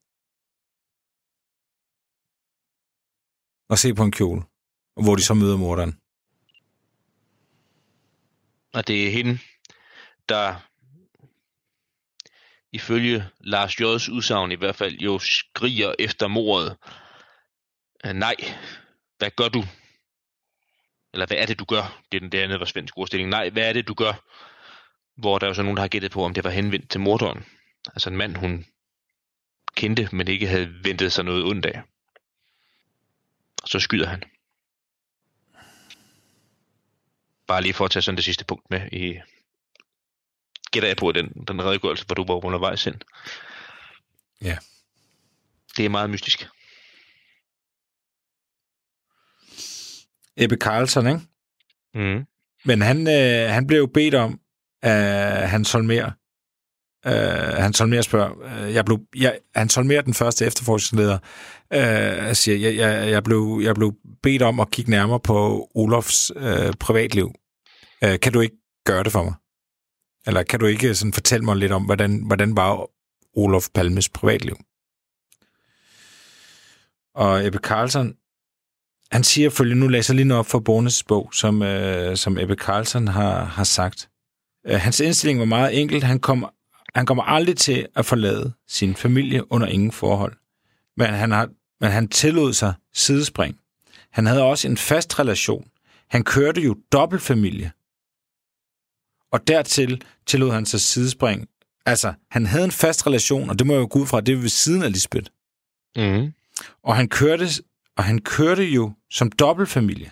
Og 3.74 3.78
se 3.78 3.94
på 3.94 4.02
en 4.02 4.12
kjole. 4.12 4.42
hvor 5.02 5.16
de 5.16 5.22
så 5.22 5.34
møder 5.34 5.56
morderen. 5.56 5.98
Og 8.74 8.86
det 8.86 9.06
er 9.06 9.10
hende, 9.10 9.38
der 10.28 10.54
ifølge 12.72 13.24
Lars 13.40 13.74
J's 13.80 14.12
udsagn 14.12 14.52
i 14.52 14.54
hvert 14.54 14.76
fald 14.76 14.94
jo 14.98 15.18
skriger 15.18 15.94
efter 15.98 16.28
mordet. 16.28 16.76
Øh, 18.06 18.12
nej, 18.12 18.34
hvad 19.18 19.30
gør 19.30 19.48
du? 19.48 19.64
Eller 21.12 21.26
hvad 21.26 21.36
er 21.36 21.46
det, 21.46 21.58
du 21.58 21.64
gør? 21.64 22.02
Det 22.12 22.16
er 22.16 22.28
den 22.28 22.50
der 22.50 22.58
var 22.58 22.64
svensk 22.64 22.98
ordstilling. 22.98 23.30
Nej, 23.30 23.50
hvad 23.50 23.68
er 23.68 23.72
det, 23.72 23.88
du 23.88 23.94
gør? 23.94 24.12
Hvor 25.20 25.38
der 25.38 25.46
er 25.46 25.50
jo 25.50 25.54
så 25.54 25.62
nogen, 25.62 25.76
der 25.76 25.82
har 25.82 25.88
gættet 25.88 26.12
på, 26.12 26.24
om 26.24 26.34
det 26.34 26.44
var 26.44 26.50
henvendt 26.50 26.90
til 26.90 27.00
morderen. 27.00 27.44
Altså 27.86 28.10
en 28.10 28.16
mand, 28.16 28.36
hun 28.36 28.66
kendte, 29.76 30.08
men 30.12 30.28
ikke 30.28 30.46
havde 30.46 30.74
ventet 30.84 31.12
sig 31.12 31.24
noget 31.24 31.44
ondt 31.44 31.66
af. 31.66 31.82
Og 33.64 33.68
så 33.68 33.80
skyder 33.80 34.06
han. 34.06 34.22
Bare 37.46 37.62
lige 37.62 37.74
for 37.74 37.84
at 37.84 37.90
tage 37.90 38.02
sådan 38.02 38.16
det 38.16 38.24
sidste 38.24 38.44
punkt 38.44 38.70
med 38.70 38.92
i... 38.92 39.20
Gætter 40.70 40.88
jeg 40.88 40.96
på 40.96 41.12
den, 41.12 41.44
den 41.48 41.64
redegørelse, 41.64 42.06
hvor 42.06 42.14
du 42.14 42.24
var 42.24 42.44
undervejs 42.44 42.86
ind. 42.86 43.00
Ja. 44.42 44.58
Det 45.76 45.84
er 45.84 45.88
meget 45.88 46.10
mystisk. 46.10 46.48
Ebbe 50.36 50.56
Carlson, 50.56 51.06
ikke? 51.06 51.20
Mm. 51.94 52.26
Men 52.64 52.82
han, 52.82 53.08
øh, 53.08 53.50
han 53.50 53.66
blev 53.66 53.78
jo 53.78 53.86
bedt 53.86 54.14
om 54.14 54.40
af 54.82 55.50
Hans 55.50 55.72
Holmer. 55.72 56.10
Øh, 57.06 57.12
Hans 57.62 57.78
Holmer 57.78 58.02
spørger, 58.02 58.30
øh, 58.44 58.74
jeg 58.74 58.84
blev, 58.84 59.00
jeg, 59.16 59.38
Hans 59.54 59.74
Holmer, 59.74 60.00
den 60.00 60.14
første 60.14 60.46
efterforskningsleder, 60.46 61.18
øh, 61.72 62.34
siger, 62.34 62.58
jeg, 62.58 62.76
jeg, 62.76 63.10
jeg, 63.10 63.24
blev, 63.24 63.60
jeg 63.62 63.74
blev 63.74 63.94
bedt 64.22 64.42
om 64.42 64.60
at 64.60 64.70
kigge 64.70 64.90
nærmere 64.90 65.20
på 65.20 65.68
Olofs 65.74 66.32
øh, 66.36 66.72
privatliv. 66.80 67.32
Øh, 68.04 68.20
kan 68.20 68.32
du 68.32 68.40
ikke 68.40 68.56
gøre 68.86 69.04
det 69.04 69.12
for 69.12 69.22
mig? 69.22 69.34
Eller 70.26 70.42
kan 70.42 70.60
du 70.60 70.66
ikke 70.66 70.94
sådan 70.94 71.12
fortælle 71.12 71.44
mig 71.44 71.56
lidt 71.56 71.72
om, 71.72 71.84
hvordan, 71.84 72.22
hvordan 72.26 72.56
var 72.56 72.88
Olof 73.36 73.68
Palmes 73.74 74.08
privatliv? 74.08 74.56
Og 77.14 77.46
Ebbe 77.46 77.58
Carlson, 77.58 78.14
han 79.10 79.24
siger 79.24 79.50
følgende, 79.50 79.80
nu 79.80 79.88
læser 79.88 80.14
jeg 80.14 80.16
lige 80.16 80.28
noget 80.28 80.38
op 80.38 80.46
for 80.46 80.58
Bornes 80.58 81.02
bog, 81.02 81.30
som, 81.34 81.62
øh, 81.62 82.16
som 82.16 82.38
Ebbe 82.38 82.54
Carlson 82.54 83.08
har, 83.08 83.44
har 83.44 83.64
sagt. 83.64 84.08
Øh, 84.66 84.80
hans 84.80 85.00
indstilling 85.00 85.38
var 85.38 85.44
meget 85.44 85.80
enkel. 85.80 86.02
Han, 86.02 86.18
kom, 86.18 86.50
han 86.94 87.06
kommer 87.06 87.22
aldrig 87.22 87.56
til 87.56 87.86
at 87.94 88.06
forlade 88.06 88.52
sin 88.66 88.94
familie 88.94 89.52
under 89.52 89.66
ingen 89.66 89.92
forhold. 89.92 90.36
Men 90.96 91.06
han, 91.06 91.30
har, 91.30 91.50
men 91.80 91.90
han 91.90 92.08
tillod 92.08 92.52
sig 92.52 92.74
sidespring. 92.92 93.60
Han 94.10 94.26
havde 94.26 94.42
også 94.42 94.68
en 94.68 94.76
fast 94.76 95.18
relation. 95.18 95.70
Han 96.08 96.24
kørte 96.24 96.60
jo 96.60 96.76
dobbeltfamilie. 96.92 97.72
Og 99.30 99.48
dertil 99.48 100.02
tillod 100.26 100.52
han 100.52 100.66
sig 100.66 100.80
sidespring. 100.80 101.48
Altså, 101.86 102.14
han 102.30 102.46
havde 102.46 102.64
en 102.64 102.70
fast 102.70 103.06
relation, 103.06 103.50
og 103.50 103.58
det 103.58 103.66
må 103.66 103.72
jeg 103.72 103.80
jo 103.80 103.88
gå 103.90 103.98
ud 103.98 104.06
fra, 104.06 104.20
det 104.20 104.32
er 104.32 104.38
ved 104.38 104.48
siden 104.48 104.82
af 104.82 104.92
Lisbeth. 104.92 105.30
Mm. 105.96 106.32
Og 106.82 106.96
han 106.96 107.08
kørte, 107.08 107.46
og 107.96 108.04
han 108.04 108.18
kørte 108.20 108.64
jo 108.64 108.92
som 109.10 109.32
dobbeltfamilie. 109.32 110.10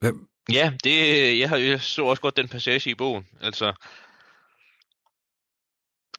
Hvem? 0.00 0.31
Ja, 0.50 0.72
det, 0.84 1.38
jeg, 1.38 1.48
har, 1.48 1.56
jeg 1.56 1.80
så 1.80 2.04
også 2.04 2.22
godt 2.22 2.36
den 2.36 2.48
passage 2.48 2.90
i 2.90 2.94
bogen. 2.94 3.26
Altså, 3.40 3.72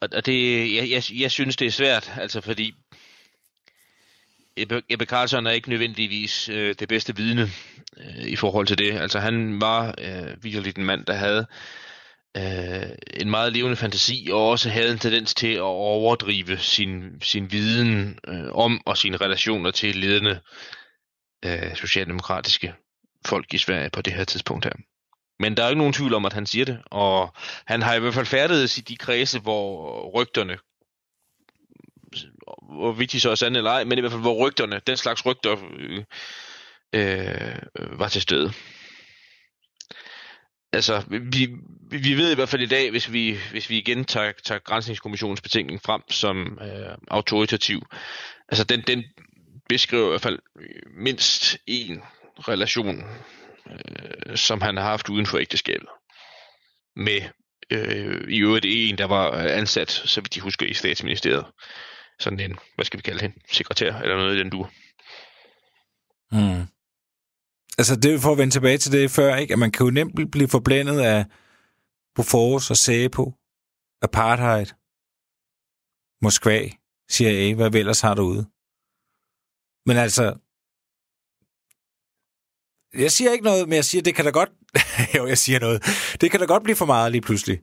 og, 0.00 0.08
og 0.12 0.26
det, 0.26 0.74
jeg, 0.74 0.90
jeg, 0.90 1.02
jeg 1.20 1.30
synes, 1.30 1.56
det 1.56 1.66
er 1.66 1.70
svært, 1.70 2.12
altså 2.16 2.40
fordi 2.40 2.74
Ebbe, 4.56 4.82
Ebbe 4.88 5.04
Carlson 5.04 5.46
er 5.46 5.50
ikke 5.50 5.68
nødvendigvis 5.68 6.48
øh, 6.48 6.74
det 6.78 6.88
bedste 6.88 7.16
vidne 7.16 7.50
øh, 7.96 8.24
i 8.24 8.36
forhold 8.36 8.66
til 8.66 8.78
det. 8.78 8.92
Altså 8.92 9.18
han 9.18 9.60
var 9.60 9.94
øh, 9.98 10.44
virkelig 10.44 10.78
en 10.78 10.84
mand, 10.84 11.06
der 11.06 11.14
havde 11.14 11.46
øh, 12.36 12.96
en 13.14 13.30
meget 13.30 13.52
levende 13.52 13.76
fantasi, 13.76 14.28
og 14.32 14.50
også 14.50 14.70
havde 14.70 14.92
en 14.92 14.98
tendens 14.98 15.34
til 15.34 15.52
at 15.52 15.60
overdrive 15.60 16.58
sin, 16.58 17.20
sin 17.22 17.52
viden 17.52 18.18
øh, 18.28 18.52
om 18.52 18.80
og 18.86 18.96
sine 18.96 19.16
relationer 19.16 19.70
til 19.70 19.96
ledende 19.96 20.40
øh, 21.44 21.76
socialdemokratiske 21.76 22.74
folk 23.26 23.54
i 23.54 23.58
Sverige 23.58 23.90
på 23.90 24.02
det 24.02 24.12
her 24.12 24.24
tidspunkt 24.24 24.64
her. 24.64 24.72
Men 25.38 25.56
der 25.56 25.64
er 25.64 25.68
ikke 25.68 25.78
nogen 25.78 25.92
tvivl 25.92 26.14
om, 26.14 26.24
at 26.24 26.32
han 26.32 26.46
siger 26.46 26.64
det, 26.64 26.78
og 26.84 27.34
han 27.66 27.82
har 27.82 27.94
i 27.94 27.98
hvert 27.98 28.14
fald 28.14 28.26
færdedes 28.26 28.78
i 28.78 28.80
de 28.80 28.96
kredse, 28.96 29.40
hvor 29.40 30.10
rygterne, 30.20 30.58
hvor 32.62 32.92
vigtigt 32.92 33.22
så 33.22 33.30
er 33.30 33.34
sande 33.34 33.58
eller 33.58 33.70
ej, 33.70 33.84
men 33.84 33.98
i 33.98 34.00
hvert 34.00 34.12
fald 34.12 34.22
hvor 34.22 34.46
rygterne, 34.46 34.80
den 34.86 34.96
slags 34.96 35.26
rygter, 35.26 35.56
øh, 35.78 36.04
øh, 36.94 37.98
var 37.98 38.08
til 38.08 38.22
stede. 38.22 38.52
Altså, 40.72 41.02
vi, 41.08 41.48
vi 41.90 42.16
ved 42.16 42.32
i 42.32 42.34
hvert 42.34 42.48
fald 42.48 42.62
i 42.62 42.66
dag, 42.66 42.90
hvis 42.90 43.12
vi, 43.12 43.38
hvis 43.50 43.70
vi 43.70 43.78
igen 43.78 44.04
tager, 44.04 44.32
tager 44.44 44.58
Grænsningskommissionens 44.58 45.40
betænkning 45.40 45.82
frem 45.82 46.02
som 46.10 46.58
øh, 46.62 46.96
autoritativ, 47.08 47.82
altså 48.48 48.64
den, 48.64 48.80
den 48.80 49.04
beskriver 49.68 50.06
i 50.06 50.08
hvert 50.08 50.20
fald 50.20 50.38
mindst 50.96 51.58
en 51.66 52.02
relation, 52.38 53.04
øh, 53.70 54.36
som 54.36 54.60
han 54.60 54.76
har 54.76 54.84
haft 54.84 55.08
uden 55.08 55.26
for 55.26 55.38
ægteskabet. 55.38 55.88
Med 56.96 57.20
øh, 57.70 58.28
i 58.28 58.38
øvrigt 58.40 58.66
en, 58.68 58.98
der 58.98 59.04
var 59.04 59.32
ansat, 59.32 59.90
så 59.90 60.20
vidt 60.20 60.34
de 60.34 60.40
husker, 60.40 60.66
i 60.66 60.74
statsministeriet. 60.74 61.46
Sådan 62.18 62.40
en, 62.40 62.58
hvad 62.74 62.84
skal 62.84 62.98
vi 62.98 63.02
kalde 63.02 63.20
hende, 63.20 63.36
sekretær, 63.52 63.94
eller 63.94 64.16
noget 64.16 64.36
i 64.36 64.38
den 64.38 64.50
du. 64.50 64.66
Mm. 66.32 66.66
Altså, 67.78 67.96
det 67.96 68.14
er 68.14 68.18
for 68.18 68.32
at 68.32 68.38
vende 68.38 68.54
tilbage 68.54 68.78
til 68.78 68.92
det 68.92 69.10
før, 69.10 69.36
ikke? 69.36 69.52
At 69.52 69.58
man 69.58 69.72
kan 69.72 69.86
jo 69.86 69.90
nemt 69.90 70.30
blive 70.30 70.48
forblændet 70.48 71.00
af 71.00 71.24
Bofors 72.14 72.70
og 72.70 72.76
Sæbo, 72.76 73.32
apartheid, 74.02 74.66
Moskva, 76.22 76.68
CIA, 77.10 77.54
hvad 77.54 77.70
vi 77.70 77.78
ellers 77.78 78.00
har 78.00 78.14
derude. 78.14 78.46
Men 79.86 79.96
altså, 79.96 80.36
jeg 82.98 83.12
siger 83.12 83.32
ikke 83.32 83.44
noget, 83.44 83.68
men 83.68 83.76
jeg 83.76 83.84
siger, 83.84 84.02
det 84.02 84.14
kan 84.14 84.24
da 84.24 84.30
godt... 84.30 84.48
jo, 85.16 85.26
jeg 85.26 85.38
siger 85.38 85.58
noget. 85.60 85.82
Det 86.20 86.30
kan 86.30 86.40
da 86.40 86.46
godt 86.46 86.62
blive 86.62 86.76
for 86.76 86.86
meget 86.86 87.12
lige 87.12 87.22
pludselig 87.22 87.60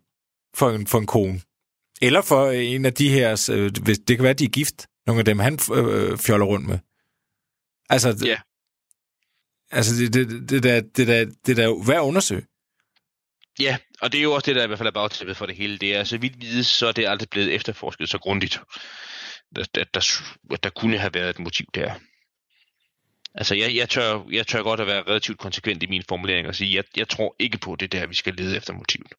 for 0.55 0.69
en, 0.69 0.87
for 0.87 0.97
en 0.99 1.05
kone. 1.05 1.41
Eller 2.01 2.21
for 2.21 2.51
en 2.51 2.85
af 2.85 2.93
de 2.93 3.09
her... 3.09 3.49
Øh, 3.51 3.69
det 4.07 4.17
kan 4.17 4.23
være, 4.23 4.33
de 4.33 4.43
er 4.45 4.49
gift. 4.49 4.87
Nogle 5.07 5.19
af 5.19 5.25
dem, 5.25 5.39
han 5.39 5.59
øh, 5.73 6.17
fjoller 6.17 6.45
rundt 6.45 6.67
med. 6.67 6.79
Altså, 7.89 8.25
Ja. 8.25 8.37
altså 9.71 9.95
det, 9.95 10.13
det, 10.13 10.49
det, 10.49 10.63
der, 10.63 10.81
det, 10.81 11.07
der, 11.07 11.25
det 11.45 11.57
der 11.57 11.85
værd 11.85 11.97
at 11.97 12.01
undersøge. 12.07 12.45
Ja, 13.59 13.77
og 14.01 14.11
det 14.11 14.17
er 14.17 14.21
jo 14.23 14.33
også 14.33 14.45
det, 14.45 14.55
der 14.55 14.63
i 14.63 14.67
hvert 14.67 14.79
fald 14.79 14.87
er 14.87 14.91
bagtæppet 14.91 15.37
for 15.37 15.45
det 15.45 15.55
hele. 15.55 15.77
Det 15.77 15.95
er, 15.95 16.03
så 16.03 16.17
vidt 16.17 16.41
vides, 16.41 16.67
så 16.67 16.87
er 16.87 16.91
det 16.91 17.07
aldrig 17.07 17.29
blevet 17.29 17.53
efterforsket 17.53 18.09
så 18.09 18.17
grundigt, 18.17 18.59
at 19.55 19.75
der, 19.75 19.83
der, 19.93 20.55
der 20.63 20.69
kunne 20.69 20.97
have 20.97 21.13
været 21.13 21.29
et 21.29 21.39
motiv 21.39 21.65
der. 21.75 21.93
Altså, 23.35 23.55
jeg, 23.55 23.75
jeg, 23.75 23.89
tør, 23.89 24.29
jeg 24.31 24.47
tør 24.47 24.63
godt 24.63 24.79
at 24.79 24.87
være 24.87 25.03
relativt 25.03 25.39
konsekvent 25.39 25.83
i 25.83 25.87
min 25.87 26.03
formulering 26.09 26.47
og 26.47 26.55
sige, 26.55 26.75
jeg, 26.75 26.83
jeg 26.97 27.09
tror 27.09 27.35
ikke 27.39 27.57
på 27.57 27.75
det 27.75 27.91
der, 27.91 28.07
vi 28.07 28.15
skal 28.15 28.33
lede 28.33 28.57
efter 28.57 28.73
motivet. 28.73 29.13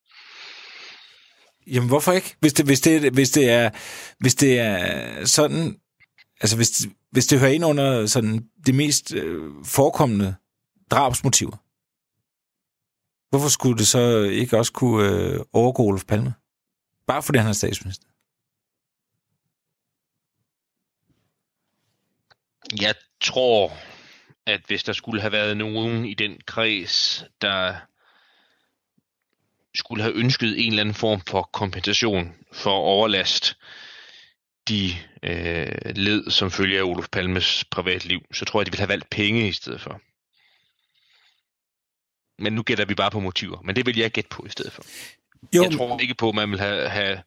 Jamen, 1.66 1.88
hvorfor 1.88 2.12
ikke? 2.12 2.37
Hvis 2.40 2.53
det, 2.53 2.66
hvis 2.66 2.81
det, 2.81 3.12
hvis 3.12 3.31
det, 3.31 3.51
er, 3.51 3.70
hvis 4.18 4.35
det 4.35 4.59
er 4.59 5.25
sådan... 5.25 5.79
Altså, 6.40 6.57
hvis, 6.57 6.87
hvis 7.11 7.27
det 7.27 7.40
hører 7.40 7.53
ind 7.53 7.64
under 7.64 8.07
sådan 8.07 8.48
det 8.66 8.75
mest 8.75 9.14
øh, 9.14 9.51
forekommende 9.64 10.35
drabsmotiver, 10.90 11.57
hvorfor 13.31 13.48
skulle 13.48 13.79
det 13.79 13.87
så 13.87 14.22
ikke 14.22 14.59
også 14.59 14.72
kunne 14.72 15.09
øh, 15.09 15.40
overgå 15.53 15.83
Olof 15.83 16.05
Palme? 16.05 16.35
Bare 17.07 17.22
fordi 17.22 17.38
han 17.38 17.48
er 17.48 17.52
statsminister. 17.52 18.06
Jeg 22.81 22.94
tror, 23.21 23.73
at 24.47 24.61
hvis 24.67 24.85
der 24.85 24.93
skulle 24.93 25.21
have 25.21 25.33
været 25.33 25.57
nogen 25.57 26.05
i 26.05 26.15
den 26.15 26.40
kreds, 26.47 27.25
der 27.43 27.77
skulle 29.75 30.03
have 30.03 30.15
ønsket 30.15 30.65
en 30.65 30.73
eller 30.73 30.81
anden 30.81 30.95
form 30.95 31.21
for 31.21 31.43
kompensation 31.43 32.35
for 32.53 32.71
overlast, 32.71 33.57
de 34.69 34.90
øh, 35.23 35.97
led 35.97 36.31
som 36.31 36.51
følge 36.51 36.79
af 36.79 36.83
Olof 36.83 37.09
Palmes 37.13 37.65
privatliv, 37.71 38.21
så 38.33 38.45
tror 38.45 38.61
jeg, 38.61 38.67
de 38.67 38.71
ville 38.71 38.81
have 38.81 38.88
valgt 38.88 39.11
penge 39.11 39.49
i 39.49 39.53
stedet 39.53 39.81
for. 39.81 40.01
Men 42.43 42.53
nu 42.53 42.63
gætter 42.63 42.85
vi 42.85 42.95
bare 42.95 43.11
på 43.11 43.21
motiver, 43.21 43.63
men 43.63 43.77
det 43.77 43.87
vil 43.87 43.99
jeg 43.99 44.11
gætte 44.11 44.29
på 44.29 44.47
i 44.47 44.51
stedet 44.51 44.73
for. 44.73 44.85
Jo, 45.55 45.63
Jeg 45.63 45.73
tror 45.73 45.99
ikke 45.99 46.15
på, 46.15 46.29
at 46.29 46.35
man 46.35 46.51
vil 46.51 46.59
have, 46.59 46.88
have, 46.88 47.23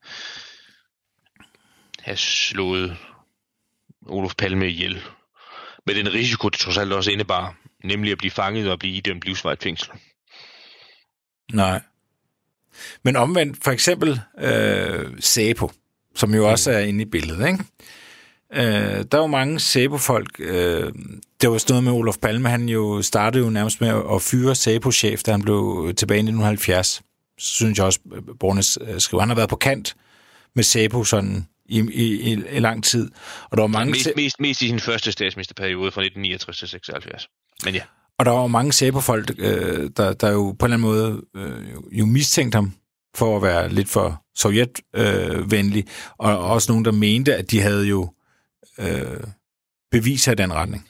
have 2.00 2.18
slået 2.18 2.98
Olof 4.06 4.36
Palme 4.36 4.68
ihjel. 4.68 5.02
Med 5.86 5.96
den 5.96 6.14
risiko, 6.14 6.50
det 6.50 6.60
trods 6.60 6.78
alt 6.78 6.94
også 6.94 7.12
indebar, 7.12 7.56
nemlig 7.84 8.12
at 8.12 8.18
blive 8.18 8.32
fanget 8.32 8.72
og 8.72 8.80
blive 8.80 8.96
idømt 8.96 9.24
livsvarigt 9.26 9.64
fængsel. 9.64 9.90
Nej. 11.54 11.82
Men 13.04 13.16
omvendt, 13.16 13.64
for 13.64 13.72
eksempel 13.72 14.22
øh, 14.40 15.12
Sæpo, 15.20 15.72
som 16.16 16.36
jo 16.36 16.50
også 16.50 16.72
er 16.72 16.80
inde 16.80 17.02
i 17.02 17.06
billedet, 17.06 17.48
ikke? 17.48 17.64
Øh, 18.54 19.06
der 19.12 19.18
var 19.18 19.28
mange 19.28 19.60
Sæbo-folk. 19.60 20.40
Øh, 20.40 20.94
det 21.42 21.50
var 21.50 21.58
sådan 21.58 21.74
noget 21.74 21.84
med 21.84 21.92
Olof 21.92 22.18
Palme. 22.18 22.50
Han 22.50 22.70
jo 22.70 23.02
startede 23.02 23.44
jo 23.44 23.50
nærmest 23.50 23.82
med 23.82 24.02
at 24.16 24.22
fyre 24.22 24.56
Sæbo-chef, 24.56 25.24
da 25.24 25.32
han 25.32 25.42
blev 25.42 25.94
tilbage 25.98 26.18
i 26.18 26.20
1970. 26.20 27.02
Så 27.38 27.54
synes 27.54 27.78
jeg 27.78 27.86
også, 27.86 28.00
Bornes 28.40 28.78
øh, 28.82 29.00
skriver, 29.00 29.22
han 29.22 29.30
har 29.30 29.36
været 29.36 29.50
på 29.50 29.56
kant 29.56 29.96
med 30.56 30.64
Sæbo 30.64 31.04
sådan 31.04 31.48
i, 31.66 31.80
i, 31.80 32.32
i, 32.32 32.32
i 32.32 32.60
lang 32.60 32.84
tid. 32.84 33.12
Og 33.52 33.58
der 33.58 33.64
var 33.64 33.68
mange... 33.68 33.92
Mest, 33.92 34.10
mest, 34.16 34.40
mest 34.40 34.62
i 34.62 34.68
sin 34.68 34.80
første 34.80 35.12
statsministerperiode 35.12 35.92
fra 35.92 36.02
1969 36.02 36.60
til 36.60 36.68
76. 36.68 37.28
Men 37.66 37.74
ja. 37.74 37.82
Og 38.20 38.26
der 38.26 38.32
var 38.32 38.48
mange 38.48 38.74
Sæbo-folk, 38.74 39.32
øh, 39.38 39.90
der, 39.98 40.14
der 40.14 40.32
jo 40.32 40.56
på 40.60 40.66
en 40.66 40.74
eller 40.74 40.78
anden 40.78 40.82
måde 40.82 41.22
øh, 41.36 42.00
jo 42.00 42.06
mistænkte 42.06 42.56
ham 42.56 42.74
for 43.16 43.36
at 43.36 43.44
være 43.44 43.70
lidt 43.70 43.90
for 43.90 44.24
sovjetvenlig, 44.36 45.86
øh, 45.88 45.94
og 46.18 46.40
også 46.40 46.72
nogen, 46.72 46.86
der 46.86 46.92
mente, 46.92 47.36
at 47.36 47.52
de 47.52 47.62
havde 47.62 47.88
jo 47.88 48.14
øh, 48.80 49.24
beviser 49.92 50.32
i 50.32 50.36
den 50.36 50.54
retning. 50.54 50.88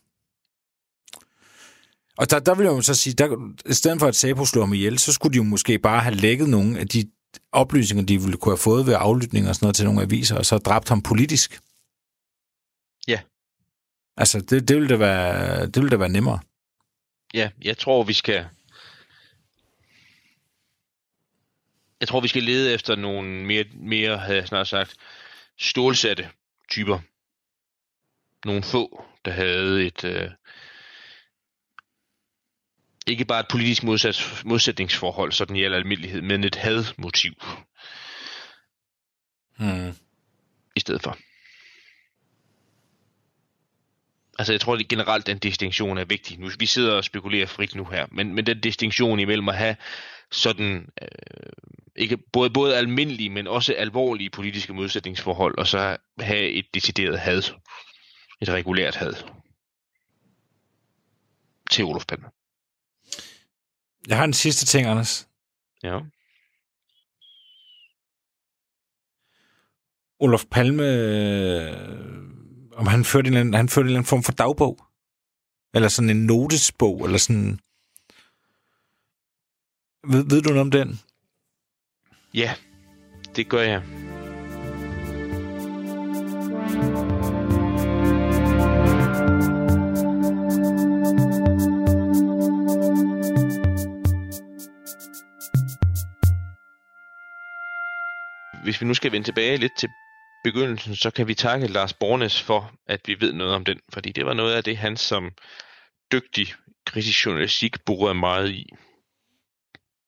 Og 2.17 2.31
der, 2.31 2.39
der 2.39 2.55
vil 2.55 2.63
jeg 2.63 2.71
jo 2.71 2.81
så 2.81 2.93
sige, 2.93 3.13
der, 3.13 3.53
i 3.69 3.73
stedet 3.73 3.99
for 3.99 4.07
at 4.07 4.15
Sæbo 4.15 4.45
slår 4.45 4.61
ham 4.61 4.73
ihjel, 4.73 4.99
så 4.99 5.13
skulle 5.13 5.33
de 5.33 5.37
jo 5.37 5.43
måske 5.43 5.79
bare 5.79 6.01
have 6.01 6.15
lækket 6.15 6.49
nogle 6.49 6.79
af 6.79 6.87
de 6.87 7.03
oplysninger, 7.51 8.05
de 8.05 8.21
ville 8.21 8.37
kunne 8.37 8.51
have 8.51 8.57
fået 8.57 8.85
ved 8.85 8.95
aflytning 8.99 9.49
og 9.49 9.55
sådan 9.55 9.65
noget 9.65 9.75
til 9.75 9.85
nogle 9.85 10.01
aviser, 10.01 10.37
og 10.37 10.45
så 10.45 10.57
dræbt 10.57 10.89
ham 10.89 11.01
politisk. 11.01 11.61
Ja. 13.07 13.19
Altså, 14.17 14.39
det, 14.39 14.67
det 14.67 14.75
ville 14.75 14.89
da 14.89 14.95
være, 14.95 15.65
det 15.65 15.75
ville 15.75 15.89
da 15.89 15.95
være 15.95 16.09
nemmere. 16.09 16.39
Ja, 17.33 17.49
jeg 17.61 17.77
tror, 17.77 18.03
vi 18.03 18.13
skal... 18.13 18.47
Jeg 21.99 22.07
tror, 22.07 22.21
vi 22.21 22.27
skal 22.27 22.43
lede 22.43 22.73
efter 22.73 22.95
nogle 22.95 23.45
mere, 23.45 23.65
mere 23.73 24.17
havde 24.17 24.37
jeg 24.39 24.47
snart 24.47 24.67
sagt, 24.67 24.95
stålsatte 25.59 26.29
typer. 26.69 26.99
Nogle 28.45 28.63
få, 28.63 29.05
der 29.25 29.31
havde 29.31 29.85
et... 29.85 30.03
Øh, 30.03 30.29
ikke 33.07 33.25
bare 33.25 33.39
et 33.39 33.47
politisk 33.49 33.83
modsat, 33.83 34.41
modsætningsforhold, 34.45 35.31
sådan 35.31 35.55
i 35.55 35.63
al 35.63 35.73
almindelighed, 35.73 36.21
men 36.21 36.43
et 36.43 36.55
hadmotiv. 36.55 37.33
Hmm. 39.57 39.93
I 40.75 40.79
stedet 40.79 41.01
for. 41.01 41.17
Altså, 44.39 44.53
jeg 44.53 44.61
tror 44.61 44.75
at 44.75 44.87
generelt, 44.87 45.27
den 45.27 45.37
distinktion 45.37 45.97
er 45.97 46.05
vigtig. 46.05 46.39
Nu, 46.39 46.49
vi 46.59 46.65
sidder 46.65 46.93
og 46.93 47.03
spekulerer 47.03 47.45
frit 47.45 47.75
nu 47.75 47.85
her, 47.85 48.05
men, 48.11 48.35
men 48.35 48.45
den 48.45 48.59
distinktion 48.59 49.19
imellem 49.19 49.49
at 49.49 49.57
have 49.57 49.75
sådan, 50.31 50.89
øh, 51.01 51.07
ikke 51.95 52.17
både, 52.17 52.49
både 52.49 52.77
almindelige, 52.77 53.29
men 53.29 53.47
også 53.47 53.73
alvorlige 53.73 54.29
politiske 54.29 54.73
modsætningsforhold, 54.73 55.57
og 55.57 55.67
så 55.67 55.97
have 56.19 56.49
et 56.49 56.65
decideret 56.73 57.19
had. 57.19 57.41
Et 58.41 58.49
regulært 58.49 58.95
had. 58.95 59.13
Til 61.71 61.85
Olof 61.85 62.05
Palme. 62.05 62.27
Jeg 64.07 64.17
har 64.17 64.23
en 64.23 64.33
sidste 64.33 64.65
ting, 64.65 64.87
Anders. 64.87 65.27
Ja. 65.83 65.99
Olof 70.19 70.45
Palme, 70.51 70.83
øh, 70.83 71.95
om 72.73 72.87
han 72.87 73.05
førte, 73.05 73.27
en, 73.27 73.53
han 73.53 73.69
førte 73.69 73.85
en 73.85 73.87
eller 73.87 73.99
anden 73.99 74.09
form 74.09 74.23
for 74.23 74.31
dagbog? 74.31 74.85
Eller 75.73 75.87
sådan 75.87 76.09
en 76.09 76.25
notesbog, 76.25 77.05
eller 77.05 77.17
sådan... 77.17 77.59
Ved, 80.07 80.29
ved 80.29 80.41
du 80.41 80.49
noget 80.49 80.61
om 80.61 80.71
den? 80.71 80.99
Ja, 82.33 82.55
det 83.35 83.49
gør 83.49 83.61
jeg. 83.61 84.14
Hvis 98.75 98.81
vi 98.81 98.87
nu 98.87 98.93
skal 98.93 99.11
vende 99.11 99.27
tilbage 99.27 99.57
lidt 99.57 99.73
til 99.73 99.89
begyndelsen, 100.43 100.95
så 100.95 101.11
kan 101.11 101.27
vi 101.27 101.33
takke 101.33 101.67
Lars 101.67 101.93
Bornes 101.93 102.41
for, 102.41 102.73
at 102.87 103.01
vi 103.05 103.21
ved 103.21 103.33
noget 103.33 103.53
om 103.53 103.65
den. 103.65 103.79
Fordi 103.93 104.11
det 104.11 104.25
var 104.25 104.33
noget 104.33 104.55
af 104.55 104.63
det, 104.63 104.77
han 104.77 104.97
som 104.97 105.31
dygtig 106.11 106.47
kritisk 106.85 107.25
journalistik 107.25 107.85
burde 107.85 108.13
meget 108.13 108.51
i. 108.51 108.69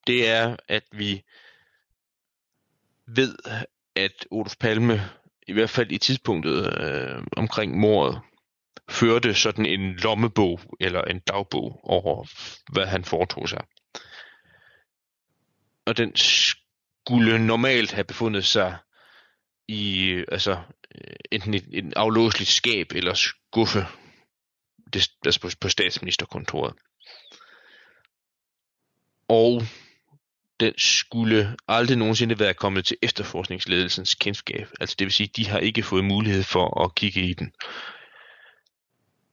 Det 0.08 0.28
er, 0.28 0.56
at 0.68 0.84
vi 0.92 1.24
ved, 3.06 3.36
at 3.96 4.28
Olof 4.32 4.56
Palme, 4.60 5.02
i 5.48 5.54
hvert 5.54 5.70
fald 5.70 5.92
i 5.92 5.98
tidspunktet 5.98 6.82
øh, 6.82 7.24
omkring 7.38 7.78
mordet, 7.78 8.22
førte 8.90 9.34
sådan 9.34 9.66
en 9.66 9.94
lommebog 9.94 10.60
eller 10.80 11.02
en 11.02 11.20
dagbog 11.20 11.80
over, 11.84 12.26
hvad 12.72 12.86
han 12.86 13.04
foretog 13.04 13.50
sig. 13.50 13.62
Og 15.86 15.98
den 15.98 16.16
skulle 17.08 17.46
normalt 17.46 17.92
have 17.92 18.04
befundet 18.04 18.46
sig 18.46 18.78
i 19.68 20.08
øh, 20.10 20.26
altså 20.32 20.52
øh, 20.96 21.16
enten 21.32 21.54
et, 21.54 21.66
et 21.72 21.94
aflåseligt 21.96 22.50
skab 22.50 22.92
eller 22.96 23.14
skuffe 23.14 23.86
det, 24.94 25.12
altså 25.26 25.42
på, 25.42 25.50
på 25.62 25.70
statsministerkontoret. 25.70 26.74
Og 29.28 29.62
den 30.60 30.74
skulle 30.78 31.56
aldrig 31.68 31.98
nogensinde 31.98 32.40
være 32.40 32.54
kommet 32.54 32.86
til 32.86 32.98
efterforskningsledelsens 33.02 34.16
kendskab. 34.16 34.68
Altså 34.80 34.96
det 35.00 35.06
vil 35.06 35.14
sige, 35.14 35.30
de 35.36 35.48
har 35.48 35.60
ikke 35.60 35.84
fået 35.84 36.06
mulighed 36.06 36.44
for 36.44 36.84
at 36.84 36.96
kigge 36.96 37.22
i 37.22 37.34
den. 37.34 37.52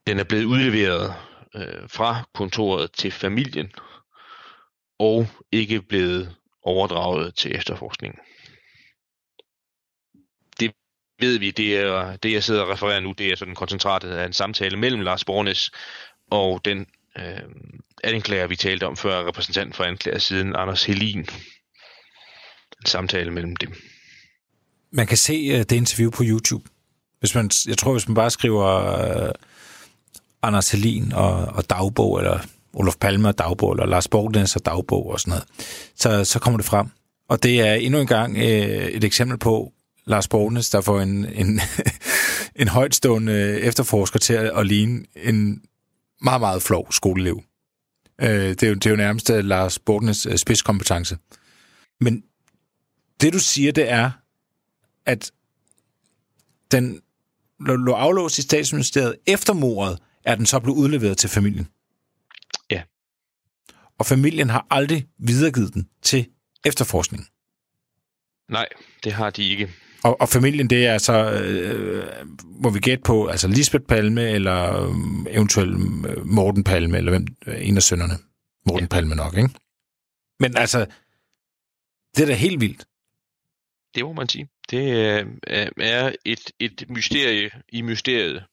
Den 0.06 0.18
er 0.18 0.24
blevet 0.24 0.44
udleveret 0.44 1.14
øh, 1.54 1.88
fra 1.88 2.28
kontoret 2.34 2.92
til 2.92 3.10
familien, 3.10 3.72
og 4.98 5.26
ikke 5.52 5.82
blevet 5.82 6.36
overdraget 6.64 7.34
til 7.34 7.56
efterforskningen. 7.56 8.18
Det 10.60 10.72
ved 11.20 11.38
vi, 11.38 11.50
det 11.50 11.76
er 11.76 12.16
det, 12.16 12.32
jeg 12.32 12.44
sidder 12.44 12.62
og 12.62 12.68
refererer 12.68 13.00
nu, 13.00 13.12
det 13.12 13.32
er 13.32 13.36
sådan 13.36 13.54
koncentratet 13.54 14.10
af 14.10 14.26
en 14.26 14.32
samtale 14.32 14.76
mellem 14.76 15.00
Lars 15.00 15.24
Bornes 15.24 15.70
og 16.30 16.64
den 16.64 16.86
øh, 17.18 17.40
anklager, 18.04 18.46
vi 18.46 18.56
talte 18.56 18.86
om 18.86 18.96
før, 18.96 19.28
repræsentant 19.28 19.76
for 19.76 19.84
anklagersiden, 19.84 20.56
Anders 20.56 20.84
Helin. 20.84 21.18
En 22.80 22.86
samtale 22.86 23.30
mellem 23.30 23.56
dem. 23.56 23.74
Man 24.90 25.06
kan 25.06 25.16
se 25.16 25.52
uh, 25.52 25.58
det 25.58 25.72
interview 25.72 26.10
på 26.10 26.22
YouTube. 26.26 26.64
Hvis 27.18 27.34
man, 27.34 27.50
jeg 27.66 27.78
tror, 27.78 27.92
hvis 27.92 28.08
man 28.08 28.14
bare 28.14 28.30
skriver 28.30 29.24
uh, 29.26 29.30
Anders 30.42 30.70
Helin 30.70 31.12
og, 31.12 31.34
og 31.34 31.70
dagbog, 31.70 32.18
eller 32.18 32.40
Olof 32.74 32.96
Palme 33.00 33.28
og 33.28 33.38
dagbog, 33.38 33.72
eller 33.72 33.86
Lars 33.86 34.08
Borgnes 34.08 34.56
og 34.56 34.66
dagbog 34.66 35.10
og 35.10 35.20
sådan 35.20 35.30
noget, 35.30 35.44
så, 35.96 36.24
så 36.24 36.38
kommer 36.38 36.58
det 36.58 36.66
frem. 36.66 36.86
Og 37.28 37.42
det 37.42 37.60
er 37.60 37.74
endnu 37.74 38.00
en 38.00 38.06
gang 38.06 38.36
øh, 38.36 38.84
et 38.84 39.04
eksempel 39.04 39.38
på 39.38 39.72
Lars 40.06 40.28
Borgnes, 40.28 40.70
der 40.70 40.80
får 40.80 41.00
en, 41.00 41.26
en, 41.26 41.60
en 42.62 42.68
højtstående 42.68 43.60
efterforsker 43.60 44.18
til 44.18 44.34
at 44.34 44.66
ligne 44.66 45.04
en 45.16 45.62
meget, 46.22 46.40
meget 46.40 46.62
flov 46.62 46.92
skoleelev. 46.92 47.42
Øh, 48.20 48.28
det, 48.28 48.62
er 48.62 48.68
jo, 48.68 48.74
det 48.74 48.86
er 48.86 48.90
jo 48.90 48.96
nærmest 48.96 49.30
øh, 49.30 49.44
Lars 49.44 49.78
Borgnes 49.78 50.26
øh, 50.26 50.36
spidskompetence. 50.36 51.18
Men 52.00 52.22
det, 53.20 53.32
du 53.32 53.38
siger, 53.38 53.72
det 53.72 53.90
er, 53.90 54.10
at 55.06 55.32
den 56.70 57.00
lå 57.60 57.92
aflåst 57.92 58.38
i 58.38 58.42
statsministeriet 58.42 59.16
efter 59.26 59.52
mordet, 59.52 59.98
er 60.24 60.34
den 60.34 60.46
så 60.46 60.60
blevet 60.60 60.78
udleveret 60.78 61.18
til 61.18 61.30
familien. 61.30 61.68
Ja. 62.70 62.82
Og 63.98 64.06
familien 64.06 64.50
har 64.50 64.66
aldrig 64.70 65.06
videregivet 65.18 65.74
den 65.74 65.88
til 66.02 66.26
efterforskning. 66.64 67.26
Nej, 68.48 68.68
det 69.04 69.12
har 69.12 69.30
de 69.30 69.48
ikke. 69.48 69.70
Og, 70.04 70.20
og 70.20 70.28
familien, 70.28 70.70
det 70.70 70.86
er 70.86 70.92
altså, 70.92 71.32
øh, 71.32 72.26
må 72.44 72.70
vi 72.70 72.78
gætte 72.78 73.02
på, 73.02 73.26
altså 73.26 73.48
Lisbeth 73.48 73.84
Palme, 73.84 74.30
eller 74.30 74.82
øh, 74.82 75.34
eventuelt 75.34 75.76
Morten 76.26 76.64
Palme, 76.64 76.96
eller 76.96 77.10
hvem, 77.10 77.26
en 77.58 77.76
af 77.76 77.82
sønnerne. 77.82 78.14
Morten 78.66 78.84
ja. 78.84 78.88
Palme 78.88 79.14
nok, 79.14 79.36
ikke? 79.36 79.50
Men 80.40 80.56
altså, 80.56 80.86
det 82.16 82.22
er 82.22 82.26
da 82.26 82.34
helt 82.34 82.60
vildt. 82.60 82.86
Det 83.94 84.04
må 84.04 84.12
man 84.12 84.28
sige. 84.28 84.48
Det 84.70 84.96
øh, 84.96 85.26
er 85.76 86.12
et, 86.24 86.50
et 86.60 86.84
mysterie 86.88 87.50
i 87.68 87.82
mysteriet, 87.82 88.44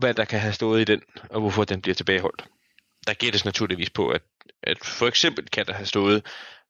hvad 0.00 0.14
der 0.14 0.24
kan 0.24 0.40
have 0.40 0.52
stået 0.52 0.80
i 0.80 0.84
den, 0.84 1.02
og 1.30 1.40
hvorfor 1.40 1.64
den 1.64 1.82
bliver 1.82 1.94
tilbageholdt. 1.94 2.44
Der 3.06 3.14
gættes 3.14 3.44
naturligvis 3.44 3.90
på, 3.90 4.08
at, 4.08 4.22
at 4.62 4.78
for 4.84 5.06
eksempel 5.06 5.48
kan 5.48 5.66
der 5.66 5.72
have 5.72 5.86
stået 5.86 6.26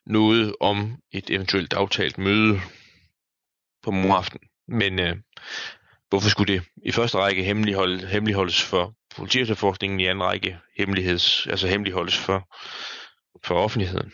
noget 0.06 0.54
om 0.60 0.96
et 1.12 1.30
eventuelt 1.30 1.72
aftalt 1.72 2.18
møde 2.18 2.60
på 3.82 3.90
moraften. 3.90 4.40
Men 4.68 4.98
øh, 4.98 5.16
hvorfor 6.08 6.28
skulle 6.28 6.54
det 6.54 6.62
i 6.84 6.92
første 6.92 7.18
række 7.18 7.42
hemmelighold, 7.42 8.06
hemmeligholdes 8.06 8.62
for 8.62 8.94
politiefterforskningen, 9.16 10.00
i 10.00 10.06
anden 10.06 10.24
række 10.24 10.58
hemmeligheds, 10.78 11.46
altså 11.46 11.68
hemmeligholdes 11.68 12.18
for, 12.18 12.48
for 13.44 13.54
offentligheden? 13.54 14.12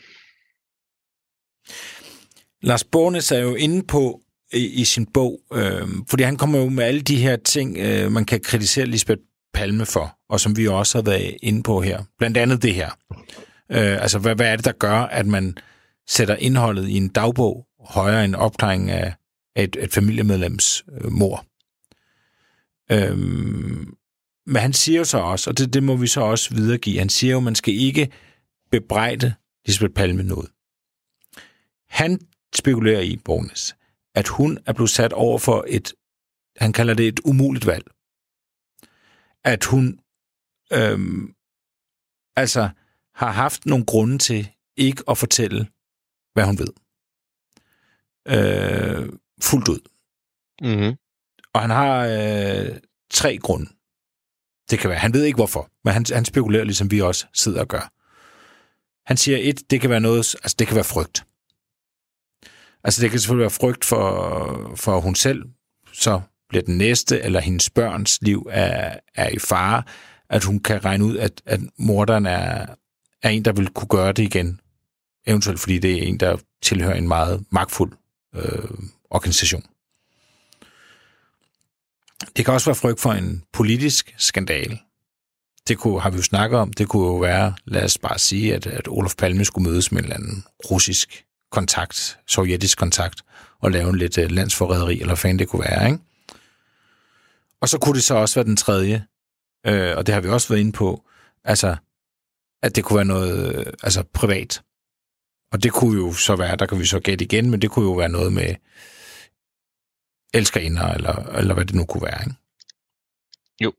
Lars 2.61 2.83
Bornes 2.83 3.31
er 3.31 3.39
jo 3.39 3.55
inde 3.55 3.87
på 3.87 4.21
i, 4.53 4.81
i 4.81 4.85
sin 4.85 5.05
bog, 5.05 5.39
øh, 5.53 5.87
fordi 6.09 6.23
han 6.23 6.37
kommer 6.37 6.59
jo 6.59 6.69
med 6.69 6.83
alle 6.83 7.01
de 7.01 7.17
her 7.17 7.35
ting, 7.35 7.77
øh, 7.77 8.11
man 8.11 8.25
kan 8.25 8.39
kritisere 8.39 8.85
Lisbeth 8.85 9.21
Palme 9.53 9.85
for, 9.85 10.17
og 10.29 10.39
som 10.39 10.57
vi 10.57 10.67
også 10.67 10.97
har 10.97 11.03
været 11.03 11.37
inde 11.43 11.63
på 11.63 11.81
her. 11.81 12.03
Blandt 12.17 12.37
andet 12.37 12.61
det 12.61 12.73
her. 12.73 12.89
Øh, 13.71 14.01
altså, 14.01 14.19
hvad, 14.19 14.35
hvad 14.35 14.47
er 14.47 14.55
det, 14.55 14.65
der 14.65 14.71
gør, 14.71 14.99
at 14.99 15.25
man 15.25 15.57
sætter 16.07 16.35
indholdet 16.35 16.87
i 16.87 16.97
en 16.97 17.07
dagbog 17.07 17.67
højere 17.79 18.25
end 18.25 18.35
opklaring 18.35 18.91
af 18.91 19.13
et, 19.55 19.77
et 19.79 19.93
familiemedlems 19.93 20.83
øh, 21.01 21.11
mor? 21.11 21.45
Øh, 22.91 23.17
men 24.45 24.55
han 24.55 24.73
siger 24.73 24.97
jo 24.97 25.05
så 25.05 25.17
også, 25.17 25.49
og 25.49 25.57
det, 25.57 25.73
det 25.73 25.83
må 25.83 25.95
vi 25.95 26.07
så 26.07 26.21
også 26.21 26.55
videregive, 26.55 26.99
han 26.99 27.09
siger 27.09 27.31
jo, 27.31 27.37
at 27.37 27.43
man 27.43 27.55
skal 27.55 27.73
ikke 27.73 28.11
bebrejde 28.71 29.33
Lisbeth 29.65 29.93
Palme 29.93 30.23
noget. 30.23 30.49
Han 31.89 32.19
spekulerer 32.55 33.01
i, 33.01 33.17
Bornes, 33.25 33.75
at 34.17 34.27
hun 34.27 34.59
er 34.65 34.73
blevet 34.73 34.89
sat 34.89 35.13
over 35.13 35.39
for 35.39 35.65
et, 35.67 35.93
han 36.55 36.73
kalder 36.73 36.93
det 36.93 37.07
et 37.07 37.19
umuligt 37.25 37.65
valg. 37.65 37.85
At 39.43 39.63
hun 39.63 39.99
øhm, 40.73 41.33
altså 42.35 42.69
har 43.15 43.31
haft 43.31 43.65
nogle 43.65 43.85
grunde 43.85 44.17
til 44.17 44.49
ikke 44.77 45.03
at 45.09 45.17
fortælle, 45.17 45.67
hvad 46.33 46.45
hun 46.45 46.59
ved. 46.59 46.73
Øh, 48.27 49.09
fuldt 49.41 49.67
ud. 49.67 49.79
Mm-hmm. 50.61 50.97
Og 51.53 51.61
han 51.61 51.69
har 51.69 52.05
øh, 52.05 52.79
tre 53.11 53.37
grunde. 53.37 53.69
Det 54.69 54.79
kan 54.79 54.89
være, 54.89 54.99
han 54.99 55.13
ved 55.13 55.23
ikke 55.23 55.35
hvorfor, 55.35 55.71
men 55.83 55.93
han, 55.93 56.05
han 56.13 56.25
spekulerer, 56.25 56.63
ligesom 56.63 56.91
vi 56.91 57.01
også 57.01 57.27
sidder 57.33 57.61
og 57.61 57.67
gør. 57.67 57.93
Han 59.05 59.17
siger 59.17 59.37
et, 59.41 59.71
det 59.71 59.81
kan 59.81 59.89
være 59.89 59.99
noget, 59.99 60.35
altså 60.43 60.55
det 60.59 60.67
kan 60.67 60.75
være 60.75 60.83
frygt. 60.83 61.25
Altså 62.83 63.01
det 63.01 63.11
kan 63.11 63.19
selvfølgelig 63.19 63.43
være 63.43 63.49
frygt 63.49 63.85
for, 63.85 64.71
for 64.75 64.99
hun 64.99 65.15
selv, 65.15 65.43
så 65.93 66.21
bliver 66.49 66.63
den 66.63 66.77
næste, 66.77 67.21
eller 67.21 67.39
hendes 67.39 67.69
børns 67.69 68.21
liv 68.21 68.47
er, 68.51 68.99
er 69.15 69.29
i 69.29 69.39
fare, 69.39 69.83
at 70.29 70.43
hun 70.43 70.59
kan 70.59 70.85
regne 70.85 71.05
ud, 71.05 71.17
at, 71.17 71.41
at 71.45 71.59
morderen 71.77 72.25
er, 72.25 72.65
er 73.23 73.29
en, 73.29 73.45
der 73.45 73.51
vil 73.51 73.69
kunne 73.69 73.87
gøre 73.87 74.11
det 74.11 74.23
igen. 74.23 74.59
Eventuelt 75.27 75.59
fordi 75.59 75.79
det 75.79 75.93
er 75.93 76.07
en, 76.07 76.19
der 76.19 76.37
tilhører 76.61 76.95
en 76.95 77.07
meget 77.07 77.43
magtfuld 77.51 77.91
øh, 78.35 78.69
organisation. 79.09 79.63
Det 82.37 82.45
kan 82.45 82.53
også 82.53 82.69
være 82.69 82.75
frygt 82.75 82.99
for 82.99 83.11
en 83.11 83.43
politisk 83.53 84.15
skandal. 84.17 84.79
Det 85.67 85.77
kunne, 85.77 86.01
har 86.01 86.09
vi 86.09 86.17
jo 86.17 86.23
snakket 86.23 86.59
om. 86.59 86.73
Det 86.73 86.87
kunne 86.87 87.07
jo 87.07 87.15
være, 87.15 87.55
lad 87.65 87.83
os 87.83 87.97
bare 87.97 88.19
sige, 88.19 88.55
at, 88.55 88.67
at 88.67 88.87
Olof 88.87 89.15
Palme 89.15 89.45
skulle 89.45 89.69
mødes 89.69 89.91
med 89.91 89.99
en 89.99 90.05
eller 90.05 90.15
anden 90.15 90.43
russisk 90.71 91.26
kontakt, 91.51 92.19
sovjetisk 92.27 92.77
kontakt, 92.77 93.21
og 93.59 93.71
lave 93.71 93.89
en 93.89 93.97
lidt 93.97 94.17
uh, 94.17 94.31
landsforræderi, 94.31 94.93
eller 94.93 95.07
hvad 95.07 95.17
fanden 95.17 95.39
det 95.39 95.47
kunne 95.47 95.63
være, 95.69 95.85
ikke? 95.85 95.99
Og 97.61 97.69
så 97.69 97.77
kunne 97.77 97.95
det 97.95 98.03
så 98.03 98.15
også 98.15 98.35
være 98.35 98.45
den 98.45 98.57
tredje, 98.57 99.05
øh, 99.67 99.97
og 99.97 100.05
det 100.05 100.13
har 100.13 100.21
vi 100.21 100.29
også 100.29 100.49
været 100.49 100.59
inde 100.59 100.71
på, 100.71 101.09
altså, 101.43 101.75
at 102.61 102.75
det 102.75 102.83
kunne 102.83 102.97
være 102.97 103.05
noget 103.05 103.55
øh, 103.55 103.73
altså 103.83 104.03
privat. 104.13 104.61
Og 105.51 105.63
det 105.63 105.73
kunne 105.73 105.97
jo 105.97 106.13
så 106.13 106.35
være, 106.35 106.55
der 106.55 106.65
kan 106.65 106.79
vi 106.79 106.85
så 106.85 106.99
gætte 106.99 107.25
igen, 107.25 107.49
men 107.49 107.61
det 107.61 107.71
kunne 107.71 107.85
jo 107.85 107.93
være 107.93 108.09
noget 108.09 108.33
med 108.33 108.55
elskerinder, 110.33 110.87
eller, 110.87 111.13
eller 111.13 111.53
hvad 111.53 111.65
det 111.65 111.75
nu 111.75 111.85
kunne 111.85 112.03
være, 112.03 112.21
ikke? 112.21 112.35
Jo. 113.63 113.73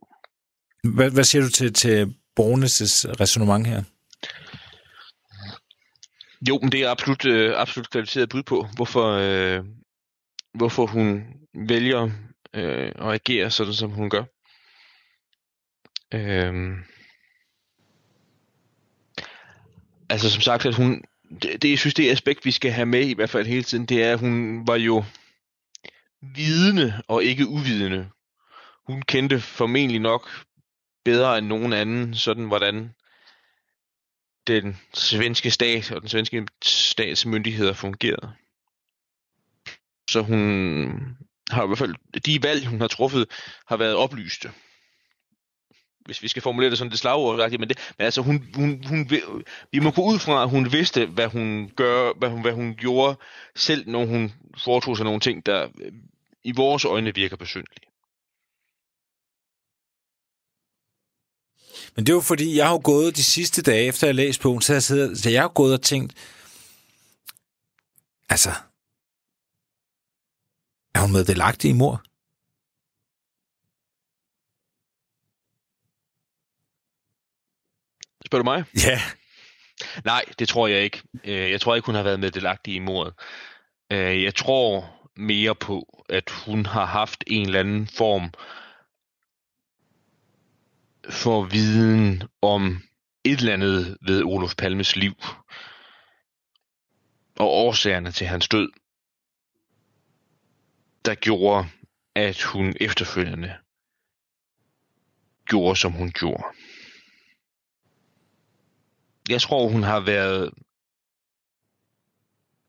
Hvad, 0.94 1.10
hvad 1.10 1.24
siger 1.24 1.42
du 1.42 1.50
til, 1.50 1.72
til 1.72 2.14
Bornes' 2.40 3.20
resonemang 3.20 3.66
her? 3.66 3.82
Jo, 6.48 6.58
men 6.62 6.72
det 6.72 6.82
er 6.82 6.90
absolut, 6.90 7.24
øh, 7.24 7.60
absolut 7.60 7.90
kvalificeret 7.90 8.28
bud 8.28 8.42
på, 8.42 8.66
hvorfor, 8.76 9.06
øh, 9.06 9.64
hvorfor 10.54 10.86
hun 10.86 11.24
vælger 11.68 12.10
øh, 12.54 12.92
at 12.94 13.12
agere 13.12 13.50
sådan, 13.50 13.74
som 13.74 13.90
hun 13.90 14.10
gør. 14.10 14.24
Øh, 16.14 16.78
altså 20.08 20.30
som 20.30 20.40
sagt, 20.40 20.66
at 20.66 20.74
hun, 20.74 21.02
det, 21.42 21.62
det, 21.62 21.70
jeg 21.70 21.78
synes, 21.78 21.94
det 21.94 22.10
aspekt, 22.10 22.44
vi 22.44 22.50
skal 22.50 22.70
have 22.70 22.86
med 22.86 23.06
i 23.06 23.14
hvert 23.14 23.30
fald 23.30 23.46
hele 23.46 23.62
tiden, 23.62 23.86
det 23.86 24.04
er, 24.04 24.12
at 24.12 24.20
hun 24.20 24.66
var 24.66 24.76
jo 24.76 25.04
vidende 26.20 27.02
og 27.08 27.24
ikke 27.24 27.46
uvidende. 27.46 28.10
Hun 28.86 29.02
kendte 29.02 29.40
formentlig 29.40 30.00
nok 30.00 30.30
bedre 31.04 31.38
end 31.38 31.46
nogen 31.46 31.72
anden, 31.72 32.14
sådan 32.14 32.44
hvordan 32.44 32.94
den 34.48 34.76
svenske 34.94 35.50
stat 35.50 35.92
og 35.92 36.00
den 36.00 36.08
svenske 36.08 36.46
stats 36.62 37.26
myndigheder 37.26 37.72
fungerede. 37.72 38.32
Så 40.10 40.22
hun 40.22 41.16
har 41.50 41.64
i 41.64 41.66
hvert 41.66 41.78
fald, 41.78 41.94
de 42.26 42.42
valg, 42.42 42.66
hun 42.66 42.80
har 42.80 42.88
truffet, 42.88 43.26
har 43.66 43.76
været 43.76 43.94
oplyste. 43.94 44.50
Hvis 46.04 46.22
vi 46.22 46.28
skal 46.28 46.42
formulere 46.42 46.70
det 46.70 46.78
sådan 46.78 46.90
det 46.90 46.98
slagord, 46.98 47.50
men, 47.50 47.68
det, 47.68 47.92
men 47.98 48.04
altså 48.04 48.22
hun, 48.22 48.48
hun, 48.54 48.84
hun, 48.84 49.10
vi 49.72 49.78
må 49.78 49.90
gå 49.90 50.02
ud 50.02 50.18
fra, 50.18 50.42
at 50.42 50.50
hun 50.50 50.72
vidste, 50.72 51.06
hvad 51.06 51.26
hun 51.26 51.72
gør, 51.76 52.18
hvad 52.18 52.28
hun, 52.28 52.40
hvad 52.40 52.52
hun 52.52 52.74
gjorde, 52.74 53.18
selv 53.54 53.88
når 53.88 54.06
hun 54.06 54.32
foretog 54.56 54.96
sig 54.96 55.04
nogle 55.04 55.20
ting, 55.20 55.46
der 55.46 55.68
øh, 55.80 55.92
i 56.44 56.52
vores 56.56 56.84
øjne 56.84 57.14
virker 57.14 57.36
besyndelige. 57.36 57.87
Men 61.96 62.06
det 62.06 62.12
er 62.12 62.16
jo 62.16 62.20
fordi, 62.20 62.56
jeg 62.56 62.66
har 62.66 62.72
jo 62.72 62.80
gået 62.84 63.16
de 63.16 63.24
sidste 63.24 63.62
dage, 63.62 63.86
efter 63.86 64.06
jeg 64.06 64.14
læste 64.14 64.42
bogen, 64.42 64.62
så 64.62 64.72
jeg, 64.72 64.82
sidder, 64.82 65.14
så 65.14 65.30
jeg 65.30 65.42
har 65.42 65.48
gået 65.48 65.74
og 65.74 65.82
tænkt, 65.82 66.12
altså, 68.28 68.50
er 70.94 71.00
hun 71.00 71.12
med 71.12 71.24
delagtig 71.24 71.70
i 71.70 71.72
mor? 71.72 72.02
Spørger 78.26 78.42
du 78.42 78.50
mig? 78.50 78.64
Ja. 78.88 79.00
Nej, 80.04 80.24
det 80.38 80.48
tror 80.48 80.66
jeg 80.66 80.82
ikke. 80.82 81.02
Øh, 81.24 81.50
jeg 81.50 81.60
tror 81.60 81.74
ikke, 81.74 81.86
hun 81.86 81.94
har 81.94 82.02
været 82.02 82.20
med 82.20 82.30
delagtig 82.30 82.74
i 82.74 82.78
mordet. 82.78 83.14
Øh, 83.92 84.22
jeg 84.22 84.34
tror 84.34 84.98
mere 85.16 85.54
på, 85.54 86.04
at 86.08 86.30
hun 86.46 86.66
har 86.66 86.84
haft 86.84 87.24
en 87.26 87.46
eller 87.46 87.60
anden 87.60 87.88
form 87.96 88.32
for 91.10 91.44
viden 91.44 92.22
om 92.42 92.82
et 93.24 93.38
eller 93.38 93.52
andet 93.52 93.96
ved 94.00 94.22
Olof 94.22 94.54
Palmes 94.58 94.96
liv 94.96 95.14
og 97.36 97.48
årsagerne 97.48 98.12
til 98.12 98.26
hans 98.26 98.48
død, 98.48 98.72
der 101.04 101.14
gjorde, 101.14 101.68
at 102.14 102.42
hun 102.42 102.74
efterfølgende 102.80 103.56
gjorde, 105.46 105.76
som 105.76 105.92
hun 105.92 106.12
gjorde. 106.12 106.44
Jeg 109.28 109.40
tror, 109.42 109.68
hun 109.68 109.82
har 109.82 110.00
været... 110.00 110.50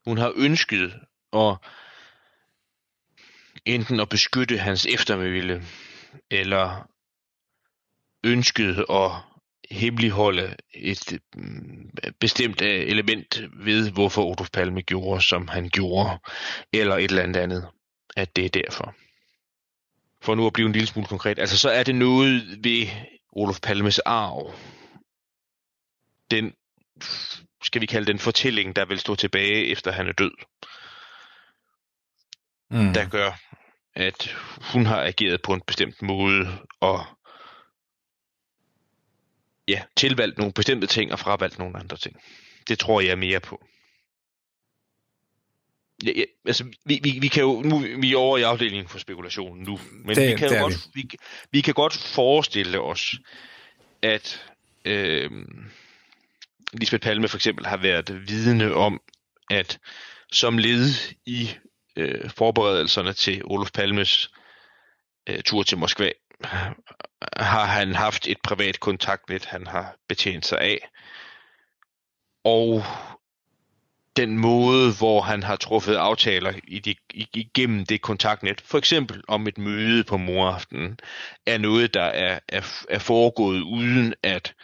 Hun 0.06 0.18
har 0.18 0.32
ønsket 0.36 1.00
at 1.32 1.56
enten 3.64 4.00
at 4.00 4.08
beskytte 4.08 4.58
hans 4.58 4.86
eftermæle, 4.86 5.62
eller 6.30 6.89
ønsket 8.24 8.84
at 8.90 9.10
hemmeligholde 9.70 10.56
et 10.74 11.20
mm, 11.34 11.90
bestemt 12.20 12.62
øh, 12.62 12.86
element 12.86 13.42
ved, 13.52 13.90
hvorfor 13.90 14.24
Olof 14.24 14.50
Palme 14.52 14.82
gjorde, 14.82 15.22
som 15.22 15.48
han 15.48 15.68
gjorde, 15.68 16.18
eller 16.72 16.96
et 16.96 17.04
eller 17.04 17.22
andet 17.22 17.40
andet, 17.40 17.68
at 18.16 18.36
det 18.36 18.44
er 18.44 18.48
derfor. 18.48 18.94
For 20.22 20.34
nu 20.34 20.46
at 20.46 20.52
blive 20.52 20.66
en 20.66 20.72
lille 20.72 20.86
smule 20.86 21.08
konkret, 21.08 21.38
altså 21.38 21.58
så 21.58 21.70
er 21.70 21.82
det 21.82 21.94
noget 21.94 22.64
ved 22.64 22.86
Olof 23.32 23.60
Palmes 23.60 23.98
arv, 23.98 24.54
den, 26.30 26.52
skal 27.62 27.80
vi 27.80 27.86
kalde 27.86 28.06
den 28.06 28.18
fortælling, 28.18 28.76
der 28.76 28.84
vil 28.84 28.98
stå 28.98 29.14
tilbage 29.14 29.66
efter 29.66 29.92
han 29.92 30.08
er 30.08 30.12
død, 30.12 30.32
mm. 32.70 32.92
der 32.92 33.08
gør, 33.08 33.40
at 33.94 34.36
hun 34.72 34.86
har 34.86 35.02
ageret 35.02 35.42
på 35.42 35.52
en 35.52 35.62
bestemt 35.66 36.02
måde, 36.02 36.58
og 36.80 37.04
ja, 39.70 39.82
tilvalgt 39.96 40.38
nogle 40.38 40.52
bestemte 40.52 40.86
ting 40.86 41.12
og 41.12 41.18
fravalgt 41.18 41.58
nogle 41.58 41.78
andre 41.78 41.96
ting. 41.96 42.16
Det 42.68 42.78
tror 42.78 43.00
jeg 43.00 43.18
mere 43.18 43.40
på. 43.40 43.60
Ja, 46.06 46.12
ja, 46.16 46.24
altså, 46.46 46.64
vi, 46.84 47.00
vi, 47.02 47.18
vi 47.20 47.28
kan 47.28 47.42
jo, 47.42 47.62
nu 47.62 47.78
vi 47.78 48.12
er 48.12 48.16
over 48.16 48.38
i 48.38 48.42
afdelingen 48.42 48.88
for 48.88 48.98
spekulation 48.98 49.58
nu, 49.58 49.78
men 50.04 50.16
det, 50.16 50.30
vi, 50.30 50.36
kan 50.36 50.48
jo 50.52 50.62
godt, 50.62 50.88
vi. 50.94 51.02
Vi, 51.02 51.16
vi 51.52 51.60
kan 51.60 51.74
godt 51.74 51.96
forestille 51.96 52.80
os, 52.80 53.14
at 54.02 54.50
øh, 54.84 55.30
Lisbeth 56.72 57.02
Palme 57.02 57.28
for 57.28 57.36
eksempel 57.36 57.66
har 57.66 57.76
været 57.76 58.28
vidne 58.28 58.74
om, 58.74 59.00
at 59.50 59.78
som 60.32 60.58
led 60.58 61.14
i 61.26 61.50
øh, 61.96 62.30
forberedelserne 62.30 63.12
til 63.12 63.42
Olof 63.44 63.70
Palmes 63.74 64.30
øh, 65.28 65.42
tur 65.42 65.62
til 65.62 65.78
Moskva, 65.78 66.10
har 67.36 67.64
han 67.64 67.94
haft 67.94 68.28
et 68.28 68.38
privat 68.42 68.80
kontaktnet, 68.80 69.44
han 69.44 69.66
har 69.66 69.96
betjent 70.08 70.46
sig 70.46 70.60
af. 70.60 70.88
Og 72.44 72.84
den 74.16 74.38
måde, 74.38 74.92
hvor 74.98 75.20
han 75.20 75.42
har 75.42 75.56
truffet 75.56 75.94
aftaler 75.94 76.52
i 76.64 76.78
de, 76.78 76.94
igennem 77.34 77.86
det 77.86 78.02
kontaktnet, 78.02 78.60
for 78.60 78.78
eksempel 78.78 79.22
om 79.28 79.46
et 79.46 79.58
møde 79.58 80.04
på 80.04 80.16
moraften, 80.16 80.98
er 81.46 81.58
noget, 81.58 81.94
der 81.94 82.02
er, 82.02 82.38
er, 82.48 82.62
er 82.88 82.98
foregået 82.98 83.60
uden 83.60 84.14
at 84.22 84.54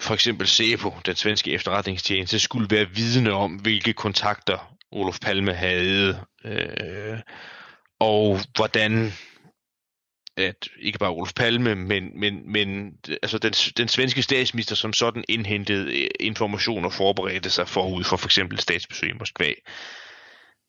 for 0.00 0.14
eksempel 0.14 0.46
SEPO, 0.46 0.94
den 1.06 1.16
svenske 1.16 1.52
efterretningstjeneste, 1.52 2.38
skulle 2.38 2.70
være 2.70 2.88
vidne 2.88 3.32
om, 3.32 3.54
hvilke 3.54 3.92
kontakter 3.92 4.74
Olof 4.92 5.18
Palme 5.20 5.54
havde, 5.54 6.24
øh, 6.44 7.18
og 8.00 8.38
hvordan 8.56 9.12
at 10.38 10.68
ikke 10.80 10.98
bare 10.98 11.10
Olof 11.10 11.32
Palme, 11.32 11.74
men, 11.74 12.20
men, 12.20 12.52
men 12.52 12.98
altså 13.22 13.38
den, 13.38 13.52
den 13.52 13.88
svenske 13.88 14.22
statsminister 14.22 14.76
som 14.76 14.92
sådan 14.92 15.24
indhentede 15.28 16.02
øh, 16.02 16.10
information 16.20 16.84
og 16.84 16.92
forberedte 16.92 17.50
sig 17.50 17.68
forud 17.68 18.04
for 18.04 18.16
for 18.16 18.26
eksempel 18.26 18.60
statsbesøg 18.60 19.10
i 19.10 19.18
Moskva, 19.18 19.52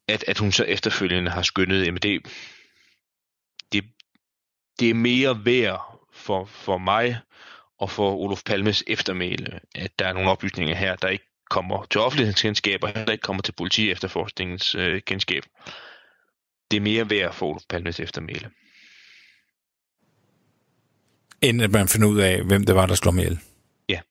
at, 0.07 0.23
at 0.27 0.37
hun 0.37 0.51
så 0.51 0.63
efterfølgende 0.63 1.31
har 1.31 1.41
skyndet, 1.41 1.93
MD. 1.93 1.99
det, 1.99 2.25
det, 3.71 3.83
det 4.79 4.89
er 4.89 4.93
mere 4.93 5.45
værd 5.45 5.99
for, 6.13 6.45
for 6.45 6.77
mig 6.77 7.19
og 7.79 7.89
for 7.89 8.15
Olof 8.15 8.43
Palmes 8.45 8.83
eftermæle, 8.87 9.59
at 9.75 9.99
der 9.99 10.07
er 10.07 10.13
nogle 10.13 10.29
oplysninger 10.29 10.75
her, 10.75 10.95
der 10.95 11.07
ikke 11.07 11.25
kommer 11.49 11.85
til 11.91 12.01
offentlighedens 12.01 12.41
kendskab, 12.41 12.83
og 12.83 12.89
heller 12.89 13.11
ikke 13.11 13.21
kommer 13.21 13.41
til 13.41 13.51
politi 13.51 13.91
efterforskningens 13.91 14.75
øh, 14.75 15.01
kendskab. 15.01 15.43
Det 16.71 16.77
er 16.77 16.81
mere 16.81 17.09
værd 17.09 17.33
for 17.33 17.45
Olof 17.45 17.63
Palmes 17.69 17.99
eftermæle 17.99 18.49
end 21.41 21.61
at 21.61 21.71
man 21.71 21.87
finder 21.87 22.07
ud 22.07 22.19
af, 22.19 22.43
hvem 22.43 22.65
det 22.65 22.75
var, 22.75 22.85
der 22.85 22.95
slog 22.95 23.17
ihjel. 23.17 23.39
Ja. 23.89 24.01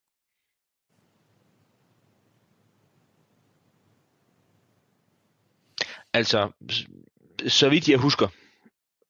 Altså, 6.12 6.52
så 7.48 7.68
vidt 7.68 7.88
jeg 7.88 7.98
husker, 7.98 8.28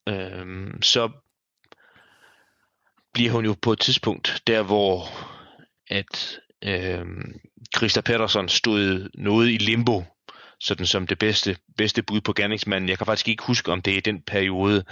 øh, 0.08 0.68
så 0.82 1.10
bliver 3.12 3.30
hun 3.30 3.44
jo 3.44 3.56
på 3.62 3.72
et 3.72 3.80
tidspunkt 3.80 4.42
der, 4.46 4.62
hvor 4.62 5.06
at 5.86 6.40
øh, 6.64 7.06
Christa 7.76 8.00
Pettersson 8.00 8.48
stod 8.48 9.10
noget 9.14 9.50
i 9.50 9.56
limbo, 9.56 10.04
sådan 10.60 10.86
som 10.86 11.06
det 11.06 11.18
bedste, 11.18 11.56
bedste 11.76 12.02
bud 12.02 12.20
på 12.20 12.32
gerningsmanden. 12.32 12.88
Jeg 12.88 12.98
kan 12.98 13.06
faktisk 13.06 13.28
ikke 13.28 13.42
huske, 13.42 13.72
om 13.72 13.82
det 13.82 13.92
er 13.92 13.96
i 13.96 14.00
den 14.00 14.22
periode, 14.22 14.84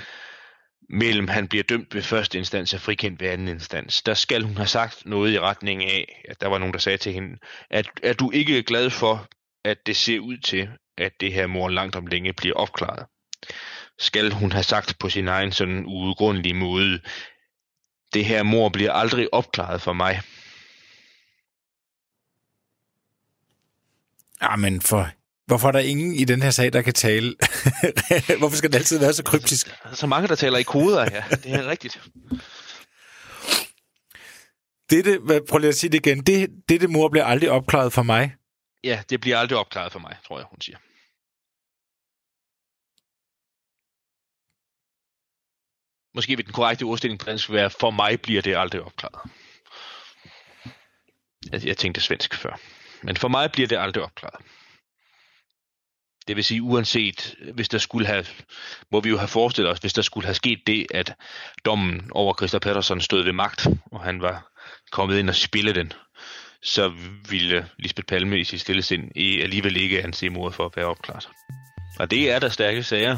mellem 0.89 1.29
han 1.29 1.49
bliver 1.49 1.63
dømt 1.65 1.95
ved 1.95 2.03
første 2.03 2.39
instans 2.39 2.75
og 2.75 2.81
frikendt 2.81 3.21
ved 3.21 3.29
anden 3.29 3.49
instans, 3.49 4.03
der 4.03 4.15
skal 4.15 4.43
hun 4.43 4.57
have 4.57 4.67
sagt 4.67 5.03
noget 5.07 5.33
i 5.33 5.41
retning 5.41 5.85
af, 5.85 6.23
at 6.29 6.41
der 6.41 6.47
var 6.47 6.59
nogen, 6.59 6.73
der 6.73 6.79
sagde 6.79 6.99
til 6.99 7.13
hende, 7.13 7.39
at 7.71 7.87
er 8.03 8.13
du 8.13 8.31
ikke 8.31 8.63
glad 8.63 8.91
for, 8.91 9.29
at 9.65 9.87
det 9.87 9.97
ser 9.97 10.21
ud 10.21 10.39
til, 10.39 10.69
at 10.99 11.13
det 11.21 11.33
her 11.33 11.47
mor 11.47 11.69
langt 11.69 11.97
om 11.97 12.07
længe 12.07 12.33
bliver 12.33 12.57
opklaret? 12.57 13.07
Skal 13.99 14.33
hun 14.33 14.53
have 14.53 14.63
sagt 14.63 14.99
på 14.99 15.09
sin 15.09 15.29
egen 15.29 15.53
sådan 15.53 15.85
uudgrundelige 15.87 16.55
måde, 16.55 17.01
det 18.15 18.25
her 18.25 18.43
mor 18.43 18.69
bliver 18.69 18.93
aldrig 18.93 19.35
opklaret 19.35 19.83
for 19.83 19.93
mig. 19.93 20.21
Jamen, 24.43 24.81
for 24.81 25.11
Hvorfor 25.47 25.69
er 25.69 25.73
der 25.73 25.79
ingen 25.79 26.15
i 26.15 26.25
den 26.25 26.43
her 26.43 26.51
sag, 26.51 26.73
der 26.73 26.83
kan 26.83 26.93
tale? 26.93 27.37
Hvorfor 28.39 28.57
skal 28.57 28.73
det 28.73 28.79
altid 28.79 28.99
være 28.99 29.13
så 29.13 29.25
kryptisk? 29.25 29.67
Der 29.83 29.91
er 29.91 29.95
så 29.95 30.07
mange, 30.07 30.29
der 30.29 30.35
taler 30.35 30.59
i 30.59 30.63
koder, 30.63 31.01
ja. 31.03 31.25
Det 31.31 31.53
er 31.53 31.67
rigtigt. 31.67 32.01
Dette, 34.91 35.21
prøv 35.49 35.59
lige 35.59 35.69
at 35.69 35.75
sige 35.75 35.91
det 35.91 36.07
igen. 36.07 36.23
Det, 36.23 36.51
dette 36.69 36.89
mor 36.89 37.09
bliver 37.09 37.25
aldrig 37.25 37.51
opklaret 37.51 37.93
for 37.93 38.03
mig. 38.03 38.35
Ja, 38.85 39.03
det 39.11 39.21
bliver 39.21 39.39
aldrig 39.39 39.59
opklaret 39.59 39.93
for 39.93 39.99
mig, 39.99 40.17
tror 40.27 40.39
jeg, 40.39 40.47
hun 40.51 40.61
siger. 40.61 40.79
Måske 46.15 46.37
vil 46.37 46.45
den 46.45 46.53
korrekte 46.53 46.83
ordstilling 46.83 47.21
på 47.21 47.27
dansk 47.27 47.51
være, 47.51 47.71
for 47.71 47.91
mig 47.91 48.21
bliver 48.21 48.43
det 48.43 48.57
aldrig 48.57 48.83
opklaret. 48.83 49.31
Jeg, 51.53 51.65
jeg 51.65 51.77
tænkte 51.77 52.01
svensk 52.01 52.35
før. 52.35 52.61
Men 53.03 53.17
for 53.17 53.29
mig 53.29 53.53
bliver 53.53 53.69
det 53.69 53.79
aldrig 53.79 54.03
opklaret. 54.05 54.45
Det 56.29 56.37
vil 56.37 56.45
sige, 56.45 56.63
uanset 56.63 57.35
hvis 57.55 57.69
der 57.69 57.79
skulle 57.79 58.07
have, 58.07 58.25
må 58.93 59.01
vi 59.01 59.09
jo 59.09 59.17
have 59.17 59.29
forestillet 59.29 59.73
os, 59.73 59.79
hvis 59.79 59.93
der 59.93 60.03
skulle 60.03 60.27
have 60.27 60.35
sket 60.35 60.59
det, 60.67 60.87
at 60.95 61.15
dommen 61.65 62.11
over 62.13 62.35
Christa 62.35 62.59
Pettersson 62.59 63.01
stod 63.01 63.25
ved 63.25 63.33
magt, 63.33 63.67
og 63.93 64.01
han 64.01 64.23
var 64.23 64.53
kommet 64.93 65.19
ind 65.19 65.29
og 65.29 65.35
spille 65.35 65.75
den, 65.75 65.93
så 66.63 66.93
ville 67.29 67.67
Lisbeth 67.79 68.07
Palme 68.07 68.39
i 68.41 68.45
sit 68.45 68.61
stille 68.61 68.83
sind 68.83 69.11
alligevel 69.17 69.77
ikke 69.77 70.03
anse 70.03 70.29
mordet 70.29 70.55
for 70.55 70.65
at 70.67 70.77
være 70.77 70.87
opklaret. 70.87 71.29
Og 71.99 72.11
det 72.11 72.31
er 72.31 72.39
der 72.39 72.49
stærke 72.49 72.83
sager. 72.83 73.17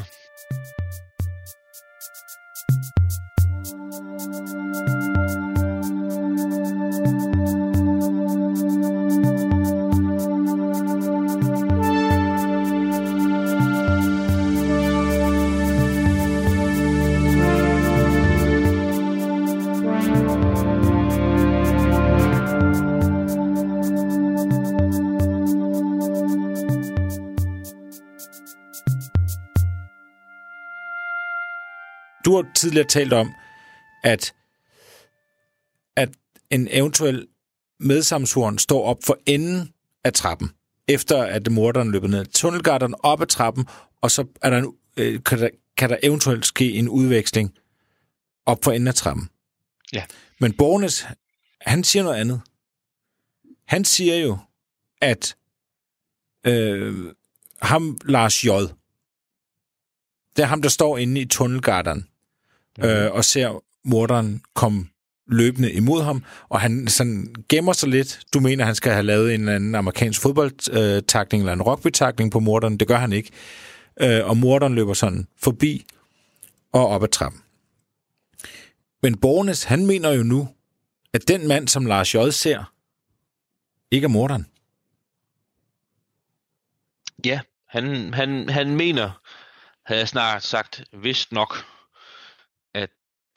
Du 32.29 32.35
har 32.35 32.51
tidligere 32.55 32.87
talt 32.87 33.13
om, 33.13 33.33
at, 34.03 34.33
at 35.95 36.09
en 36.49 36.67
eventuel 36.71 37.27
medsamsvoren 37.79 38.57
står 38.57 38.83
op 38.83 38.97
for 39.03 39.19
enden 39.25 39.73
af 40.03 40.13
trappen, 40.13 40.51
efter 40.87 41.23
at 41.23 41.51
morderen 41.51 41.91
løber 41.91 42.07
ned 42.07 42.25
tunnelgarderen 42.25 42.95
op 42.99 43.21
ad 43.21 43.27
trappen, 43.27 43.67
og 44.01 44.11
så 44.11 44.27
er 44.41 44.49
der 44.49 44.57
en, 44.57 44.75
øh, 44.97 45.23
kan, 45.23 45.39
der, 45.39 45.49
kan 45.77 45.89
der 45.89 45.97
eventuelt 46.03 46.45
ske 46.45 46.71
en 46.71 46.89
udveksling 46.89 47.57
op 48.45 48.63
for 48.63 48.71
enden 48.71 48.87
af 48.87 48.95
trappen. 48.95 49.29
Ja. 49.93 50.05
Men 50.39 50.53
Bornes, 50.53 51.07
han 51.61 51.83
siger 51.83 52.03
noget 52.03 52.17
andet. 52.17 52.41
Han 53.65 53.85
siger 53.85 54.15
jo, 54.15 54.37
at 55.01 55.35
øh, 56.43 57.13
ham, 57.61 57.97
Lars 58.05 58.45
J., 58.45 58.47
det 60.35 60.43
er 60.43 60.45
ham, 60.45 60.61
der 60.61 60.69
står 60.69 60.97
inde 60.97 61.21
i 61.21 61.25
tunnelgarderen. 61.25 62.09
Øh, 62.83 63.11
og 63.11 63.25
ser 63.25 63.63
morderen 63.85 64.41
komme 64.55 64.87
løbende 65.27 65.71
imod 65.71 66.03
ham, 66.03 66.23
og 66.49 66.61
han 66.61 66.87
sådan 66.87 67.35
gemmer 67.49 67.73
sig 67.73 67.89
lidt. 67.89 68.19
Du 68.33 68.39
mener, 68.39 68.65
han 68.65 68.75
skal 68.75 68.91
have 68.91 69.05
lavet 69.05 69.33
en 69.33 69.39
eller 69.39 69.55
anden 69.55 69.75
amerikansk 69.75 70.21
fodboldtakning 70.21 71.41
eller 71.41 71.53
en 71.53 71.61
rugbytakning 71.61 72.31
på 72.31 72.39
morderen. 72.39 72.77
Det 72.77 72.87
gør 72.87 72.97
han 72.97 73.13
ikke. 73.13 73.31
Øh, 74.01 74.25
og 74.25 74.37
morderen 74.37 74.75
løber 74.75 74.93
sådan 74.93 75.27
forbi 75.37 75.85
og 76.73 76.87
op 76.87 77.03
ad 77.03 77.07
trappen. 77.07 77.41
Men 79.01 79.17
Bornes, 79.17 79.63
han 79.63 79.85
mener 79.85 80.11
jo 80.11 80.23
nu, 80.23 80.49
at 81.13 81.27
den 81.27 81.47
mand, 81.47 81.67
som 81.67 81.85
Lars 81.85 82.15
J. 82.15 82.17
ser, 82.31 82.73
ikke 83.91 84.05
er 84.05 84.09
morderen. 84.09 84.47
Ja, 87.25 87.39
han, 87.67 88.13
han, 88.13 88.49
han 88.49 88.75
mener, 88.75 89.21
havde 89.85 89.99
jeg 89.99 90.07
snart 90.07 90.43
sagt, 90.43 90.83
vist 90.93 91.31
nok, 91.31 91.65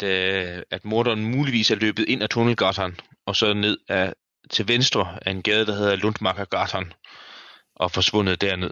at, 0.03 0.57
øh, 0.57 0.62
at 0.70 0.84
morderen 0.84 1.24
muligvis 1.24 1.70
er 1.70 1.74
løbet 1.74 2.09
ind 2.09 2.22
af 2.22 2.28
tunnelgatteren, 2.28 3.00
og 3.26 3.36
så 3.36 3.55
ned 3.55 3.78
af, 3.88 4.14
til 4.50 4.68
venstre 4.68 5.18
af 5.26 5.30
en 5.30 5.42
gade, 5.42 5.66
der 5.66 5.74
hedder 5.74 5.96
Lundmarkergatteren, 5.96 6.92
og 7.74 7.90
forsvundet 7.90 8.40
derned. 8.40 8.70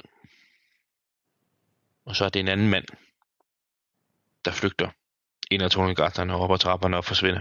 Og 2.07 2.17
så 2.17 2.25
er 2.25 2.29
det 2.29 2.41
en 2.41 2.49
anden 2.49 2.69
mand, 2.69 2.85
der 4.45 4.51
flygter 4.51 4.89
ind 5.51 5.63
af 5.63 5.71
tunnelgatan 5.71 6.31
og 6.31 6.41
op 6.41 6.53
ad 6.53 6.59
trapperne 6.59 6.97
og 6.97 7.05
forsvinder. 7.05 7.41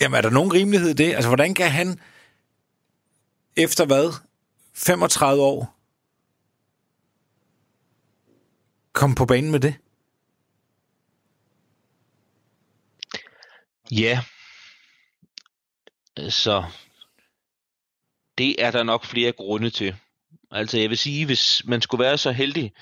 Jamen, 0.00 0.16
er 0.16 0.22
der 0.22 0.30
nogen 0.30 0.52
rimelighed 0.52 0.90
i 0.90 0.94
det? 0.94 1.14
Altså, 1.14 1.28
hvordan 1.28 1.54
kan 1.54 1.70
han 1.70 2.00
efter 3.56 3.86
hvad? 3.86 4.12
35 4.74 5.42
år 5.42 5.76
komme 8.92 9.16
på 9.16 9.26
banen 9.26 9.50
med 9.50 9.60
det? 9.60 9.74
Ja. 13.90 14.20
Så 16.28 16.64
det 18.38 18.62
er 18.62 18.70
der 18.70 18.82
nok 18.82 19.04
flere 19.04 19.32
grunde 19.32 19.70
til. 19.70 19.96
Altså 20.50 20.78
jeg 20.78 20.90
vil 20.90 20.98
sige, 20.98 21.26
hvis 21.26 21.62
man 21.64 21.82
skulle 21.82 22.04
være 22.04 22.18
så 22.18 22.32
heldig 22.32 22.72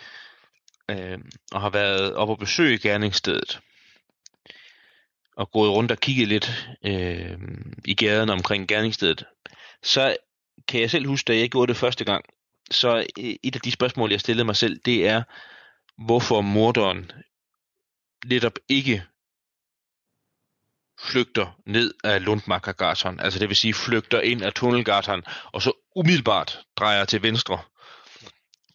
øh, 0.90 1.18
og 1.52 1.60
har 1.60 1.70
været 1.70 2.14
op 2.14 2.28
og 2.28 2.38
besøge 2.38 2.78
gerningsstedet, 2.78 3.60
og 5.36 5.50
gået 5.50 5.70
rundt 5.70 5.92
og 5.92 5.98
kigget 5.98 6.28
lidt 6.28 6.68
øh, 6.84 7.38
i 7.84 7.94
gaden 7.94 8.30
omkring 8.30 8.68
gerningsstedet, 8.68 9.24
så 9.82 10.16
kan 10.68 10.80
jeg 10.80 10.90
selv 10.90 11.06
huske, 11.06 11.28
da 11.28 11.38
jeg 11.38 11.50
gjorde 11.50 11.72
det 11.72 11.76
første 11.76 12.04
gang, 12.04 12.24
så 12.70 13.06
øh, 13.18 13.34
et 13.42 13.54
af 13.54 13.60
de 13.60 13.70
spørgsmål, 13.70 14.10
jeg 14.10 14.20
stillede 14.20 14.44
mig 14.44 14.56
selv, 14.56 14.80
det 14.84 15.08
er, 15.08 15.22
hvorfor 16.04 16.40
morderen 16.40 17.10
netop 18.24 18.58
ikke 18.68 19.04
flygter 21.00 21.58
ned 21.66 21.94
af 22.04 22.24
Lundmarkergatan, 22.24 23.20
altså 23.20 23.38
det 23.38 23.48
vil 23.48 23.56
sige 23.56 23.74
flygter 23.74 24.20
ind 24.20 24.42
af 24.42 24.52
tunnelgatan, 24.52 25.22
og 25.52 25.62
så 25.62 25.72
umiddelbart 25.96 26.60
drejer 26.76 27.04
til 27.04 27.22
venstre 27.22 27.58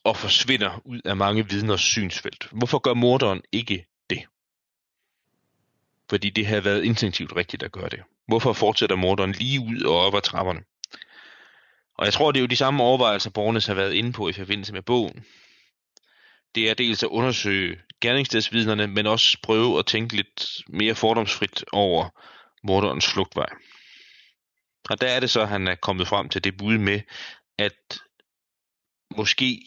og 0.03 0.17
forsvinder 0.17 0.81
ud 0.85 1.01
af 1.05 1.15
mange 1.15 1.49
vidners 1.49 1.81
synsfelt. 1.81 2.47
Hvorfor 2.51 2.79
gør 2.79 2.93
morderen 2.93 3.41
ikke 3.51 3.85
det? 4.09 4.23
Fordi 6.09 6.29
det 6.29 6.47
har 6.47 6.61
været 6.61 6.83
instinktivt 6.83 7.35
rigtigt 7.35 7.63
at 7.63 7.71
gøre 7.71 7.89
det. 7.89 7.99
Hvorfor 8.27 8.53
fortsætter 8.53 8.95
morderen 8.95 9.31
lige 9.31 9.59
ud 9.59 9.81
og 9.81 9.97
op 9.99 10.15
ad 10.15 10.21
trapperne? 10.21 10.61
Og 11.97 12.05
jeg 12.05 12.13
tror, 12.13 12.31
det 12.31 12.39
er 12.39 12.41
jo 12.41 12.47
de 12.47 12.55
samme 12.55 12.83
overvejelser, 12.83 13.29
Bornes 13.29 13.65
har 13.65 13.73
været 13.73 13.93
inde 13.93 14.11
på 14.11 14.29
i 14.29 14.33
forbindelse 14.33 14.73
med 14.73 14.81
bogen. 14.81 15.25
Det 16.55 16.69
er 16.69 16.73
dels 16.73 17.03
at 17.03 17.09
undersøge 17.09 17.81
gerningsstedsvidnerne, 18.01 18.87
men 18.87 19.07
også 19.07 19.37
prøve 19.43 19.79
at 19.79 19.85
tænke 19.85 20.15
lidt 20.15 20.61
mere 20.67 20.95
fordomsfrit 20.95 21.65
over 21.71 22.09
morderens 22.63 23.07
flugtvej. 23.13 23.49
Og 24.89 25.01
der 25.01 25.07
er 25.07 25.19
det 25.19 25.29
så, 25.29 25.41
at 25.41 25.47
han 25.47 25.67
er 25.67 25.75
kommet 25.75 26.07
frem 26.07 26.29
til 26.29 26.43
det 26.43 26.57
bud 26.57 26.77
med, 26.77 27.01
at 27.57 27.99
måske 29.17 29.65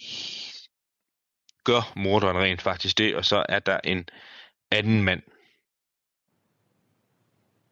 gør 1.64 1.92
morderen 1.96 2.36
rent 2.36 2.62
faktisk 2.62 2.98
det, 2.98 3.16
og 3.16 3.24
så 3.24 3.46
er 3.48 3.58
der 3.58 3.80
en 3.84 4.08
anden 4.70 5.02
mand, 5.02 5.22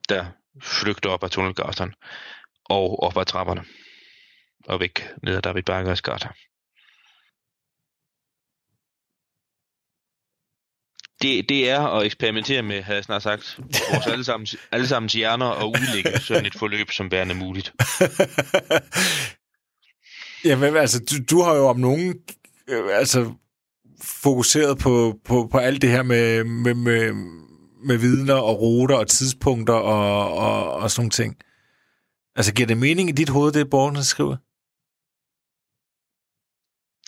der 0.09 0.27
flygter 0.63 1.11
op 1.11 1.25
ad 1.25 1.29
tunnelgasteren 1.29 1.95
og 2.65 3.03
op 3.03 3.17
ad 3.17 3.25
trapperne 3.25 3.65
og 4.67 4.81
væk 4.81 5.09
ned 5.23 5.37
ad 5.37 5.43
David 5.43 5.63
Bergers 5.63 6.03
gata. 6.03 6.29
Det, 11.23 11.49
det 11.49 11.71
er 11.71 11.81
at 11.81 12.07
eksperimentere 12.07 12.63
med, 12.63 12.83
havde 12.83 12.97
jeg 12.97 13.05
snart 13.05 13.23
sagt, 13.23 13.59
vores 13.93 14.07
allesammens, 14.07 14.57
allesammens 14.73 15.13
hjerner 15.13 15.47
og 15.47 15.69
udlægge 15.69 16.19
sådan 16.19 16.47
et 16.47 16.55
forløb 16.55 16.91
som 16.91 17.11
værende 17.11 17.35
muligt. 17.35 17.73
Jamen, 20.45 20.77
altså, 20.77 21.01
du, 21.11 21.15
du 21.31 21.43
har 21.43 21.55
jo 21.55 21.67
om 21.67 21.77
nogen 21.77 22.15
øh, 22.69 22.83
altså, 22.93 23.33
fokuseret 24.03 24.79
på, 24.79 25.19
på, 25.25 25.49
på 25.53 25.59
alt 25.59 25.83
det 25.83 25.91
her 25.91 26.03
med, 26.03 26.45
med, 26.45 26.75
med, 26.75 27.13
med 27.85 27.97
vidner 27.97 28.35
og 28.35 28.61
ruter 28.61 28.97
og 28.97 29.09
tidspunkter 29.09 29.75
og, 29.75 30.35
og, 30.35 30.73
og 30.73 30.91
sådan 30.91 31.01
nogle 31.01 31.11
ting. 31.11 31.37
Altså, 32.37 32.55
giver 32.55 32.67
det 32.67 32.79
mening 32.79 33.09
i 33.09 33.13
dit 33.13 33.29
hoved, 33.29 33.53
det 33.53 33.71
borgerne 33.71 34.05
skriver? 34.05 34.37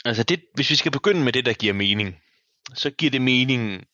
Altså, 0.04 0.22
det, 0.22 0.44
hvis 0.54 0.70
vi 0.70 0.76
skal 0.76 0.92
begynde 0.92 1.24
med 1.24 1.32
det, 1.32 1.46
der 1.46 1.52
giver 1.52 1.72
mening, 1.72 2.16
så 2.74 2.90
giver 2.90 3.10
det 3.10 3.22
mening, 3.22 3.84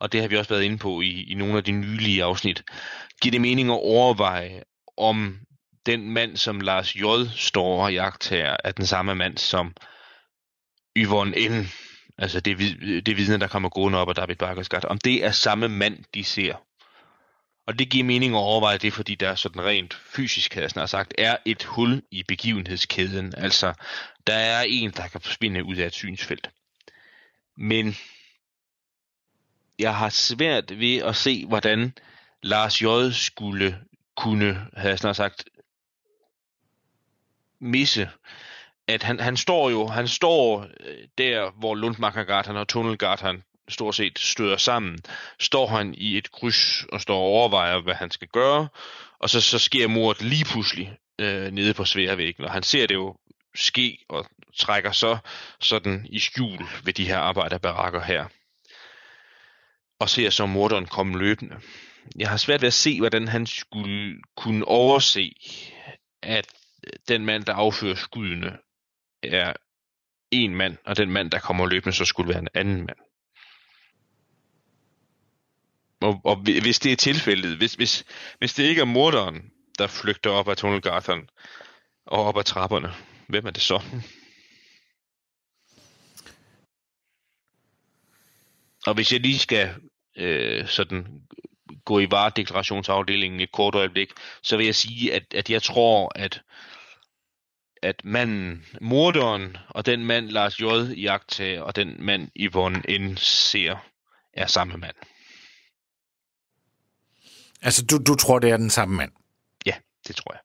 og 0.00 0.12
det 0.12 0.20
har 0.20 0.28
vi 0.28 0.36
også 0.36 0.48
været 0.48 0.62
inde 0.62 0.78
på 0.78 1.00
i, 1.00 1.22
i 1.22 1.34
nogle 1.34 1.56
af 1.56 1.64
de 1.64 1.72
nylige 1.72 2.24
afsnit, 2.24 2.62
giver 3.22 3.30
det 3.30 3.40
mening 3.40 3.70
at 3.70 3.80
overveje, 3.82 4.62
om 4.96 5.38
den 5.86 6.10
mand, 6.10 6.36
som 6.36 6.60
Lars 6.60 6.96
J. 6.96 7.02
står 7.36 7.84
og 7.84 7.92
jagter, 7.92 8.56
er 8.64 8.72
den 8.72 8.86
samme 8.86 9.14
mand, 9.14 9.38
som 9.38 9.74
Yvonne 10.96 11.48
N., 11.48 11.68
altså 12.18 12.40
det, 12.40 12.58
det 13.06 13.16
vidne, 13.16 13.40
der 13.40 13.46
kommer 13.46 13.68
gående 13.68 13.98
op 13.98 14.08
af 14.08 14.14
David 14.14 14.36
Bakkers 14.36 14.68
om 14.84 14.98
det 14.98 15.24
er 15.24 15.30
samme 15.30 15.68
mand, 15.68 16.04
de 16.14 16.24
ser. 16.24 16.54
Og 17.66 17.78
det 17.78 17.90
giver 17.90 18.04
mening 18.04 18.34
at 18.34 18.38
overveje 18.38 18.78
det, 18.78 18.92
fordi 18.92 19.14
der 19.14 19.34
sådan 19.34 19.64
rent 19.64 19.94
fysisk, 19.94 20.54
havde 20.54 20.62
jeg 20.62 20.70
snart 20.70 20.90
sagt, 20.90 21.14
er 21.18 21.36
et 21.44 21.64
hul 21.64 22.02
i 22.10 22.22
begivenhedskæden. 22.22 23.34
Altså, 23.36 23.72
der 24.26 24.34
er 24.34 24.62
en, 24.68 24.90
der 24.90 25.08
kan 25.08 25.20
forsvinde 25.20 25.64
ud 25.64 25.76
af 25.76 25.86
et 25.86 25.94
synsfelt. 25.94 26.50
Men 27.56 27.96
jeg 29.80 29.96
har 29.96 30.08
svært 30.08 30.80
ved 30.80 30.96
at 30.96 31.16
se, 31.16 31.46
hvordan 31.46 31.92
Lars 32.42 32.82
J. 32.82 32.86
skulle 33.12 33.78
kunne, 34.16 34.66
havde 34.76 34.90
jeg 34.90 34.98
snart 34.98 35.16
sagt, 35.16 35.44
misse, 37.60 38.10
at 38.88 39.02
han, 39.02 39.20
han 39.20 39.36
står 39.36 39.70
jo, 39.70 39.86
han 39.86 40.08
står 40.08 40.60
øh, 40.60 41.08
der, 41.18 41.50
hvor 41.50 41.74
Lundmarkergatan 41.74 42.56
og 42.56 42.68
Tunnelgatan 42.68 43.42
stort 43.68 43.94
set 43.94 44.18
støder 44.18 44.56
sammen, 44.56 44.98
står 45.40 45.66
han 45.66 45.94
i 45.94 46.18
et 46.18 46.32
kryds 46.32 46.84
og 46.92 47.00
står 47.00 47.16
og 47.16 47.22
overvejer, 47.22 47.80
hvad 47.80 47.94
han 47.94 48.10
skal 48.10 48.28
gøre, 48.28 48.68
og 49.18 49.30
så, 49.30 49.40
så 49.40 49.58
sker 49.58 49.88
mordet 49.88 50.22
lige 50.22 50.44
pludselig 50.44 50.96
øh, 51.18 51.50
nede 51.50 51.74
på 51.74 51.84
sværvæggen, 51.84 52.44
og 52.44 52.52
han 52.52 52.62
ser 52.62 52.86
det 52.86 52.94
jo 52.94 53.16
ske 53.54 53.98
og 54.08 54.26
trækker 54.56 54.92
så 54.92 55.18
sådan 55.60 56.06
i 56.10 56.18
skjul 56.18 56.58
ved 56.84 56.92
de 56.92 57.06
her 57.06 57.18
arbejderbarakker 57.18 58.00
her. 58.00 58.24
Og 60.00 60.08
ser 60.08 60.30
så 60.30 60.46
morderen 60.46 60.86
komme 60.86 61.18
løbende. 61.18 61.60
Jeg 62.16 62.28
har 62.28 62.36
svært 62.36 62.60
ved 62.60 62.66
at 62.66 62.72
se, 62.72 62.98
hvordan 62.98 63.28
han 63.28 63.46
skulle 63.46 64.22
kunne 64.36 64.64
overse, 64.64 65.34
at 66.22 66.46
den 67.08 67.24
mand, 67.24 67.44
der 67.44 67.54
affører 67.54 67.94
skuddene, 67.94 68.58
er 69.22 69.52
en 70.30 70.54
mand, 70.54 70.76
og 70.86 70.96
den 70.96 71.10
mand, 71.10 71.30
der 71.30 71.38
kommer 71.38 71.66
løbende, 71.66 71.96
så 71.96 72.04
skulle 72.04 72.28
være 72.28 72.38
en 72.38 72.48
anden 72.54 72.76
mand. 72.76 72.98
Og, 76.00 76.20
og 76.24 76.36
hvis 76.36 76.78
det 76.78 76.92
er 76.92 76.96
tilfældet, 76.96 77.56
hvis, 77.56 77.74
hvis, 77.74 78.04
hvis 78.38 78.54
det 78.54 78.64
ikke 78.64 78.80
er 78.80 78.84
morderen, 78.84 79.50
der 79.78 79.86
flygter 79.86 80.30
op 80.30 80.48
ad 80.48 80.56
tunnelgatan 80.56 81.28
og 82.06 82.24
op 82.24 82.38
ad 82.38 82.44
trapperne, 82.44 82.94
hvem 83.28 83.46
er 83.46 83.50
det 83.50 83.62
så? 83.62 83.82
Og 88.86 88.94
hvis 88.94 89.12
jeg 89.12 89.20
lige 89.20 89.38
skal 89.38 89.74
øh, 90.16 90.68
sådan 90.68 91.22
gå 91.84 91.98
i 91.98 92.10
varedeklarationsafdelingen 92.10 93.40
et 93.40 93.52
kort 93.52 93.74
øjeblik, 93.74 94.12
så 94.42 94.56
vil 94.56 94.66
jeg 94.66 94.74
sige, 94.74 95.14
at, 95.14 95.34
at 95.34 95.50
jeg 95.50 95.62
tror, 95.62 96.12
at 96.14 96.42
at 97.82 98.04
manden, 98.04 98.66
morderen 98.80 99.56
og 99.68 99.86
den 99.86 100.04
mand 100.04 100.28
Lars 100.28 100.60
J. 100.60 100.64
jagter 100.96 101.62
og 101.62 101.76
den 101.76 102.04
mand 102.04 102.30
Yvonne 102.36 102.98
N. 102.98 103.16
ser, 103.16 103.76
er 104.32 104.46
samme 104.46 104.76
mand. 104.76 104.96
Altså, 107.62 107.86
du, 107.86 107.98
du 108.06 108.14
tror, 108.14 108.38
det 108.38 108.50
er 108.50 108.56
den 108.56 108.70
samme 108.70 108.96
mand? 108.96 109.12
Ja, 109.66 109.74
det 110.08 110.16
tror 110.16 110.32
jeg. 110.32 110.40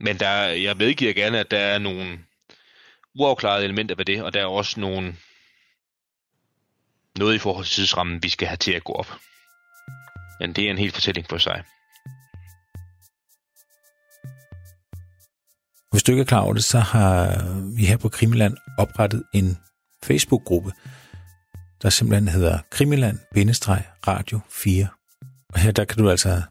Men 0.00 0.18
der, 0.18 0.42
jeg 0.42 0.76
medgiver 0.76 1.12
gerne, 1.12 1.38
at 1.38 1.50
der 1.50 1.58
er 1.58 1.78
nogle 1.78 2.24
uafklarede 3.18 3.64
elementer 3.64 3.94
ved 3.94 4.04
det, 4.04 4.22
og 4.22 4.34
der 4.34 4.40
er 4.40 4.46
også 4.46 4.80
nogle 4.80 5.14
noget 7.18 7.34
i 7.34 7.38
forhold 7.38 7.64
til 7.64 7.74
tidsrammen, 7.74 8.22
vi 8.22 8.28
skal 8.28 8.48
have 8.48 8.56
til 8.56 8.72
at 8.72 8.84
gå 8.84 8.92
op. 8.92 9.16
Men 10.40 10.52
det 10.52 10.66
er 10.66 10.70
en 10.70 10.78
helt 10.78 10.94
fortælling 10.94 11.26
for 11.28 11.38
sig. 11.38 11.62
Hvis 15.90 16.02
du 16.02 16.12
ikke 16.12 16.20
er 16.20 16.26
klar 16.26 16.40
over 16.40 16.54
det, 16.54 16.64
så 16.64 16.78
har 16.78 17.42
vi 17.76 17.84
her 17.84 17.96
på 17.96 18.08
Krimiland 18.08 18.56
oprettet 18.78 19.24
en 19.34 19.58
Facebook-gruppe, 20.04 20.72
der 21.82 21.90
simpelthen 21.90 22.28
hedder 22.28 22.58
Krimiland-Radio 22.70 24.40
4. 24.50 24.88
Og 25.54 25.60
her 25.60 25.72
der 25.72 25.84
kan 25.84 25.98
du 25.98 26.10
altså 26.10 26.42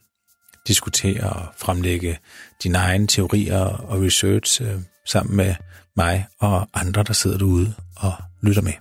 diskutere 0.67 1.29
og 1.29 1.45
fremlægge 1.57 2.19
dine 2.63 2.77
egne 2.77 3.07
teorier 3.07 3.59
og 3.59 4.01
research 4.01 4.61
øh, 4.61 4.81
sammen 5.05 5.35
med 5.35 5.55
mig 5.97 6.25
og 6.39 6.67
andre, 6.73 7.03
der 7.03 7.13
sidder 7.13 7.37
derude 7.37 7.73
og 7.95 8.13
lytter 8.41 8.61
med. 8.61 8.73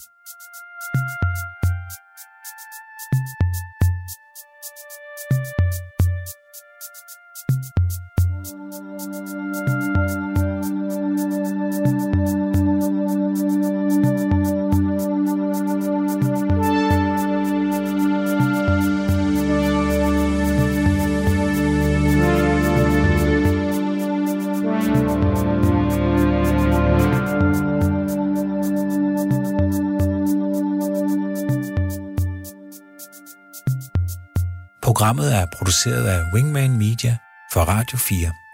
For 37.57 37.65
Radio 37.65 37.97
4. 37.97 38.46